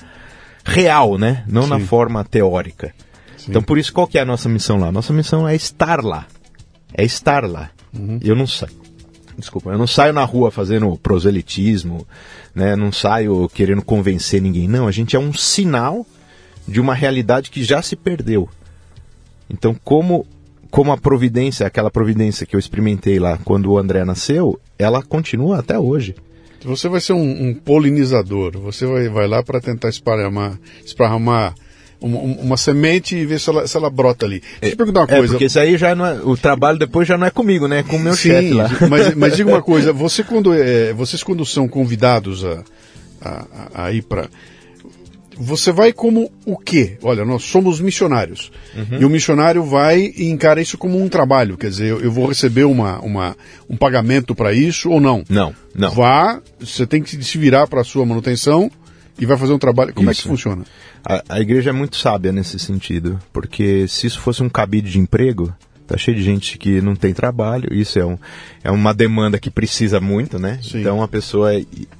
[0.64, 1.44] real, né?
[1.46, 1.68] Não Sim.
[1.68, 2.94] na forma teórica.
[3.36, 3.46] Sim.
[3.50, 4.92] Então, por isso, qual que é a nossa missão lá?
[4.92, 6.26] Nossa missão é estar lá.
[6.92, 7.70] É estar lá.
[7.94, 8.18] Uhum.
[8.22, 8.68] Eu não sei
[9.38, 12.06] desculpa, eu não saio na rua fazendo proselitismo,
[12.54, 12.74] né?
[12.74, 14.66] Não saio querendo convencer ninguém.
[14.66, 16.04] Não, a gente é um sinal
[16.66, 18.48] de uma realidade que já se perdeu.
[19.48, 20.26] Então, como
[20.70, 25.60] como a providência, aquela providência que eu experimentei lá quando o André nasceu, ela continua
[25.60, 26.14] até hoje.
[26.62, 31.54] Você vai ser um, um polinizador, você vai, vai lá para tentar esparramar, esparramar
[32.00, 34.40] uma, uma, semente e ver se ela, se ela brota ali.
[34.60, 35.32] Deixa eu é, perguntar uma é, coisa.
[35.32, 37.80] Porque isso aí já não é, o trabalho depois já não é comigo, né?
[37.80, 38.68] É com o meu chefe lá.
[38.88, 42.62] Mas, mas diga uma coisa, você quando, é, vocês quando são convidados a,
[43.20, 44.28] a, a ir para
[45.40, 46.98] você vai como o quê?
[47.00, 48.50] Olha, nós somos missionários.
[48.74, 49.00] Uhum.
[49.00, 51.56] E o missionário vai e encara isso como um trabalho.
[51.56, 53.36] Quer dizer, eu, eu vou receber uma, uma,
[53.70, 55.22] um pagamento para isso ou não?
[55.28, 55.90] Não, não.
[55.92, 58.68] Vá, você tem que se virar para a sua manutenção
[59.18, 59.92] e vai fazer um trabalho.
[59.92, 60.20] Como isso.
[60.20, 60.64] é que funciona?
[61.04, 64.98] A, a, igreja é muito sábia nesse sentido, porque se isso fosse um cabide de
[64.98, 65.54] emprego,
[65.88, 68.18] Tá cheio de gente que não tem trabalho, isso é, um,
[68.62, 70.60] é uma demanda que precisa muito, né?
[70.62, 70.80] Sim.
[70.80, 71.52] Então a pessoa,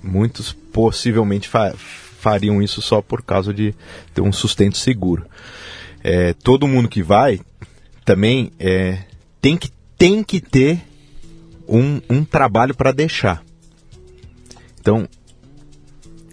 [0.02, 1.74] muitos possivelmente fa
[2.20, 3.74] fariam isso só por causa de
[4.12, 5.24] ter um sustento seguro.
[6.04, 7.40] É, todo mundo que vai
[8.04, 8.98] também é,
[9.40, 10.82] tem, que, tem que ter
[11.66, 13.42] um, um trabalho para deixar.
[14.80, 15.08] Então,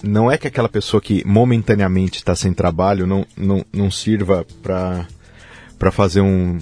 [0.06, 5.92] não é que aquela pessoa que momentaneamente está sem trabalho não, não, não sirva para
[5.92, 6.60] fazer um,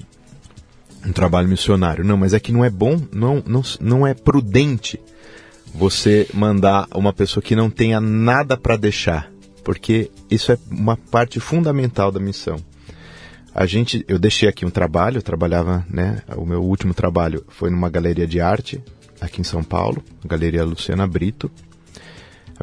[1.06, 2.04] um trabalho missionário.
[2.04, 5.00] Não, mas é que não é bom, não, não, não é prudente
[5.74, 9.32] você mandar uma pessoa que não tenha nada para deixar,
[9.64, 12.58] porque isso é uma parte fundamental da missão.
[13.56, 17.70] A gente, eu deixei aqui um trabalho, eu trabalhava, né, o meu último trabalho foi
[17.70, 18.82] numa galeria de arte
[19.20, 21.50] aqui em São Paulo, Galeria Luciana Brito.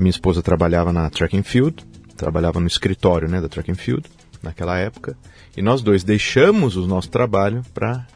[0.01, 1.85] A minha esposa trabalhava na Track and Field,
[2.17, 4.09] trabalhava no escritório, né, da Track and Field
[4.43, 5.15] naquela época,
[5.55, 8.07] e nós dois deixamos o nosso trabalho para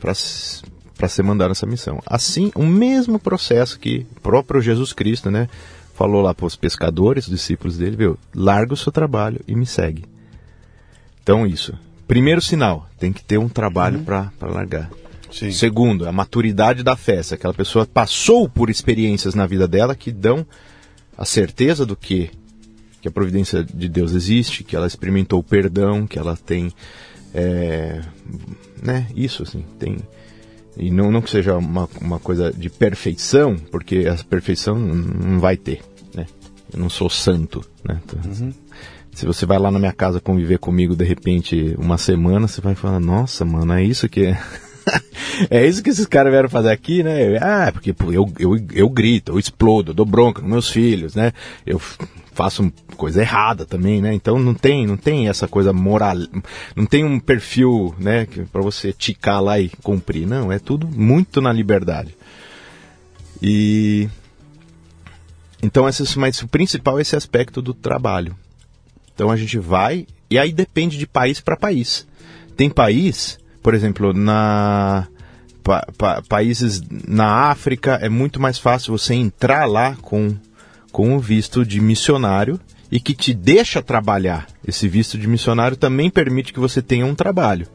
[0.00, 2.02] para ser mandado nessa missão.
[2.04, 5.48] Assim, o mesmo processo que próprio Jesus Cristo, né,
[5.94, 9.64] falou lá para os pescadores, os discípulos dele, viu, larga o seu trabalho e me
[9.64, 10.04] segue.
[11.22, 11.72] Então isso.
[12.08, 14.04] Primeiro sinal, tem que ter um trabalho uhum.
[14.04, 14.90] para largar.
[15.30, 15.52] Sim.
[15.52, 17.22] Segundo, a maturidade da fé.
[17.22, 20.44] Se aquela pessoa passou por experiências na vida dela que dão
[21.16, 22.30] a certeza do que
[23.00, 26.72] que a providência de Deus existe, que ela experimentou o perdão, que ela tem
[27.34, 28.00] é,
[28.80, 29.96] né, isso assim, tem
[30.76, 35.56] e não, não que seja uma, uma coisa de perfeição, porque a perfeição não vai
[35.56, 35.82] ter,
[36.14, 36.26] né?
[36.72, 38.00] Eu não sou santo, né?
[38.04, 38.52] Então, uhum.
[39.12, 42.74] Se você vai lá na minha casa conviver comigo de repente uma semana, você vai
[42.74, 44.40] falar, nossa, mano, é isso que é.
[45.50, 47.36] é isso que esses caras vieram fazer aqui, né?
[47.40, 51.14] Ah, porque pô, eu, eu, eu grito, eu explodo, eu dou bronca com meus filhos,
[51.14, 51.32] né?
[51.66, 51.80] Eu
[52.32, 54.14] faço coisa errada também, né?
[54.14, 56.16] Então não tem, não tem essa coisa moral,
[56.74, 61.40] não tem um perfil, né, para você ticar lá e cumprir, não, é tudo muito
[61.40, 62.16] na liberdade.
[63.40, 64.08] E
[65.62, 68.36] então esse, mas o principal é esse aspecto do trabalho.
[69.14, 72.06] Então a gente vai e aí depende de país para país.
[72.56, 75.06] Tem país, por exemplo, na
[75.62, 80.34] pa, pa, países na África é muito mais fácil você entrar lá com
[80.90, 82.60] com o visto de missionário
[82.90, 84.46] e que te deixa trabalhar.
[84.66, 87.66] Esse visto de missionário também permite que você tenha um trabalho.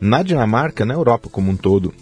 [0.00, 1.92] Na Dinamarca, na Europa como um todo,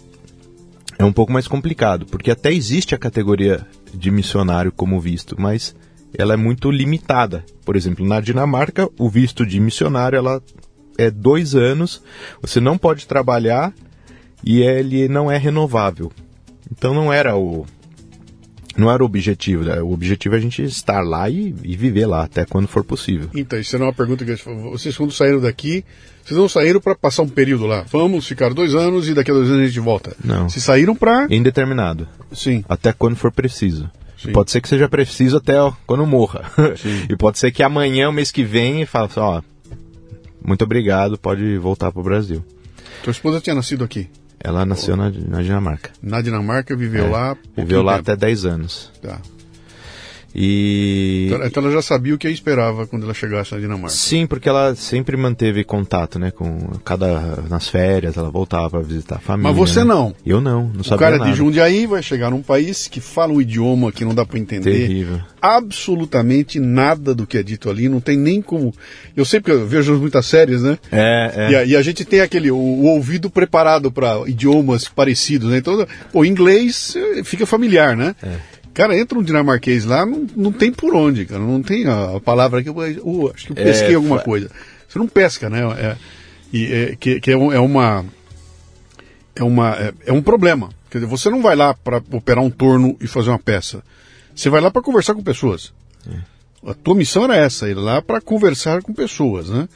[0.97, 5.75] é um pouco mais complicado, porque até existe a categoria de missionário como visto, mas
[6.17, 7.43] ela é muito limitada.
[7.65, 10.41] Por exemplo, na Dinamarca, o visto de missionário ela
[10.97, 12.01] é dois anos,
[12.41, 13.73] você não pode trabalhar
[14.43, 16.11] e ele não é renovável.
[16.71, 17.65] Então não era o,
[18.77, 19.63] não era o objetivo.
[19.63, 19.81] Né?
[19.81, 23.29] O objetivo é a gente estar lá e, e, viver lá até quando for possível.
[23.33, 24.35] Então, isso é uma pergunta que
[24.71, 25.83] vocês quando saíram daqui,
[26.23, 27.85] vocês não saíram para passar um período lá.
[27.91, 30.15] Vamos ficar dois anos e daqui a dois anos a gente volta.
[30.23, 30.49] Não.
[30.49, 32.07] Se saíram para indeterminado.
[32.31, 32.63] Sim.
[32.67, 33.89] Até quando for preciso.
[34.33, 36.45] Pode ser que seja preciso até ó, quando morra.
[37.09, 39.41] e pode ser que amanhã, o mês que vem, fala assim, ó,
[40.45, 42.43] muito obrigado, pode voltar para o Brasil.
[43.03, 44.09] Tua esposa tinha nascido aqui?
[44.39, 45.91] Ela nasceu na, na Dinamarca.
[46.01, 47.37] Na Dinamarca, viveu é, lá.
[47.55, 48.11] Viveu lá tempo.
[48.11, 48.91] até 10 anos.
[49.01, 49.21] Tá.
[50.33, 51.27] E...
[51.27, 53.89] Então, então, ela já sabia o que esperava quando ela chegasse na Dinamarca.
[53.89, 56.31] Sim, porque ela sempre manteve contato, né?
[56.31, 59.49] Com cada nas férias ela voltava para visitar a família.
[59.51, 59.85] Mas você né?
[59.85, 60.15] não.
[60.25, 61.31] Eu não, não sabia O cara nada.
[61.31, 64.87] de Jundiaí vai chegar num país que fala um idioma que não dá para entender.
[64.87, 65.19] Terrível.
[65.41, 68.73] Absolutamente nada do que é dito ali, não tem nem como.
[69.15, 70.77] Eu sei porque eu vejo muitas séries, né?
[70.91, 71.51] É, é.
[71.51, 75.57] E a, e a gente tem aquele o, o ouvido preparado para idiomas parecidos, né?
[75.57, 78.15] Então, o inglês eh, fica familiar, né?
[78.23, 78.60] É.
[78.73, 81.41] Cara, entra um dinamarquês lá, não, não tem por onde, cara.
[81.41, 82.79] Não tem a, palavra que eu,
[83.33, 84.49] acho que eu pesquei É, alguma fa- coisa.
[84.87, 85.59] Você não pesca, né?
[85.77, 85.97] É,
[86.53, 88.05] e, é, que que é, um- é uma.
[89.35, 90.69] É, uma, é, é um problema.
[90.89, 93.81] Quer dizer, você não vai lá para operar um torno e fazer uma peça.
[94.35, 95.73] Você vai lá para conversar com pessoas.
[96.65, 99.67] A tua missão era essa, ir lá para conversar com pessoas, né?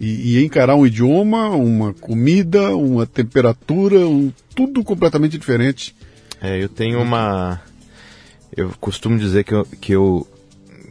[0.00, 5.94] E, e encarar um idioma, uma comida, uma temperatura, um, tudo completamente diferente.
[6.40, 7.60] É, eu tenho uma.
[8.56, 10.26] Eu costumo dizer que eu, que eu,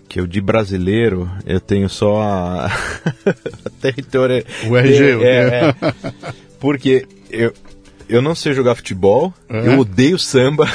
[0.09, 2.65] que eu de brasileiro, eu tenho só a.
[3.65, 4.43] a território.
[4.67, 5.75] O RG, É, é.
[6.59, 7.53] Porque eu,
[8.09, 9.67] eu não sei jogar futebol, É.
[9.67, 10.65] eu odeio samba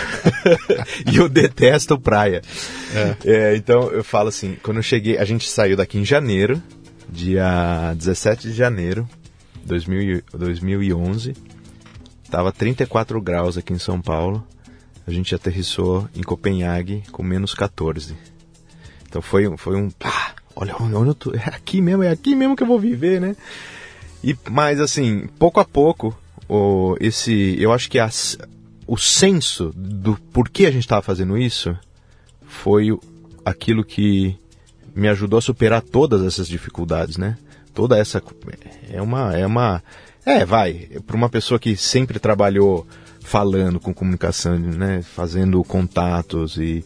[1.12, 2.40] e eu detesto praia.
[3.24, 6.62] É, então eu falo assim, quando eu cheguei, a gente saiu daqui em janeiro,
[7.08, 9.08] dia 17 de janeiro
[9.60, 11.34] de 2000 e- 2011.
[12.30, 14.44] Tava 34 graus aqui em São Paulo.
[15.06, 18.16] A gente aterrissou em Copenhague com menos 14.
[19.08, 19.90] Então foi, um- foi um.
[19.90, 21.32] Pá, olha onde eu tô.
[21.34, 23.36] É aqui mesmo, é aqui mesmo que eu vou viver, né?
[24.22, 26.16] E, mas assim, pouco a pouco,
[26.48, 27.98] o, esse, eu acho que
[28.86, 31.76] o senso do porquê a gente estava fazendo isso
[32.46, 32.88] foi
[33.44, 34.36] aquilo que
[34.94, 37.36] me ajudou a superar todas essas dificuldades, né?
[37.74, 38.22] Toda essa
[38.90, 39.82] é uma é uma
[40.24, 42.86] é, vai, para uma pessoa que sempre trabalhou
[43.26, 46.84] falando com comunicação, né, fazendo contatos e,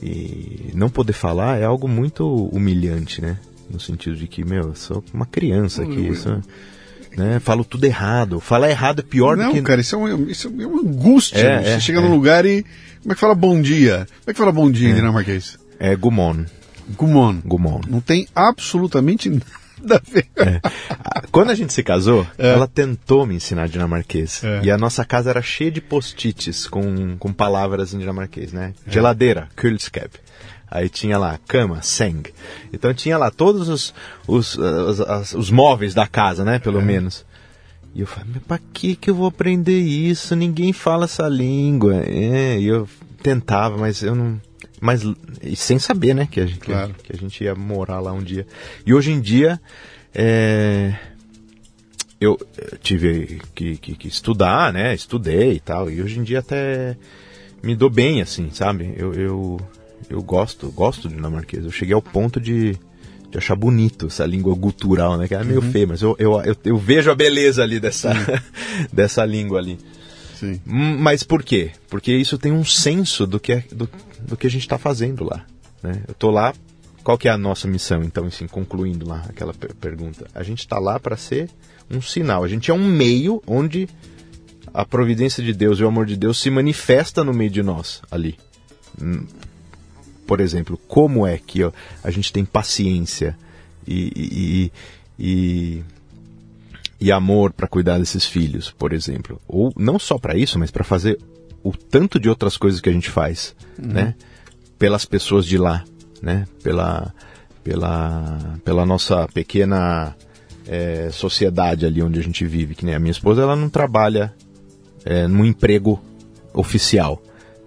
[0.00, 3.36] e não poder falar é algo muito humilhante, né?
[3.68, 6.28] No sentido de que, meu, eu sou uma criança aqui, isso,
[7.16, 7.40] né?
[7.40, 8.38] Falo tudo errado.
[8.38, 9.62] Falar errado é pior não, do que.
[9.62, 11.38] cara, isso é, um, isso é uma angústia.
[11.38, 12.02] É, Você é, chega é.
[12.02, 12.64] num lugar e.
[13.02, 14.06] Como é que fala bom dia?
[14.06, 15.58] Como é que fala bom dia em dinamarquês?
[15.78, 16.44] É Gumon.
[16.96, 17.40] Gumon.
[17.44, 17.80] Gumon.
[17.88, 20.26] Não tem absolutamente nada a ver.
[21.30, 22.48] Quando a gente se casou, É.
[22.52, 24.42] ela tentou me ensinar dinamarquês.
[24.44, 24.60] É.
[24.64, 28.74] E a nossa casa era cheia de post-its com, com palavras em dinamarquês, né?
[28.86, 30.10] Geladeira, køleskab.
[30.70, 32.22] Aí tinha lá cama, seng.
[32.72, 33.94] Então tinha lá todos os,
[34.26, 36.58] os, os, os móveis da casa, né?
[36.58, 37.24] Pelo menos.
[37.94, 40.34] E eu falei, mas pra que que eu vou aprender isso?
[40.34, 41.96] Ninguém fala essa língua.
[42.06, 42.88] É, e eu
[43.22, 44.40] tentava, mas eu não...
[44.84, 45.02] Mas
[45.56, 46.26] sem saber, né?
[46.28, 46.92] Que a, gente- Claro.
[47.04, 48.44] que a gente ia morar lá um dia.
[48.84, 49.60] E hoje em dia,
[50.12, 50.92] é,
[52.20, 54.92] eu eh, tive que, que- que estudar, né?
[54.94, 55.88] Estudei e tal.
[55.88, 56.96] E hoje em dia até
[57.62, 58.92] me dou bem, assim, sabe?
[58.96, 59.60] Eu, eu,
[60.10, 61.64] eu gosto, gosto de dinamarquês.
[61.64, 62.72] Eu cheguei ao ponto de,
[63.30, 65.28] de achar bonito essa língua gutural, né?
[65.28, 68.12] Que é meio feia, mas eu, eu, eu, eu vejo a beleza ali dessa,
[68.92, 69.78] dessa língua ali.
[70.34, 70.60] Sim.
[70.66, 71.70] Hum, Mas por quê?
[71.88, 73.88] Porque isso tem um senso do que, é, do,
[74.26, 75.44] do que a gente está fazendo lá.
[75.82, 76.02] Né?
[76.08, 76.54] Eu tô lá.
[77.04, 80.26] Qual que é a nossa missão, então, assim, concluindo lá aquela per- pergunta?
[80.32, 81.50] A gente está lá para ser
[81.90, 82.44] um sinal.
[82.44, 83.88] A gente é um meio onde
[84.72, 88.00] a providência de Deus e o amor de Deus se manifesta no meio de nós
[88.08, 88.38] ali.
[89.02, 89.26] Hum,
[90.26, 91.72] Por exemplo, como é que ó,
[92.04, 93.36] a gente tem paciência
[93.86, 94.70] e,
[95.18, 95.84] e, e,
[97.00, 99.40] e amor para cuidar desses filhos, por exemplo.
[99.48, 101.18] Ou não só para isso, mas para fazer
[101.62, 104.14] o tanto de outras coisas que a gente faz, né?
[104.78, 105.84] Pelas pessoas de lá,
[106.20, 106.46] né?
[106.62, 107.14] Pela,
[107.62, 110.16] pela, pela nossa pequena
[110.66, 112.74] eh, sociedade ali onde a gente vive.
[112.74, 114.34] Que nem a minha esposa, ela não trabalha
[115.04, 116.02] é, num emprego
[116.52, 117.22] oficial.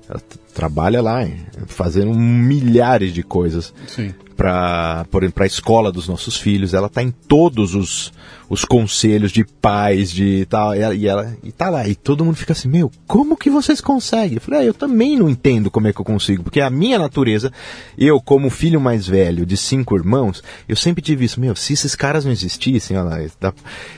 [0.09, 0.21] Ela
[0.53, 1.27] trabalha lá
[1.67, 4.13] fazendo milhares de coisas Sim.
[4.35, 5.05] Para
[5.37, 6.73] a escola dos nossos filhos.
[6.73, 8.11] Ela está em todos os,
[8.49, 11.87] os conselhos de pais, de tal, e ela, e tá lá.
[11.87, 14.35] E todo mundo fica assim, meu, como que vocês conseguem?
[14.35, 16.99] Eu falei, ah, eu também não entendo como é que eu consigo, porque a minha
[16.99, 17.51] natureza,
[17.97, 21.95] eu como filho mais velho de cinco irmãos, eu sempre tive isso, meu, se esses
[21.95, 23.53] caras não existissem, olha lá,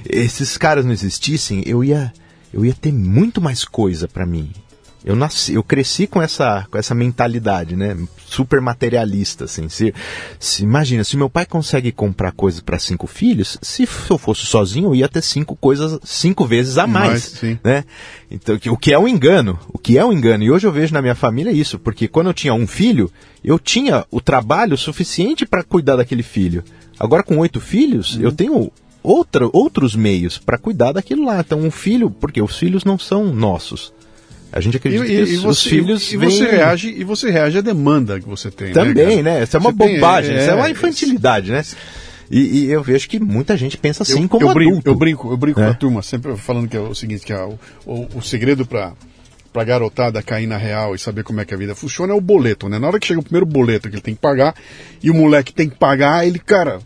[0.09, 2.13] esses caras não existissem, eu ia,
[2.53, 4.51] eu ia ter muito mais coisa para mim.
[5.07, 7.95] Eu nasci, eu cresci com essa, com essa mentalidade, né?
[8.25, 9.69] Super materialista, assim.
[9.69, 9.93] Se,
[10.37, 14.89] se imagina, se meu pai consegue comprar coisas para cinco filhos, se eu fosse sozinho,
[14.89, 17.85] eu ia ter cinco coisas, cinco vezes a mais, Mais, né?
[18.29, 20.43] Então, o que é um engano, o que é um engano.
[20.43, 23.09] E hoje eu vejo na minha família isso, porque quando eu tinha um filho,
[23.41, 26.65] eu tinha o trabalho suficiente para cuidar daquele filho.
[26.99, 28.23] Agora com oito filhos, Uhum.
[28.23, 28.71] eu tenho
[29.01, 31.39] outra, outros meios para cuidar daquilo lá.
[31.39, 33.95] Então um filho, porque os filhos não são nossos.
[34.51, 37.03] A gente E, acredita e- que e os, os você, filhos e você reage e
[37.03, 38.71] você reage à demanda que você tem.
[38.71, 39.37] também, né?
[39.39, 39.43] né?
[39.43, 41.63] Isso é uma Você tem- bobagem, isso é uma é, infantilidade, né?
[42.29, 44.89] E, e eu vejo que muita gente pensa assim eu, como eu brinco, adulto.
[44.89, 45.65] eu brinco, eu brinco É.
[45.65, 48.65] com a turma, sempre falando que é o seguinte, que é o, o, o segredo
[48.65, 48.93] para
[49.53, 52.21] pra garotada cair na real e saber como é que a vida funciona é o
[52.21, 52.77] boleto, né?
[52.77, 54.53] Na hora que chega o primeiro boleto que ele tem que pagar
[55.01, 56.79] e o moleque tem que pagar, ele, cara,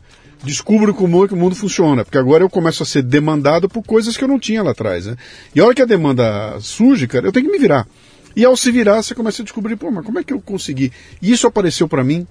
[0.44, 3.84] descubro como é que o mundo funciona, porque agora eu começo a ser demandado por
[3.84, 5.16] coisas que eu não tinha lá atrás, né?
[5.54, 7.88] E a hora que a demanda surge, cara, eu tenho que me virar.
[8.36, 10.92] E ao se virar, você começa a descobrir, pô, mas como é que eu consegui?
[11.22, 12.26] E isso apareceu para mim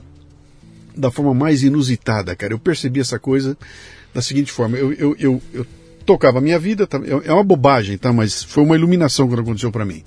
[0.96, 2.52] da forma mais inusitada, cara.
[2.52, 3.56] Eu percebi essa coisa
[4.14, 5.66] da seguinte forma: eu, eu, eu, eu
[6.04, 6.98] tocava a minha vida, tá?
[6.98, 8.12] é é uma bobagem, tá?
[8.12, 10.02] Mas foi uma iluminação quando aconteceu para mim.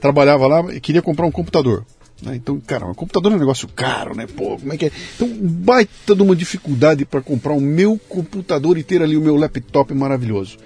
[0.00, 1.84] Trabalhava lá e queria comprar um computador.
[2.22, 2.36] Né?
[2.36, 4.26] Então, cara, um computador é um negócio caro, né?
[4.26, 4.92] Pô, como é que é?
[5.14, 9.36] Então, baita de uma dificuldade para comprar o meu computador e ter ali o meu
[9.36, 10.58] laptop maravilhoso.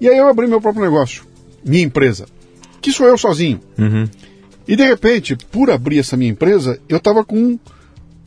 [0.00, 1.24] E aí eu abri meu próprio negócio,
[1.64, 2.26] minha empresa,
[2.80, 3.60] que sou eu sozinho.
[3.78, 4.08] Uhum.
[4.68, 7.58] E de repente, por abrir essa minha empresa, eu tava com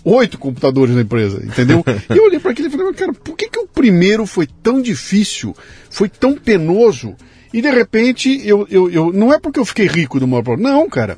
[0.04, 1.84] oito computadores na empresa, entendeu?
[2.10, 4.82] e eu olhei para aquilo e falei, cara, por que, que o primeiro foi tão
[4.82, 5.56] difícil,
[5.90, 7.16] foi tão penoso,
[7.54, 10.64] e de repente eu, eu, eu não é porque eu fiquei rico do meu próprio,
[10.64, 11.18] não, cara,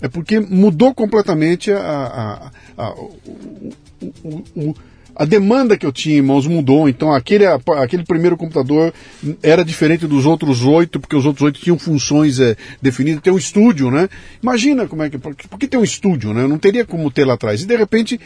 [0.00, 3.16] é porque mudou completamente a, a, a, o-
[4.22, 4.74] o- o-
[5.18, 8.92] a demanda que eu tinha em mãos mudou, então aquele, aquele primeiro computador
[9.42, 13.38] era diferente dos outros oito, porque os outros oito tinham funções eh, definidas, tem um
[13.38, 14.10] estúdio, né?
[14.42, 15.16] Imagina como é que.
[15.16, 16.46] Por que por que tem um estúdio, né?
[16.46, 17.62] Não teria como ter lá atrás.
[17.62, 18.20] E de repente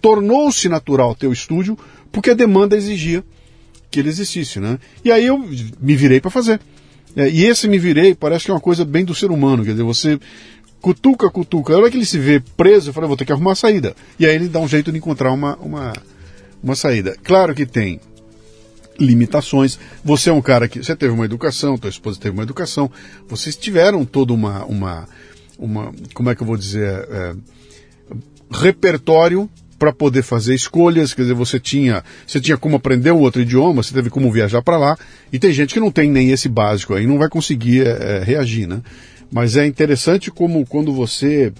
[0.00, 1.78] tornou-se natural ter o estúdio,
[2.10, 3.22] porque a demanda exigia
[3.90, 4.78] que ele existisse, né?
[5.04, 6.58] E aí eu me virei para fazer.
[7.14, 9.72] É, e esse me virei parece que é uma coisa bem do ser humano, quer
[9.72, 10.18] dizer, você
[10.80, 11.74] cutuca, cutuca.
[11.74, 13.94] A hora que ele se vê preso, eu falo, vou ter que arrumar a saída.
[14.18, 15.92] E aí ele dá um jeito de encontrar uma, uma,
[16.62, 17.16] uma saída.
[17.22, 18.00] Claro que tem
[18.98, 19.78] limitações.
[20.04, 20.82] Você é um cara que.
[20.82, 22.90] Você teve uma educação, tua esposa teve uma educação.
[23.28, 24.64] Vocês tiveram toda uma.
[24.64, 25.08] uma,
[25.58, 26.88] uma como é que eu vou dizer?
[26.88, 27.34] É,
[28.50, 29.48] repertório
[29.78, 33.82] para poder fazer escolhas, quer dizer, você tinha, você tinha como aprender um outro idioma,
[33.82, 34.98] você teve como viajar para lá,
[35.32, 38.66] e tem gente que não tem nem esse básico aí, não vai conseguir é, reagir,
[38.66, 38.82] né?
[39.30, 41.52] Mas é interessante como quando você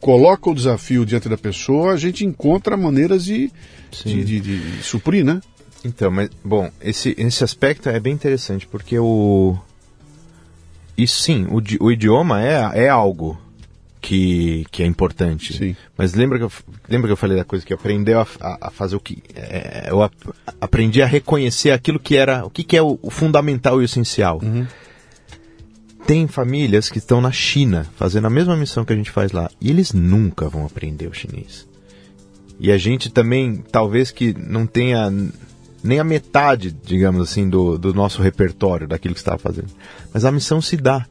[0.00, 3.50] coloca o desafio diante da pessoa, a gente encontra maneiras de,
[4.04, 5.40] de, de, de, suprir, né?
[5.84, 9.56] Então, mas, bom, esse, esse aspecto é bem interessante, porque o.
[10.96, 13.38] E sim, o, o idioma é, é algo
[14.00, 15.56] que, que é importante.
[15.56, 15.76] Sim.
[15.96, 16.52] Mas lembra que, eu,
[16.88, 19.22] lembra que eu falei da coisa que aprendeu a, a, a fazer o que.
[19.34, 20.10] É, eu a,
[20.60, 22.44] aprendi a reconhecer aquilo que era.
[22.44, 24.40] O que, que é o, o fundamental e o essencial.
[24.42, 24.66] Uhum.
[26.06, 29.50] Tem famílias que estão na China fazendo a mesma missão que a gente faz lá.
[29.60, 31.66] E eles nunca vão aprender o chinês.
[32.60, 35.12] E a gente também, talvez que não tenha
[35.82, 39.68] nem a metade, digamos assim, do, do nosso repertório, daquilo que estava fazendo.
[40.14, 41.04] Mas a missão se dá.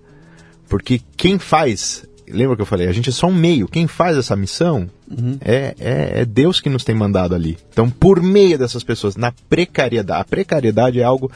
[0.70, 3.68] Porque quem faz, lembra que eu falei, a gente é só um meio.
[3.68, 5.38] Quem faz essa missão uhum.
[5.42, 7.58] é, é, é, Deus que nos tem mandado ali.
[7.70, 11.30] Então, por meio dessas pessoas, na precariedade, a precariedade é algo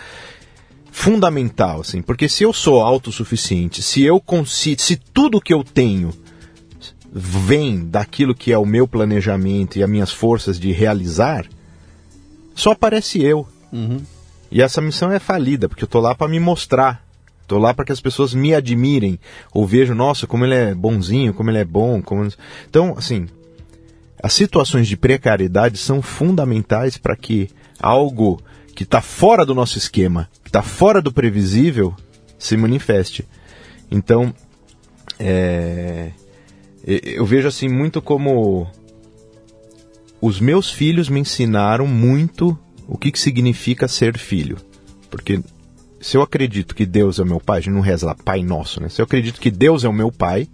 [0.92, 6.14] fundamental, assim, porque se eu sou autossuficiente, se eu consigo, se tudo que eu tenho
[7.12, 11.46] vem daquilo que é o meu planejamento e as minhas forças de realizar,
[12.54, 13.48] só aparece eu.
[13.72, 14.02] Uhum.
[14.52, 17.04] E essa missão é falida, porque eu tô lá para me mostrar.
[17.48, 19.20] Tô lá para que as pessoas me admirem,
[19.52, 22.02] ou vejam, nossa, como ele é bonzinho, como ele é bom.
[22.02, 22.28] Como...
[22.70, 23.28] Então, assim,
[24.22, 27.50] as situações de precariedade são fundamentais para que
[27.80, 28.40] algo
[28.76, 31.96] que está fora do nosso esquema, que está fora do previsível,
[32.38, 33.26] se manifeste.
[33.92, 34.34] Então,
[35.20, 36.12] é...
[36.86, 38.68] eu vejo assim muito como
[40.22, 44.58] os meus filhos me ensinaram muito o que, que significa ser filho.
[45.10, 45.42] Porque
[46.02, 48.42] se eu acredito que Deus é o meu pai, a gente não reza lá Pai
[48.42, 48.90] Nosso, né?
[48.90, 50.48] Se eu acredito que Deus é o meu pai,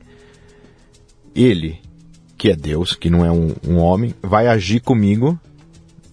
[1.35, 1.79] ele,
[2.37, 5.39] que é Deus, que não é um, um homem, vai agir comigo.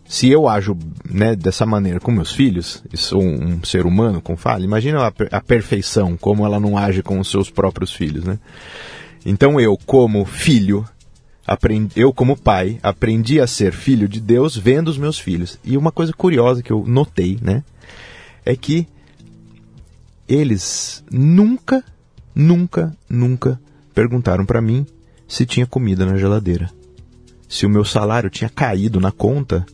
[0.06, 0.76] Se eu ajo
[1.08, 5.12] né, dessa maneira com meus filhos, e sou um, ser humano com falha, imagina a,
[5.36, 8.38] a perfeição, como ela não age com os seus próprios filhos, né?
[9.24, 10.84] Então eu, como filho,
[11.46, 15.58] aprendi, eu como pai, aprendi a ser filho de Deus vendo os meus filhos.
[15.64, 17.62] E uma coisa curiosa que eu notei, né,
[18.44, 18.86] é que
[20.28, 21.84] eles nunca,
[22.34, 23.60] nunca, nunca
[23.94, 24.86] perguntaram para mim
[25.28, 26.70] se tinha comida na geladeira.
[27.48, 29.64] Se o meu salário tinha caído na conta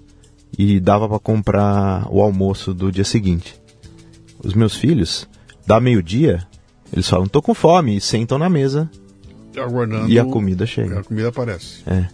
[0.56, 3.54] e dava para comprar o almoço do dia seguinte.
[4.42, 5.28] Os meus filhos,
[5.66, 6.46] da meio-dia,
[6.92, 8.90] eles falam: "Tô com fome" e sentam na mesa
[9.60, 10.08] aguardando.
[10.08, 11.00] E a comida chega.
[11.00, 11.82] A comida aparece.
[11.86, 12.06] É.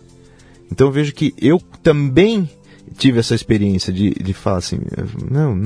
[0.70, 2.48] Então eu vejo que eu também
[2.96, 4.78] tive essa experiência de, de falar assim,
[5.30, 5.62] não,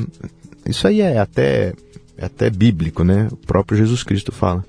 [0.67, 1.75] isso aí é até,
[2.17, 3.29] é até bíblico, né?
[3.31, 4.65] O próprio Jesus Cristo fala.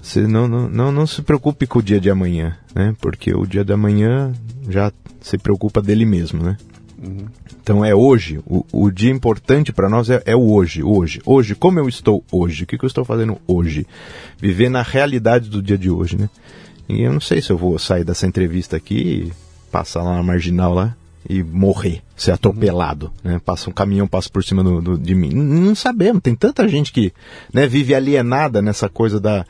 [0.00, 2.94] Você não, não, não, não se preocupe com o dia de amanhã, né?
[3.00, 4.32] Porque o dia de amanhã
[4.68, 6.58] já se preocupa dele mesmo, né?
[7.04, 7.26] Uhum.
[7.62, 8.40] Então é hoje.
[8.46, 11.20] O, o dia importante para nós é, é, o hoje, hoje.
[11.24, 12.64] Hoje, como eu estou hoje?
[12.64, 13.86] O que, que eu estou fazendo hoje?
[14.38, 16.28] Viver na realidade do dia de hoje, né?
[16.88, 19.32] E eu não sei se eu vou sair dessa entrevista aqui,
[19.70, 20.94] passar lá na marginal lá
[21.28, 23.40] e morrer, ser atropelado, né?
[23.42, 25.30] Passa um caminhão, passa por cima do, do, de mim.
[25.30, 27.12] Não, não sabemos, tem tanta gente que
[27.52, 29.46] né, vive alienada nessa coisa da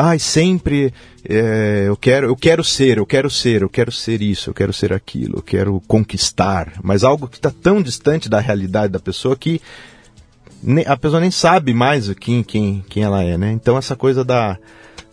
[0.00, 0.92] ai, sempre
[1.24, 4.72] é, eu quero, eu quero ser, eu quero ser, eu quero ser isso, eu quero
[4.72, 9.36] ser aquilo, eu quero conquistar, mas algo que está tão distante da realidade da pessoa
[9.36, 9.60] que
[10.86, 13.52] a pessoa nem sabe mais quem, quem, quem ela é, né?
[13.52, 14.58] Então essa coisa da,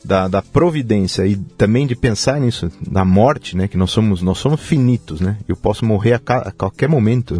[0.03, 3.67] da, da, providência e também de pensar nisso, na morte, né?
[3.67, 5.37] Que nós somos, nós somos finitos, né?
[5.47, 7.35] Eu posso morrer a, ca, a qualquer momento.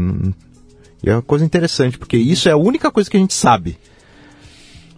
[1.04, 3.78] E é uma coisa interessante, porque isso é a única coisa que a gente sabe.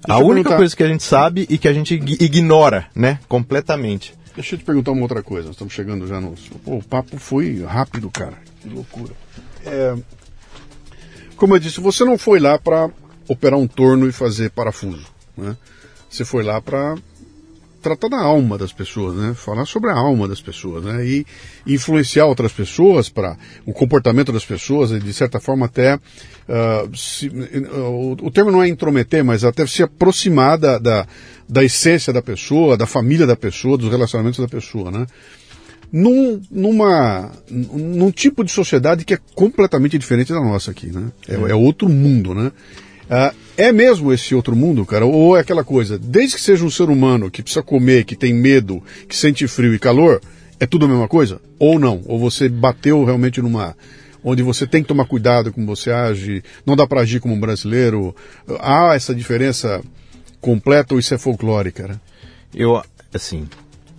[0.07, 0.57] A única perguntar...
[0.57, 3.19] coisa que a gente sabe e que a gente ignora, né?
[3.27, 4.13] Completamente.
[4.35, 5.47] Deixa eu te perguntar uma outra coisa.
[5.47, 6.35] Nós estamos chegando já no.
[6.63, 8.37] Pô, o papo foi rápido, cara.
[8.61, 9.13] Que loucura.
[9.65, 9.95] É...
[11.37, 12.89] Como eu disse, você não foi lá para
[13.27, 15.05] operar um torno e fazer parafuso.
[15.37, 15.55] Né?
[16.09, 16.95] Você foi lá para
[17.85, 19.35] tratar da alma das pessoas, né?
[19.35, 21.05] Falar sobre a alma das pessoas, né?
[21.05, 21.23] E
[21.67, 27.27] influenciar outras pessoas para o comportamento das pessoas e de certa forma até uh, se,
[27.27, 31.07] uh, o, termo não é intrometer, mas até se aproximar da, da,
[31.47, 35.05] da, essência da pessoa, da família da pessoa, dos relacionamentos da pessoa, né?
[35.91, 41.11] Num, numa, num tipo de sociedade que é completamente diferente da nossa aqui, né?
[41.27, 42.51] É, é outro mundo, né?
[43.09, 45.05] Ah, é mesmo esse outro mundo, cara?
[45.05, 48.33] Ou é aquela coisa, desde que seja um ser humano que precisa comer, que tem
[48.33, 50.21] medo, que sente frio e calor,
[50.59, 51.39] é tudo a mesma coisa?
[51.59, 52.01] Ou não?
[52.05, 53.75] Ou você bateu realmente numa.
[54.23, 57.39] onde você tem que tomar cuidado como você age, não dá para agir como um
[57.39, 58.15] brasileiro?
[58.59, 59.81] Há essa diferença
[60.41, 62.01] completa ou isso é folclore, cara?
[62.53, 62.81] Eu,
[63.13, 63.47] assim,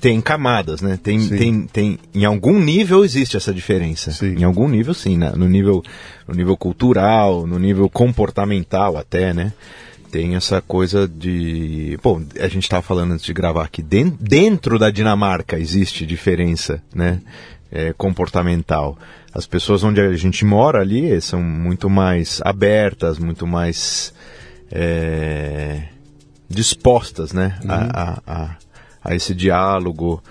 [0.06, 0.96] tem camadas, né?
[1.02, 4.12] Tem, tem, tem, em algum nível existe essa diferença.
[4.12, 4.36] Sim.
[4.36, 5.32] Em algum nível, sim, né?
[5.34, 5.82] no nível,
[6.28, 9.52] no nível cultural, no nível comportamental até, né?
[10.08, 14.78] Tem essa coisa de, pô, a gente estava falando antes de gravar aqui dentro, dentro
[14.78, 17.20] da Dinamarca existe diferença, né?
[17.68, 18.96] É, comportamental.
[19.34, 24.14] As pessoas onde a gente mora ali são muito mais abertas, muito mais
[24.70, 25.82] é,
[26.48, 27.58] dispostas, né?
[27.64, 27.70] Uhum.
[27.72, 28.56] A, a, a,
[29.06, 30.22] a, esse diálogo.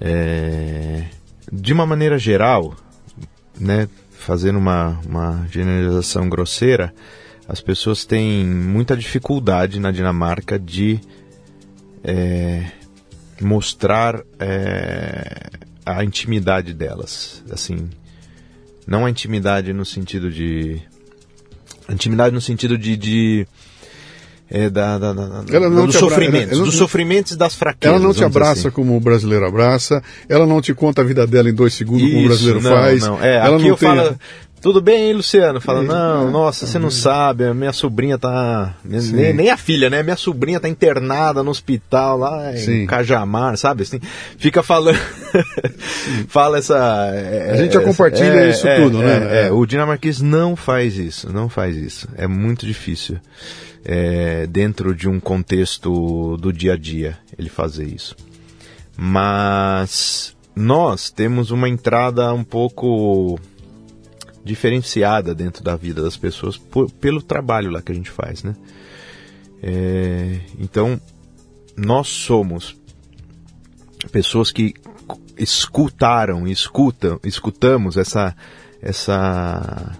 [0.00, 1.04] É,
[1.50, 2.76] de uma maneira geral,
[3.58, 3.88] né?
[4.10, 6.92] Fazendo uma, uma generalização grosseira,
[7.48, 11.00] as pessoas têm muita dificuldade na Dinamarca de
[12.04, 12.66] é,
[13.40, 15.50] mostrar é,
[15.86, 17.42] a intimidade delas.
[17.50, 17.88] Assim,
[18.86, 20.80] não a intimidade no sentido de.
[21.88, 22.96] Intimidade no sentido de.
[22.96, 23.46] de
[24.50, 27.96] é, da, da, da, Ela não abra- sofrimentos, ela- dos sofrimentos das fraquezas.
[27.96, 28.70] Ela não te abraça assim.
[28.70, 32.14] como o brasileiro abraça, ela não te conta a vida dela em dois segundos como
[32.16, 33.02] o Isso, brasileiro não, faz.
[33.02, 33.22] Não.
[33.22, 33.88] É, ela aqui não eu tem.
[33.96, 34.16] falo,
[34.60, 35.60] tudo bem, Luciano?
[35.60, 38.74] Fala, É, não, é, nossa, você não sabe, a minha sobrinha tá.
[38.98, 39.12] Sim.
[39.12, 40.02] Nem, nem a filha, né?
[40.02, 42.82] Minha sobrinha tá internada no hospital lá Sim.
[42.82, 43.82] em Cajamar, sabe?
[43.84, 44.00] Assim,
[44.36, 44.98] fica falando.
[46.28, 46.76] fala essa.
[47.14, 49.46] é, A gente já essa- compartilha isso tudo, é, né?
[49.46, 52.08] é, o dinamarquês não faz isso, não faz isso.
[52.16, 53.18] É muito difícil.
[53.90, 58.14] É, dentro de um contexto do dia a dia, ele fazer isso
[59.00, 63.38] mas nós temos uma entrada um pouco
[64.44, 68.56] diferenciada dentro da vida das pessoas por- pelo trabalho lá que a gente faz, né?
[69.62, 71.00] É, então,
[71.76, 72.76] nós somos
[74.10, 74.74] pessoas que
[75.36, 78.34] escutaram, escutam, escutamos essa,
[78.82, 79.96] essa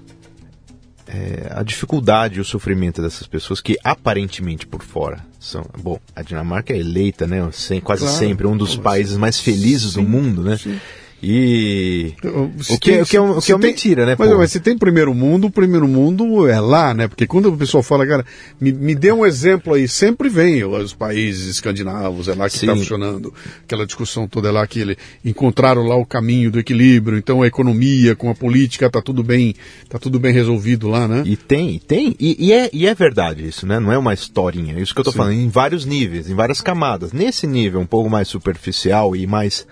[1.08, 6.22] é, a dificuldade e o sofrimento dessas pessoas que aparentemente por fora são bom a
[6.22, 8.18] Dinamarca é eleita né sem, quase Claro.
[8.18, 8.82] sempre um dos Sim.
[8.82, 10.78] países mais felizes do mundo né sim.
[11.22, 12.14] E
[12.60, 14.52] Se o que, tem- o que é, o que é tem- mentira né Mas, mas
[14.52, 17.08] se tem primeiro mundo, o primeiro mundo é lá, né?
[17.08, 18.24] Porque quando o pessoal fala, cara,
[18.60, 22.74] me, me dê um exemplo aí, sempre vem os países escandinavos, é lá que está
[22.76, 23.34] funcionando.
[23.64, 27.46] Aquela discussão toda é lá que ele, encontraram lá o caminho do equilíbrio, então a
[27.46, 29.54] economia com a política tá tudo bem,
[29.88, 31.22] tá tudo bem resolvido lá, né?
[31.26, 33.80] E tem, tem, e, e é, e é verdade isso, né?
[33.80, 34.76] Não é uma historinha.
[34.76, 35.18] É isso que eu tô Sim.
[35.18, 37.12] falando, em vários níveis, em várias camadas.
[37.12, 39.66] Nesse nível um pouco mais superficial e mais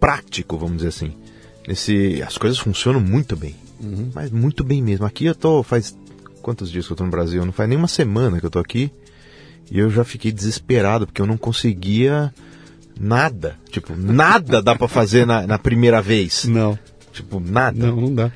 [0.00, 1.12] prático, vamos dizer assim.
[1.68, 3.54] Nesse, as coisas funcionam muito bem.
[3.80, 4.10] Uhum.
[4.14, 5.06] Mas muito bem mesmo.
[5.06, 5.96] Aqui eu tô, faz
[6.42, 7.44] quantos dias que eu tô no Brasil?
[7.44, 8.90] Não faz nem uma semana que eu tô aqui.
[9.70, 12.34] E eu já fiquei desesperado, porque eu não conseguia
[12.98, 13.56] nada.
[13.70, 16.44] Tipo, nada dá pra fazer na, na primeira vez.
[16.46, 16.78] Não,
[17.12, 17.86] Tipo, nada.
[17.86, 18.32] não, não dá.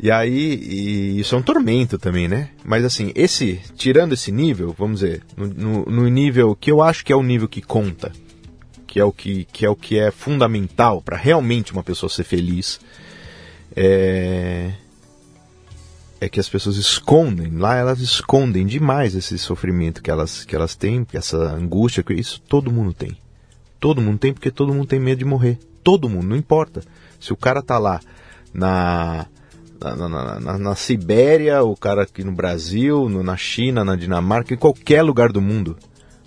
[0.00, 2.50] E aí, e isso é um tormento também, né?
[2.64, 7.04] Mas assim, esse, tirando esse nível, vamos dizer, no, no, no nível que eu acho
[7.04, 8.12] que é o nível que conta,
[8.88, 12.24] que é o que, que é o que é fundamental para realmente uma pessoa ser
[12.24, 12.80] feliz,
[13.76, 14.72] é,
[16.20, 20.74] é que as pessoas escondem, lá elas escondem demais esse sofrimento que elas, que elas
[20.74, 23.16] têm, essa angústia, que isso todo mundo tem.
[23.78, 25.58] Todo mundo tem porque todo mundo tem medo de morrer.
[25.84, 26.82] Todo mundo, não importa.
[27.20, 28.00] Se o cara tá lá
[28.52, 29.26] na
[29.80, 34.52] na, na, na, na Sibéria, o cara aqui no Brasil, no- na China, na Dinamarca,
[34.52, 35.76] em qualquer lugar do mundo.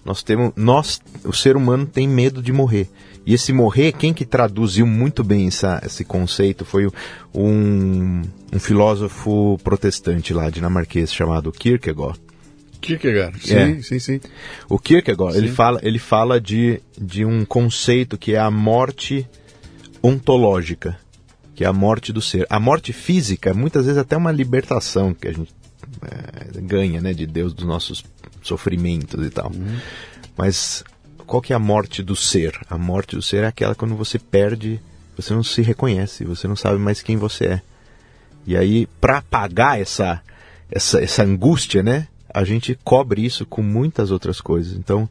[0.04, 2.90] Nós temos, nós, o ser humano tem medo de morrer.
[3.26, 6.88] E esse morrer, quem que traduziu muito bem essa, esse conceito foi
[7.34, 8.22] um,
[8.52, 12.20] um filósofo protestante lá, dinamarquês, chamado Kierkegaard.
[12.82, 13.82] Kierkegaard, sim, É.
[13.84, 14.20] sim, sim.
[14.68, 15.54] O Kierkegaard, ele Sim.
[15.54, 19.28] fala, ele fala de, de um conceito que é a morte
[20.02, 20.98] ontológica,
[21.54, 22.48] que é a morte do ser.
[22.50, 25.54] A morte física, muitas vezes até uma libertação que a gente
[26.04, 28.04] é, ganha, né, de Deus dos nossos
[28.42, 29.52] sofrimentos e tal.
[30.38, 30.84] Mas
[31.26, 32.60] qual que é a morte do ser?
[32.70, 34.82] A morte do ser é aquela quando você perde,
[35.16, 37.62] você não se reconhece, você não sabe mais quem você é.
[38.46, 40.22] E aí, para apagar essa,
[40.70, 42.08] essa, essa angústia, né?
[42.34, 44.78] A gente cobre isso com muitas outras coisas.
[44.78, 45.08] Então,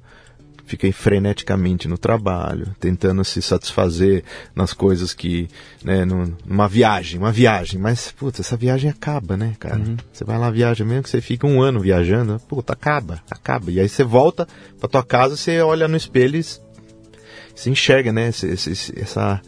[0.71, 4.23] fiquei freneticamente no trabalho, tentando se satisfazer
[4.55, 5.49] nas coisas que,
[5.85, 9.77] né, num- numa viagem, uma viagem, mas, puta, essa viagem acaba, né, cara?
[10.13, 13.71] Você vai lá, viaja, mesmo que você fique um ano viajando, puta, acaba, acaba.
[13.71, 14.47] E aí você volta
[14.79, 19.41] pra tua casa, você olha no espelho e se enxerga, né, esse, esse- essa,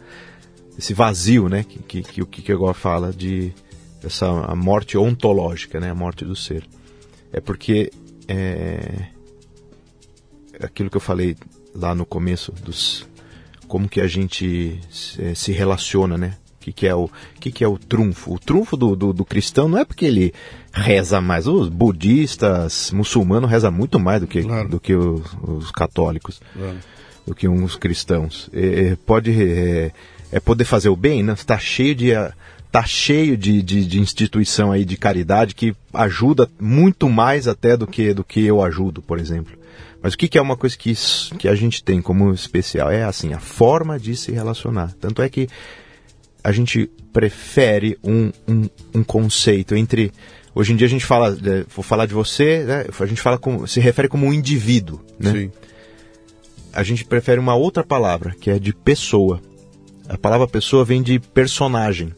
[0.77, 3.53] esse vazio, né, que, que, que o Kierkegaard fala de
[4.03, 6.65] essa a morte ontológica, né, a morte do ser.
[7.31, 7.91] É porque
[8.27, 9.07] é,
[10.63, 11.35] aquilo que eu falei
[11.75, 13.07] lá no começo dos
[13.67, 16.35] como que a gente se, se relaciona, né?
[16.57, 17.09] O que, que, é o
[17.39, 18.35] que, que é o trunfo?
[18.35, 20.31] O trunfo do, do, do, cristão não é porque ele
[20.71, 21.47] reza mais.
[21.47, 24.69] Os budistas, muçulmanos rezam muito mais do que, claro.
[24.69, 26.77] do que os, os católicos, claro.
[27.25, 28.47] do que uns cristãos.
[28.53, 29.91] É, pode é,
[30.31, 31.33] é, poder fazer o bem, né?
[31.33, 32.11] Está cheio de
[32.71, 37.85] tá cheio de, de, de, instituição aí de caridade que ajuda muito mais até do
[37.85, 39.62] que do que eu ajudo, por exemplo.
[40.03, 40.93] Mas o que, que, é uma coisa que,
[41.39, 42.91] que a gente tem como especial?
[42.91, 44.93] É assim, a forma de se relacionar.
[44.99, 45.47] Tanto é que
[46.43, 50.11] a gente prefere um, um, um conceito entre.
[50.53, 52.85] Hoje em dia a gente fala, é, vou falar de você, né?
[52.99, 55.31] a gente fala como, se refere como um indivíduo, né?
[55.31, 55.51] Sim.
[56.73, 59.41] A gente prefere uma outra palavra, que é de pessoa.
[60.09, 62.13] A palavra pessoa vem de personagem.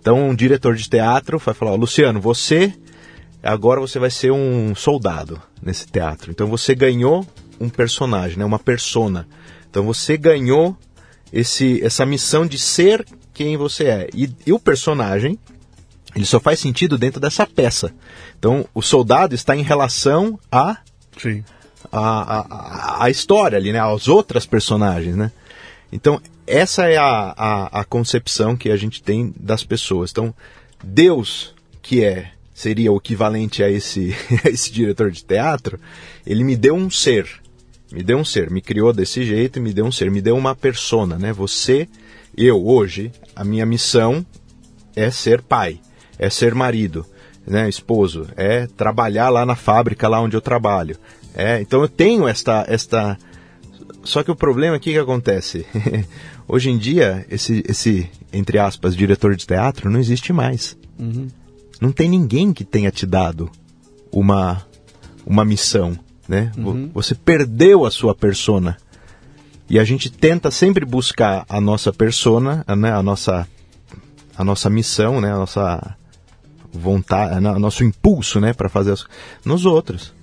[0.00, 2.72] Então, um diretor de teatro vai falar: Luciano, você
[3.42, 6.30] agora você vai ser um soldado nesse teatro.
[6.30, 7.26] Então, você ganhou
[7.60, 9.26] um personagem, né, uma persona.
[9.70, 10.76] Então, você ganhou
[11.32, 14.08] esse, essa missão de ser quem você é.
[14.14, 15.38] E, e o personagem,
[16.14, 17.92] ele só faz sentido dentro dessa peça.
[18.38, 20.78] Então, o soldado está em relação a.
[21.16, 21.44] Sim.
[21.90, 23.80] A, a, a história ali, né?
[23.80, 25.32] As outras personagens, né?
[25.90, 30.10] Então, essa é a, a, a, concepção que a gente tem das pessoas.
[30.10, 30.34] Então,
[30.82, 34.14] Deus, que é seria o equivalente a esse,
[34.44, 35.78] a esse diretor de teatro,
[36.26, 37.26] ele me deu um ser.
[37.90, 40.36] Me deu um ser, me criou desse jeito e me deu um ser, me deu
[40.36, 41.32] uma persona, né?
[41.32, 41.86] Você,
[42.34, 44.24] eu hoje, a minha missão
[44.96, 45.78] é ser pai,
[46.18, 47.04] é ser marido,
[47.46, 50.96] né, esposo, é trabalhar lá na fábrica lá onde eu trabalho.
[51.34, 53.18] É, então eu tenho esta esta
[54.04, 55.64] só que o problema aqui que acontece.
[56.48, 60.76] Hoje em dia, esse, esse, entre aspas, diretor de teatro não existe mais.
[60.98, 61.28] Uhum.
[61.82, 63.50] Não tem ninguém que tenha te dado
[64.12, 64.64] uma,
[65.26, 65.98] uma missão,
[66.28, 66.52] né?
[66.56, 66.88] Uhum.
[66.94, 68.76] Você perdeu a sua persona.
[69.68, 72.92] E a gente tenta sempre buscar a nossa persona, né?
[72.92, 73.48] a, nossa,
[74.36, 75.32] a nossa missão, né?
[75.32, 75.96] a nossa
[76.72, 78.52] vontade, o nosso impulso né?
[78.52, 79.04] para fazer as,
[79.44, 80.14] nos outros,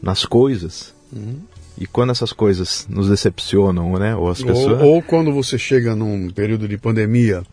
[0.00, 0.94] nas coisas.
[1.12, 1.40] Uhum.
[1.76, 4.16] E quando essas coisas nos decepcionam, né?
[4.16, 4.80] Ou as pessoas.
[4.80, 7.44] Ou, ou quando você chega num período de pandemia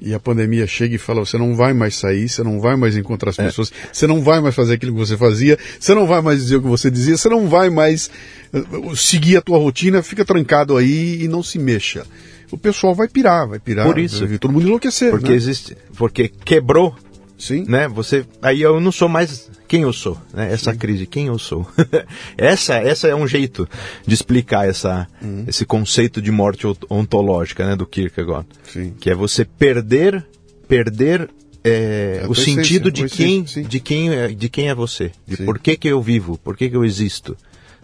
[0.00, 2.96] e a pandemia chega e fala: você não vai mais sair, você não vai mais
[2.96, 3.44] encontrar as é.
[3.44, 6.56] pessoas, você não vai mais fazer aquilo que você fazia, você não vai mais dizer
[6.56, 8.10] o que você dizia, você não vai mais
[8.52, 12.06] uh, seguir a tua rotina, fica trancado aí e não se mexa.
[12.50, 13.86] O pessoal vai pirar, vai pirar.
[13.86, 14.26] Por isso.
[14.26, 15.10] Vai todo mundo enlouquecer.
[15.10, 15.34] Porque né?
[15.34, 15.76] existe.
[15.96, 16.94] Porque quebrou
[17.38, 17.64] Sim.
[17.68, 17.86] Né?
[17.88, 20.52] Você, aí eu não sou mais quem eu sou, né?
[20.52, 20.78] Essa Sim.
[20.78, 21.66] crise, quem eu sou.
[22.36, 23.68] essa, essa é um jeito
[24.06, 25.44] de explicar essa, uhum.
[25.46, 28.46] esse conceito de morte ontológica, né, do Kierkegaard.
[28.64, 28.94] Sim.
[28.98, 30.24] Que é você perder,
[30.68, 31.28] perder
[31.64, 35.44] é, o sentido de quem, de quem, é, de quem é você, de Sim.
[35.44, 37.36] por que que eu vivo, por que que eu existo,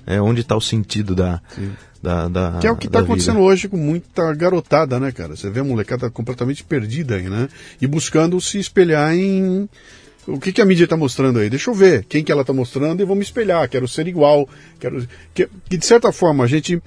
[0.07, 1.41] é, onde está o sentido da
[2.03, 5.37] da, da, que é o que está acontecendo hoje com muita garotada, né, cara?
[5.37, 7.49] Você vê a molecada completamente perdida aí, né?
[7.81, 9.69] E buscando se espelhar em.
[10.27, 11.49] O que, que a mídia está mostrando aí?
[11.49, 13.69] Deixa eu ver quem que ela está mostrando e vou me espelhar.
[13.69, 14.49] Quero ser igual.
[14.81, 15.07] Quero...
[15.33, 16.83] Que, que de certa forma a gente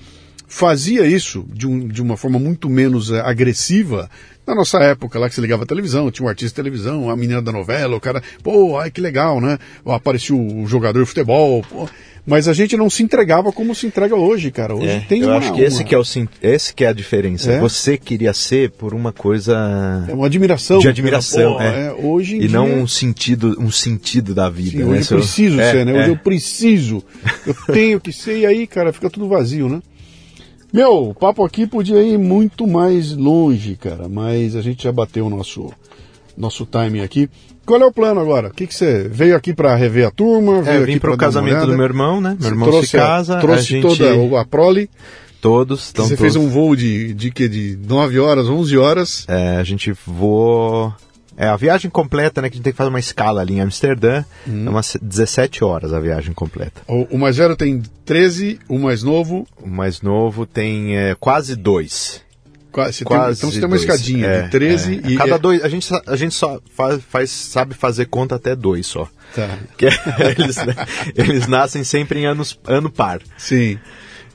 [0.48, 4.10] fazia isso de, um, de uma forma muito menos é, agressiva
[4.46, 7.16] na nossa época, lá que se ligava a televisão, tinha um artista de televisão, a
[7.16, 9.58] menina da novela, o cara, pô, ai que legal, né?
[9.86, 11.90] Apareceu o jogador de futebol, pô.
[12.26, 14.76] Mas a gente não se entregava como se entrega hoje, cara.
[14.76, 15.84] Hoje é, tem eu uma, acho que esse uma...
[15.84, 16.03] que é o
[16.41, 17.52] esse que é a diferença.
[17.52, 17.60] É?
[17.60, 21.88] Você queria ser por uma coisa é uma admiração, de admiração, é.
[21.88, 21.93] é.
[21.93, 24.72] hoje e não um sentido, um sentido da vida.
[24.72, 24.97] Sim, né?
[24.97, 25.93] Hoje eu preciso é, ser, né?
[25.93, 26.10] Hoje é.
[26.10, 27.03] eu preciso,
[27.45, 29.81] eu tenho que ser e aí, cara, fica tudo vazio, né?
[30.73, 35.27] Meu, o papo aqui podia ir muito mais longe, cara, mas a gente já bateu
[35.27, 35.72] o nosso
[36.35, 37.30] nosso timing aqui.
[37.66, 38.50] Qual é o plano agora?
[38.50, 40.62] O que, que você veio aqui para rever a turma?
[40.62, 42.38] Veio é, vim para o casamento do meu irmão, né?
[42.40, 43.40] Meu irmão trouxe, se casa.
[43.40, 43.98] Trouxe a gente...
[43.98, 44.90] toda a prole.
[45.42, 46.34] Todos estão Você todos...
[46.34, 49.26] fez um voo de, de, de, de 9 horas, 11 horas.
[49.28, 50.94] É, a gente voou...
[51.38, 52.50] É, a viagem completa, né?
[52.50, 54.24] Que a gente tem que fazer uma escala ali em Amsterdã.
[54.48, 54.66] Hum.
[54.66, 56.82] É umas 17 horas a viagem completa.
[56.88, 59.46] O, o, mais velho tem 13, o mais novo...
[59.62, 62.24] O mais novo tem é, quase 2.
[62.76, 65.11] Quase, Quase tem, então você tem uma escadinha é, de 13 é.
[65.11, 65.15] e.
[65.15, 69.07] cada dois, a gente, a gente só faz, faz, sabe fazer conta até dois só.
[69.34, 69.47] Tá.
[69.77, 69.91] Que é,
[70.38, 70.57] eles,
[71.15, 73.22] eles nascem sempre em anos, ano par.
[73.38, 73.80] Sim.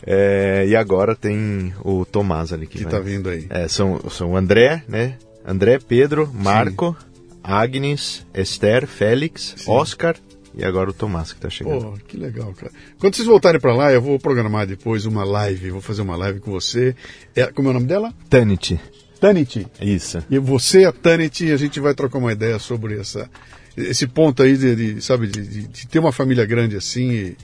[0.07, 3.47] É, e agora tem o Tomás ali que, que vai, tá vindo aí.
[3.51, 5.19] É, são, são André, né?
[5.47, 7.37] André, Pedro, Marco, Sim.
[7.45, 9.71] Agnes, Esther, Félix, Sim.
[9.71, 10.17] Oscar
[10.55, 11.93] e agora o Tomás que está chegando.
[11.93, 12.73] Pô, que legal, cara.
[12.99, 16.41] Quando vocês voltarem para lá, eu vou programar depois uma live, vou fazer uma live
[16.41, 16.95] com você.
[17.35, 18.13] É, como é o nome dela?
[18.29, 18.81] Tanit.
[19.21, 19.67] Tanit.
[19.81, 20.25] Isso.
[20.31, 23.31] E você, a Tanit, a gente vai trocar uma ideia sobre essa
[23.77, 27.37] esse ponto aí de, de sabe, de, de, de, ter uma família grande assim e,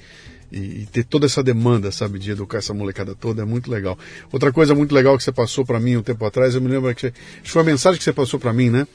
[0.53, 3.99] e, ter toda essa demanda, sabe, de educar essa molecada toda é muito legal.
[4.33, 6.93] Outra coisa muito legal que você passou para mim um tempo atrás, eu me lembro
[6.95, 7.12] que você,
[7.45, 8.87] foi uma mensagem que você passou para mim, né?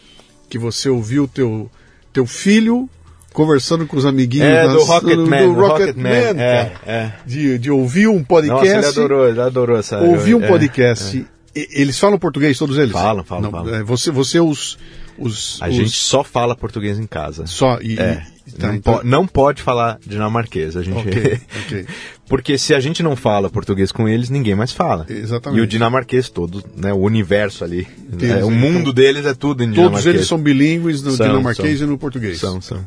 [0.49, 1.71] Que você ouviu teu
[2.11, 2.89] teu filho
[3.33, 7.13] conversando com os amiguinhos é, do Rocketman, do, do Rocketman, Rocket é, é.
[7.25, 8.65] De, de ouvir um podcast.
[8.65, 9.99] Nossa, ele adorou, ele adorou essa.
[9.99, 11.25] Ouvir um é, podcast.
[11.37, 11.41] É.
[11.53, 12.93] Eles falam português, todos eles?
[12.93, 13.75] Falam, falam, Não, falam.
[13.75, 14.77] É, você, você os,
[15.17, 15.75] os A os...
[15.75, 17.45] gente só fala português em casa.
[17.45, 18.25] Só e, é.
[18.47, 18.97] e tá, não, então...
[18.99, 20.77] po não, pode falar dinamarquês.
[20.77, 21.85] A gente okay, okay.
[22.29, 25.05] porque se a gente não fala português com eles, ninguém mais fala.
[25.09, 25.59] Exatamente.
[25.59, 29.61] E o dinamarquês todo, né, o universo ali, né, o mundo então, deles é tudo
[29.61, 30.05] em todos dinamarquês.
[30.05, 31.87] Todos eles são bilíngues no são, dinamarquês são.
[31.87, 32.39] e no português.
[32.39, 32.79] São, são.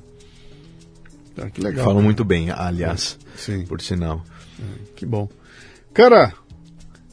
[1.39, 1.85] Ah, que legal.
[1.85, 3.19] Falam muito bem, aliás.
[3.36, 3.65] Sim.
[3.65, 4.24] Por sinal.
[4.94, 5.28] Que bom.
[5.93, 6.32] Cara,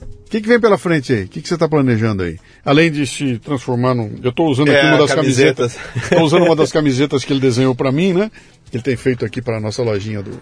[0.02, 1.24] o que, que, vem pela frente aí?
[1.24, 2.40] O que, que você está planejando aí?
[2.64, 4.20] Além de se transformar num.
[4.24, 5.78] Eu estou usando aqui é, uma das camisetas.
[5.96, 8.32] Estou usando uma das camisetas que ele desenhou para mim, né?
[8.70, 10.40] Que ele tem feito aqui para a nossa lojinha do,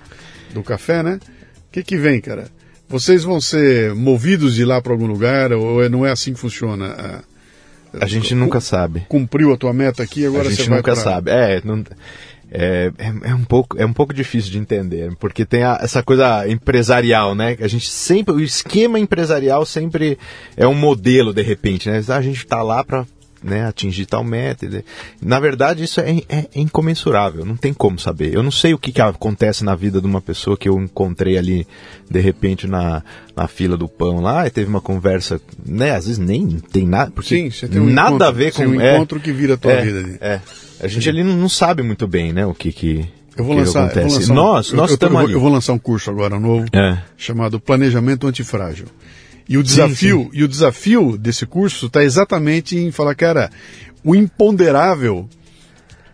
[0.53, 1.19] do café, né?
[1.67, 2.47] O que, que vem, cara?
[2.87, 7.23] Vocês vão ser movidos de lá para algum lugar ou não é assim que funciona?
[7.93, 9.05] A, a gente nunca sabe.
[9.07, 10.95] Cumpriu a tua meta aqui, agora você vai A gente nunca pra...
[10.95, 11.31] sabe.
[11.31, 11.83] É, não
[12.51, 16.01] é, é, é, um pouco, é um pouco difícil de entender, porque tem a, essa
[16.01, 17.55] coisa empresarial, né?
[17.59, 20.17] A gente sempre, o esquema empresarial sempre
[20.57, 22.01] é um modelo, de repente, né?
[22.07, 23.05] A gente está lá para
[23.43, 24.67] né, atingir tal meta.
[25.21, 28.33] Na verdade, isso é, é, é, incomensurável, não tem como saber.
[28.33, 31.37] Eu não sei o que, que acontece na vida de uma pessoa que eu encontrei
[31.37, 31.67] ali,
[32.09, 33.03] de repente, na,
[33.35, 35.91] na fila do pão lá, e teve uma conversa, né?
[35.91, 37.11] Às vezes nem tem nada.
[37.11, 38.63] Porque Sim, você tem um nada encontro, a ver com.
[38.63, 40.17] um é, encontro que vira a tua é, vida ali.
[40.21, 40.41] É.
[40.81, 43.05] A gente ali não, não sabe muito bem, né, o que que.
[43.37, 43.99] Eu vou, que lançar, acontece.
[43.99, 44.33] eu vou lançar.
[44.33, 45.33] nós, um, nós eu, estamos eu, ali.
[45.33, 46.97] eu vou lançar um curso agora novo É.
[47.17, 48.87] chamado Planejamento Antifrágil.
[49.49, 50.39] E o desafio, sim.
[50.39, 53.49] e o desafio desse curso está exatamente em falar, cara,
[54.03, 55.27] o imponderável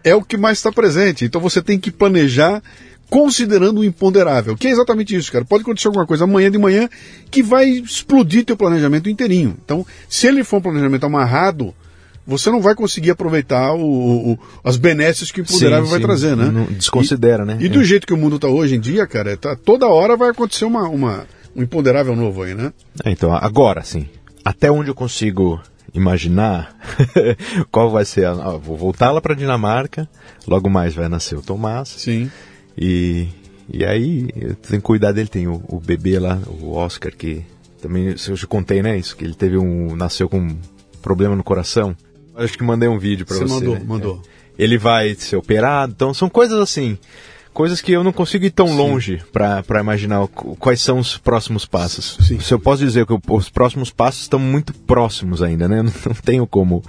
[0.03, 1.25] é o que mais está presente.
[1.25, 2.63] Então você tem que planejar
[3.09, 5.45] considerando o imponderável, que é exatamente isso, cara.
[5.45, 6.89] Pode acontecer alguma coisa amanhã de manhã
[7.29, 9.55] que vai explodir teu planejamento inteirinho.
[9.63, 11.73] Então, se ele for um planejamento amarrado,
[12.25, 16.05] você não vai conseguir aproveitar o, o, as benesses que o imponderável Sim, vai sim.
[16.05, 16.45] trazer, né?
[16.51, 17.57] Não- desconsidera, e, né?
[17.59, 17.69] E É.
[17.69, 20.65] do jeito que o mundo está hoje em dia, cara, tá, toda hora vai acontecer
[20.65, 22.73] uma, uma, um imponderável novo aí, né?
[23.03, 24.07] É, Então, agora sim.
[24.43, 25.59] Até onde eu consigo
[25.93, 26.75] imaginar
[27.71, 28.31] qual vai ser a.
[28.31, 30.07] ah, vou voltar lá para Dinamarca,
[30.47, 31.89] logo mais vai nascer o Tomás.
[31.89, 32.29] Sim.
[32.77, 33.27] E,
[33.71, 35.29] e aí eu tenho que cuidar dele.
[35.29, 37.43] Tem o, o bebê lá, o Oscar, que
[37.81, 38.97] também eu te contei, né?
[38.97, 39.95] Isso, que ele teve um.
[39.95, 40.57] nasceu com um
[41.01, 41.95] problema no coração.
[42.35, 43.53] Acho que mandei um vídeo para Você você.
[43.53, 43.81] mandou, né?
[43.85, 44.21] mandou.
[44.57, 46.97] Ele vai ser operado, então são coisas assim.
[47.55, 51.65] Coisas que eu não consigo ir tão longe para imaginar o- quais são os próximos
[51.65, 52.17] passos.
[52.27, 52.37] Sim.
[52.41, 55.79] Se eu posso dizer que os próximos passos estão muito próximos ainda, né?
[55.79, 56.83] Eu não, não tenho como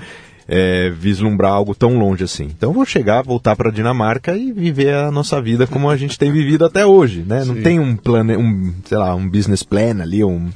[0.48, 2.46] é, vislumbrar algo tão longe assim.
[2.46, 6.18] Então eu vou chegar, voltar para Dinamarca e viver a nossa vida como a gente
[6.18, 7.44] tem vivido até hoje, né?
[7.44, 7.62] Não Sim.
[7.62, 10.50] tem um plano, um, sei lá, um business plan ali, um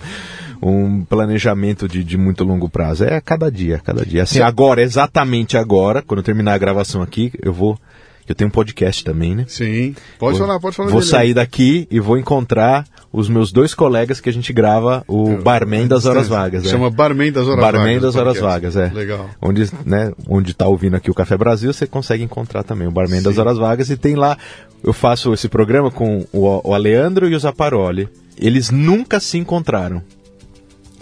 [0.62, 3.05] um planejamento de, de muito longo prazo.
[3.05, 4.24] É cada dia, cada dia.
[4.24, 7.78] Assim, agora, exatamente agora, quando eu terminar a gravação aqui, eu vou.
[8.28, 9.44] Eu tenho um podcast também, né?
[9.48, 9.94] Sim.
[10.18, 11.10] Pode Vou- falar, pode falar Vou dele.
[11.10, 15.88] sair daqui e vou encontrar os meus dois colegas que a gente grava o Barman
[15.88, 16.64] das Horas Vagas.
[16.64, 16.90] Chama é.
[16.90, 18.02] Barman das Horas Barman Vagas.
[18.02, 18.76] das o Horas podcast.
[18.76, 18.94] Vagas, é.
[18.94, 19.30] Legal.
[19.42, 23.20] Onde, né, onde tá ouvindo aqui o Café Brasil, você consegue encontrar também o Barman
[23.20, 23.40] das Sim.
[23.40, 24.38] Horas Vagas e tem lá,
[24.84, 28.09] eu faço esse programa com o, o Aleandro e o Zaparoli.
[28.38, 30.02] Eles nunca se encontraram.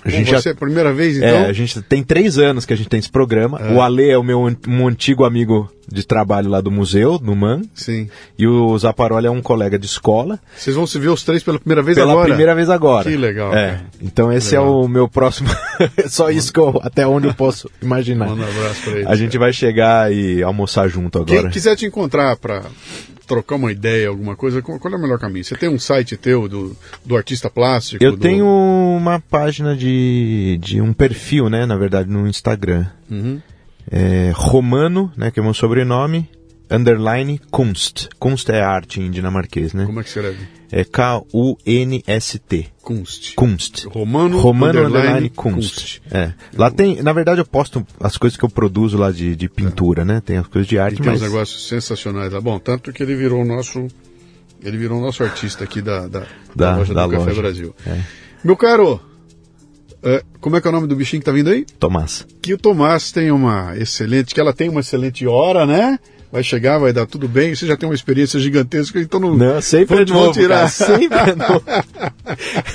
[0.04, 1.28] A gente já Você é a primeira vez, então?
[1.28, 3.60] é, a gente tem três anos que a gente tem esse programa.
[3.72, 7.62] O Ale é o meu um antigo amigo de trabalho lá do museu, no MAN.
[7.74, 8.08] Sim.
[8.38, 10.38] E o Zaparoli é um colega de escola.
[10.56, 12.28] Vocês vão se ver os três pela primeira vez Pela agora?
[12.28, 13.08] primeira vez agora.
[13.10, 13.80] Que legal, É.
[14.00, 14.66] Então esse Legal.
[14.66, 15.48] é o meu próximo.
[16.08, 18.28] Só isso que eu, até onde eu posso imaginar.
[18.28, 19.06] Manda um abraço pra eles.
[19.06, 21.42] A gente vai chegar e almoçar junto agora.
[21.42, 22.62] Quem quiser te encontrar para
[23.28, 25.44] trocar uma ideia, alguma coisa, qual é o melhor caminho?
[25.44, 28.02] Você tem um site teu do, do artista plástico?
[28.02, 31.66] Eu do- tenho uma página de, de um perfil, né?
[31.66, 32.86] Na verdade, no Instagram.
[33.10, 33.40] Uhum.
[33.90, 35.30] É, Romano, né?
[35.30, 36.28] Que é o meu sobrenome.
[36.70, 38.08] Underline Kunst.
[38.18, 39.86] Kunst é arte em dinamarquês, né?
[39.86, 40.38] Como é que escreve?
[40.70, 42.68] É K-U-N-S-T.
[42.82, 43.34] Kunst.
[43.34, 43.86] Kunst.
[43.86, 46.00] Romano, Romano underline, underline, Kunst.
[46.10, 46.32] É.
[46.54, 50.04] Lá tem, na verdade, eu posto as coisas que eu produzo lá de, de pintura,
[50.04, 50.20] né?
[50.24, 52.40] Tem as coisas de E arte, tem mas uns negócios sensacionais lá.
[52.40, 53.86] Bom, tanto que ele virou o nosso.
[54.62, 57.40] Ele virou o nosso artista aqui da, da, da Da- loja da do Café loja.
[57.42, 57.74] Brasil.
[57.86, 58.00] É.
[58.44, 59.00] Meu caro,
[60.02, 61.64] é, como é que é o nome do bichinho que tá vindo aí?
[61.78, 62.26] Tomás.
[62.42, 65.98] Que o Tomás tem uma excelente, que ela tem uma excelente hora, né?
[66.30, 67.54] Vai chegar, vai dar tudo bem.
[67.54, 69.36] Você já tem uma experiência gigantesca, então não.
[69.36, 70.56] Não, sempre é novo, tirar.
[70.56, 71.62] Cara, sempre é novo.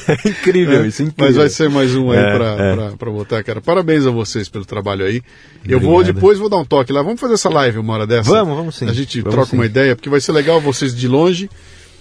[0.08, 1.26] é incrível, é, isso incrível.
[1.26, 3.12] Mas vai ser mais um aí é, pra, é.
[3.14, 3.62] Botar, cara.
[3.62, 5.22] Parabéns a vocês pelo trabalho aí.
[5.68, 7.02] Eu vou depois, vou dar um toque lá.
[7.02, 8.30] Vamos fazer essa live uma hora dessa?
[8.30, 8.90] Vamos, vamos sim.
[8.90, 9.56] A gente vamos troca sim.
[9.56, 11.50] uma ideia, porque vai ser legal vocês de longe.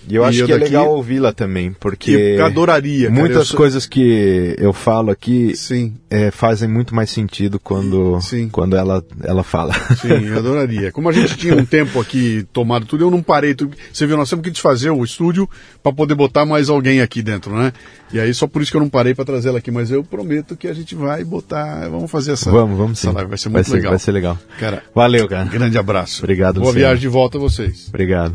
[0.09, 3.09] E eu acho e que é legal ouvi-la também, porque eu adoraria.
[3.09, 3.57] Cara, muitas sou...
[3.57, 5.95] coisas que eu falo aqui Sim.
[6.11, 8.49] É, fazem muito mais sentido quando, Sim.
[8.49, 9.73] quando ela, ela fala.
[9.97, 10.93] Sim, eu adoraria.
[10.93, 13.55] Como a gente tinha um tempo aqui tomado tudo, eu não parei.
[13.55, 13.77] Tudo.
[13.93, 15.49] Você viu, nós temos que desfazer o estúdio
[15.83, 17.73] para poder botar mais alguém aqui dentro, né?
[18.13, 20.05] E aí só por isso que eu não parei para trazer ela aqui, mas eu
[20.05, 23.49] prometo que a gente vai botar, vamos fazer essa, vamos, vamos essa live, vai ser
[23.49, 23.91] muito vai ser, legal.
[23.91, 24.39] Vai ser legal.
[24.59, 25.45] Cara, valeu, cara.
[25.45, 26.23] Grande abraço.
[26.23, 26.55] Obrigado.
[26.57, 26.87] Boa Luciano.
[26.87, 27.87] viagem de volta a vocês.
[27.89, 28.35] Obrigado.